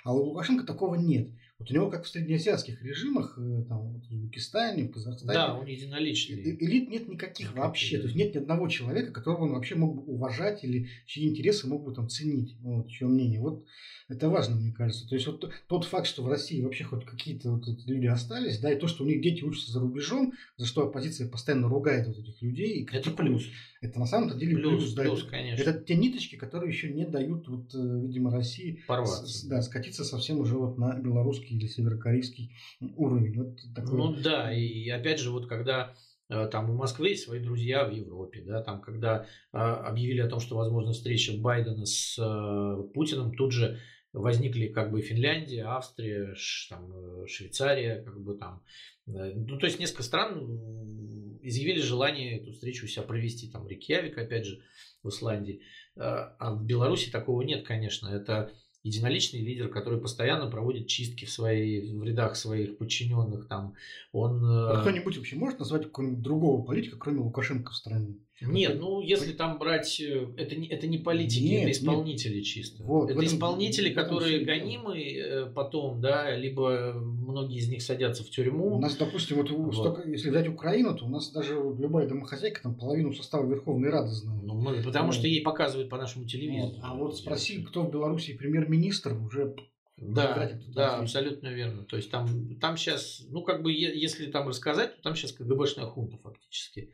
А 0.04 0.14
у 0.14 0.22
Лукашенко 0.22 0.64
такого 0.64 0.94
нет. 0.94 1.30
Вот 1.60 1.70
у 1.70 1.74
него, 1.74 1.90
как 1.90 2.04
в 2.04 2.08
среднеазиатских 2.08 2.82
режимах, 2.82 3.38
э, 3.38 3.64
там, 3.68 3.92
в 3.92 4.10
Узбекистане, 4.10 4.84
в 4.84 4.92
Казахстане. 4.92 5.34
Да, 5.34 5.58
он 5.58 5.66
единоличный. 5.66 6.56
Элит 6.58 6.88
нет 6.88 7.06
никаких 7.06 7.54
вообще. 7.54 7.98
То 7.98 8.04
есть 8.04 8.16
нет 8.16 8.34
ни 8.34 8.38
одного 8.38 8.66
человека, 8.68 9.12
которого 9.12 9.44
он 9.44 9.52
вообще 9.52 9.74
мог 9.74 9.94
бы 9.94 10.02
уважать 10.10 10.64
или 10.64 10.88
чьи 11.04 11.28
интересы 11.28 11.66
мог 11.66 11.84
бы 11.84 11.92
там 11.92 12.08
ценить. 12.08 12.56
Вот, 12.62 12.88
чье 12.88 13.06
мнение. 13.06 13.40
Вот 13.40 13.66
это 14.08 14.30
важно, 14.30 14.56
мне 14.56 14.72
кажется. 14.72 15.06
То 15.06 15.14
есть 15.14 15.26
вот 15.26 15.52
тот 15.68 15.84
факт, 15.84 16.06
что 16.06 16.22
в 16.22 16.28
России 16.28 16.62
вообще 16.62 16.84
хоть 16.84 17.04
какие-то 17.04 17.52
вот 17.52 17.64
люди 17.86 18.06
остались, 18.06 18.58
да, 18.58 18.72
и 18.72 18.78
то, 18.78 18.88
что 18.88 19.04
у 19.04 19.06
них 19.06 19.20
дети 19.20 19.44
учатся 19.44 19.70
за 19.70 19.80
рубежом, 19.80 20.32
за 20.56 20.66
что 20.66 20.86
оппозиция 20.86 21.28
постоянно 21.28 21.68
ругает 21.68 22.08
вот 22.08 22.18
этих 22.18 22.40
людей. 22.40 22.80
И 22.80 22.88
это 22.90 23.10
плюс. 23.10 23.44
Это 23.82 23.98
на 24.00 24.06
самом 24.06 24.36
деле 24.38 24.56
плюс. 24.56 24.82
Плюс, 24.82 24.94
да, 24.94 25.02
плюс 25.02 25.20
это, 25.20 25.30
конечно. 25.30 25.62
Это 25.62 25.84
те 25.84 25.94
ниточки, 25.94 26.36
которые 26.36 26.70
еще 26.70 26.90
не 26.90 27.06
дают, 27.06 27.46
вот, 27.48 27.74
э, 27.74 27.78
видимо, 27.78 28.30
России 28.30 28.82
порваться. 28.86 29.26
С, 29.26 29.44
да, 29.44 29.62
скатиться 29.62 30.04
совсем 30.04 30.40
уже 30.40 30.56
вот 30.56 30.76
на 30.78 30.98
белорусский 30.98 31.49
или 31.50 31.66
северокорейский 31.66 32.56
уровень. 32.96 33.36
Вот 33.36 33.58
такой. 33.74 33.98
Ну 33.98 34.12
да, 34.14 34.52
и 34.54 34.88
опять 34.88 35.20
же, 35.20 35.30
вот 35.30 35.46
когда 35.46 35.94
э, 36.28 36.48
там 36.50 36.70
у 36.70 36.74
Москвы 36.74 37.10
есть 37.10 37.24
свои 37.24 37.40
друзья 37.40 37.84
в 37.84 37.92
Европе, 37.92 38.42
да, 38.46 38.62
там 38.62 38.80
когда 38.80 39.26
а, 39.52 39.76
объявили 39.88 40.20
о 40.20 40.28
том, 40.28 40.40
что 40.40 40.56
возможна 40.56 40.92
встреча 40.92 41.32
Байдена 41.36 41.86
с 41.86 42.16
а, 42.18 42.82
Путиным, 42.94 43.34
тут 43.34 43.52
же 43.52 43.78
возникли 44.12 44.68
как 44.68 44.90
бы 44.90 45.02
Финляндия, 45.02 45.64
Австрия, 45.64 46.34
там, 46.68 46.92
э, 46.92 47.26
Швейцария, 47.26 48.02
как 48.02 48.20
бы 48.20 48.34
там. 48.34 48.62
Э, 49.06 49.32
ну, 49.34 49.58
то 49.58 49.66
есть 49.66 49.78
несколько 49.78 50.02
стран 50.02 51.38
изъявили 51.42 51.80
желание 51.80 52.40
эту 52.40 52.52
встречу 52.52 52.86
у 52.86 52.88
себя 52.88 53.02
провести 53.02 53.50
там 53.50 53.66
Рикьявик, 53.66 54.18
опять 54.18 54.46
же, 54.46 54.62
в 55.02 55.08
Исландии. 55.08 55.62
А 55.96 56.54
в 56.54 56.64
Беларуси 56.64 57.10
такого 57.10 57.42
нет, 57.42 57.66
конечно. 57.66 58.08
Это 58.08 58.52
единоличный 58.82 59.40
лидер, 59.40 59.68
который 59.68 60.00
постоянно 60.00 60.50
проводит 60.50 60.86
чистки 60.86 61.24
в, 61.24 61.30
своей, 61.30 61.92
в 61.92 62.02
рядах 62.02 62.36
своих 62.36 62.78
подчиненных. 62.78 63.46
Там, 63.46 63.74
он... 64.12 64.44
А 64.44 64.80
кто-нибудь 64.80 65.16
вообще 65.16 65.36
может 65.36 65.58
назвать 65.58 65.84
какого-нибудь 65.84 66.22
другого 66.22 66.64
политика, 66.64 66.96
кроме 66.98 67.20
Лукашенко 67.20 67.72
в 67.72 67.76
стране? 67.76 68.16
Нет, 68.40 68.78
ну 68.80 69.00
если 69.00 69.32
там 69.32 69.58
брать, 69.58 70.00
э, 70.00 70.26
это 70.36 70.56
не, 70.56 70.66
это 70.68 70.86
не 70.86 70.98
политики, 70.98 71.42
нет, 71.42 71.62
это 71.62 71.72
исполнители 71.72 72.36
нет. 72.36 72.44
чисто. 72.44 72.82
Вот, 72.82 73.10
это 73.10 73.20
этом, 73.20 73.26
исполнители, 73.26 73.90
которые 73.90 74.44
гонимы 74.44 74.98
э, 74.98 75.46
потом, 75.46 76.00
да, 76.00 76.34
либо 76.34 76.92
многие 76.94 77.58
из 77.58 77.68
них 77.68 77.82
садятся 77.82 78.24
в 78.24 78.30
тюрьму. 78.30 78.76
У 78.76 78.80
нас, 78.80 78.96
допустим, 78.96 79.36
вот, 79.36 79.50
вот. 79.50 79.74
Столько, 79.74 80.08
если 80.08 80.30
взять 80.30 80.48
Украину, 80.48 80.96
то 80.96 81.04
у 81.04 81.08
нас 81.08 81.30
даже 81.32 81.54
любая 81.54 82.08
домохозяйка 82.08 82.62
там 82.62 82.74
половину 82.74 83.12
состава 83.12 83.46
Верховной 83.46 83.90
Рады 83.90 84.08
знает. 84.08 84.42
Ну, 84.42 84.54
много, 84.54 84.82
потому 84.82 85.06
вот. 85.06 85.14
что 85.14 85.26
ей 85.26 85.42
показывают 85.42 85.90
по 85.90 85.98
нашему 85.98 86.24
телевизору. 86.24 86.72
Вот. 86.74 86.78
А 86.82 86.94
вот 86.94 87.18
спроси, 87.18 87.62
кто 87.62 87.82
в 87.82 87.90
Беларуси 87.90 88.34
премьер-министр, 88.34 89.18
уже 89.22 89.54
да, 90.00 90.52
да, 90.68 90.96
абсолютно 90.96 91.48
верно. 91.48 91.84
То 91.84 91.96
есть 91.96 92.10
там, 92.10 92.56
там 92.58 92.78
сейчас, 92.78 93.22
ну 93.28 93.42
как 93.42 93.62
бы, 93.62 93.70
если 93.70 94.30
там 94.30 94.48
рассказать, 94.48 94.96
то 94.96 95.02
там 95.02 95.14
сейчас 95.14 95.32
КГБшная 95.32 95.86
хунта 95.86 96.16
фактически 96.16 96.90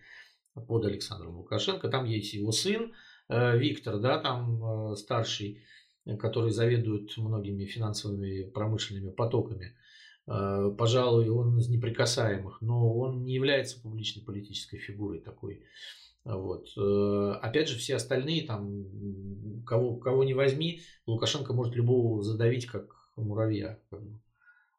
под 0.61 0.85
Александром 0.87 1.37
Лукашенко. 1.37 1.89
Там 1.89 2.05
есть 2.05 2.33
его 2.35 2.53
сын 2.53 2.93
э, 3.29 3.59
Виктор, 3.59 3.99
да, 3.99 4.19
там 4.19 4.93
э, 4.93 4.97
старший, 4.97 5.63
который 6.19 6.51
заведует 6.51 7.17
многими 7.17 7.65
финансовыми 7.65 8.43
промышленными 8.45 9.11
потоками. 9.11 9.77
Э, 10.27 10.75
пожалуй, 10.77 11.29
он 11.29 11.59
из 11.59 11.69
неприкасаемых, 11.69 12.61
но 12.61 12.95
он 12.97 13.25
не 13.25 13.35
является 13.35 13.81
публичной 13.81 14.25
политической 14.25 14.79
фигурой 14.79 15.21
такой. 15.21 15.65
Вот. 16.25 16.77
Опять 17.41 17.69
же, 17.69 17.79
все 17.79 17.95
остальные, 17.95 18.49
там, 18.49 19.63
кого, 19.65 19.95
кого 19.95 20.25
не 20.25 20.35
возьми, 20.35 20.81
Лукашенко 21.07 21.53
может 21.53 21.77
любого 21.77 22.21
задавить, 22.21 22.67
как 22.67 23.13
муравья. 23.15 23.79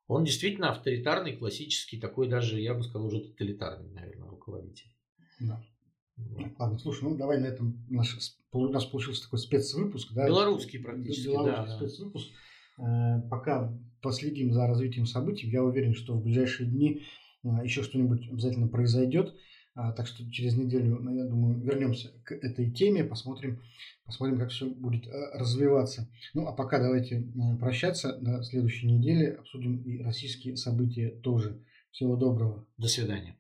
Он 0.07 0.25
действительно 0.25 0.71
авторитарный, 0.71 1.38
классический, 1.38 2.01
такой 2.01 2.28
даже, 2.28 2.59
я 2.59 2.73
бы 2.73 2.84
сказал, 2.84 3.07
уже 3.07 3.21
тоталитарный, 3.21 3.91
наверное, 3.91 4.30
руководитель. 4.30 4.91
Да. 5.39 5.61
Ладно, 6.57 6.79
слушай, 6.79 7.03
ну 7.03 7.15
давай 7.15 7.39
на 7.39 7.45
этом 7.45 7.85
наш, 7.89 8.17
у 8.51 8.67
нас 8.69 8.85
получился 8.85 9.23
такой 9.23 9.39
спецвыпуск. 9.39 10.13
Да? 10.13 10.25
Белорусский 10.25 10.79
практически, 10.79 11.27
Белорусский 11.27 11.67
да. 11.67 11.75
спецвыпуск. 11.77 12.31
Э, 12.79 13.21
пока 13.29 13.77
последим 14.01 14.51
за 14.51 14.67
развитием 14.67 15.05
событий, 15.05 15.47
я 15.47 15.63
уверен, 15.63 15.93
что 15.93 16.13
в 16.13 16.23
ближайшие 16.23 16.69
дни 16.69 17.03
э, 17.43 17.49
еще 17.63 17.83
что-нибудь 17.83 18.27
обязательно 18.29 18.67
произойдет. 18.67 19.35
А, 19.75 19.91
так 19.91 20.07
что 20.07 20.27
через 20.31 20.55
неделю, 20.55 20.97
ну, 20.99 21.13
я 21.13 21.25
думаю, 21.25 21.59
вернемся 21.59 22.11
к 22.23 22.31
этой 22.31 22.71
теме, 22.71 23.03
посмотрим, 23.03 23.61
посмотрим, 24.05 24.39
как 24.39 24.49
все 24.49 24.65
будет 24.65 25.05
э, 25.05 25.38
развиваться. 25.38 26.09
Ну, 26.33 26.47
а 26.47 26.51
пока 26.51 26.79
давайте 26.79 27.31
прощаться. 27.59 28.17
До 28.17 28.41
следующей 28.41 28.88
недели 28.88 29.25
обсудим 29.25 29.83
и 29.83 30.01
российские 30.01 30.57
события 30.57 31.09
тоже. 31.09 31.61
Всего 31.91 32.15
доброго. 32.15 32.65
До 32.77 32.88
свидания. 32.88 33.38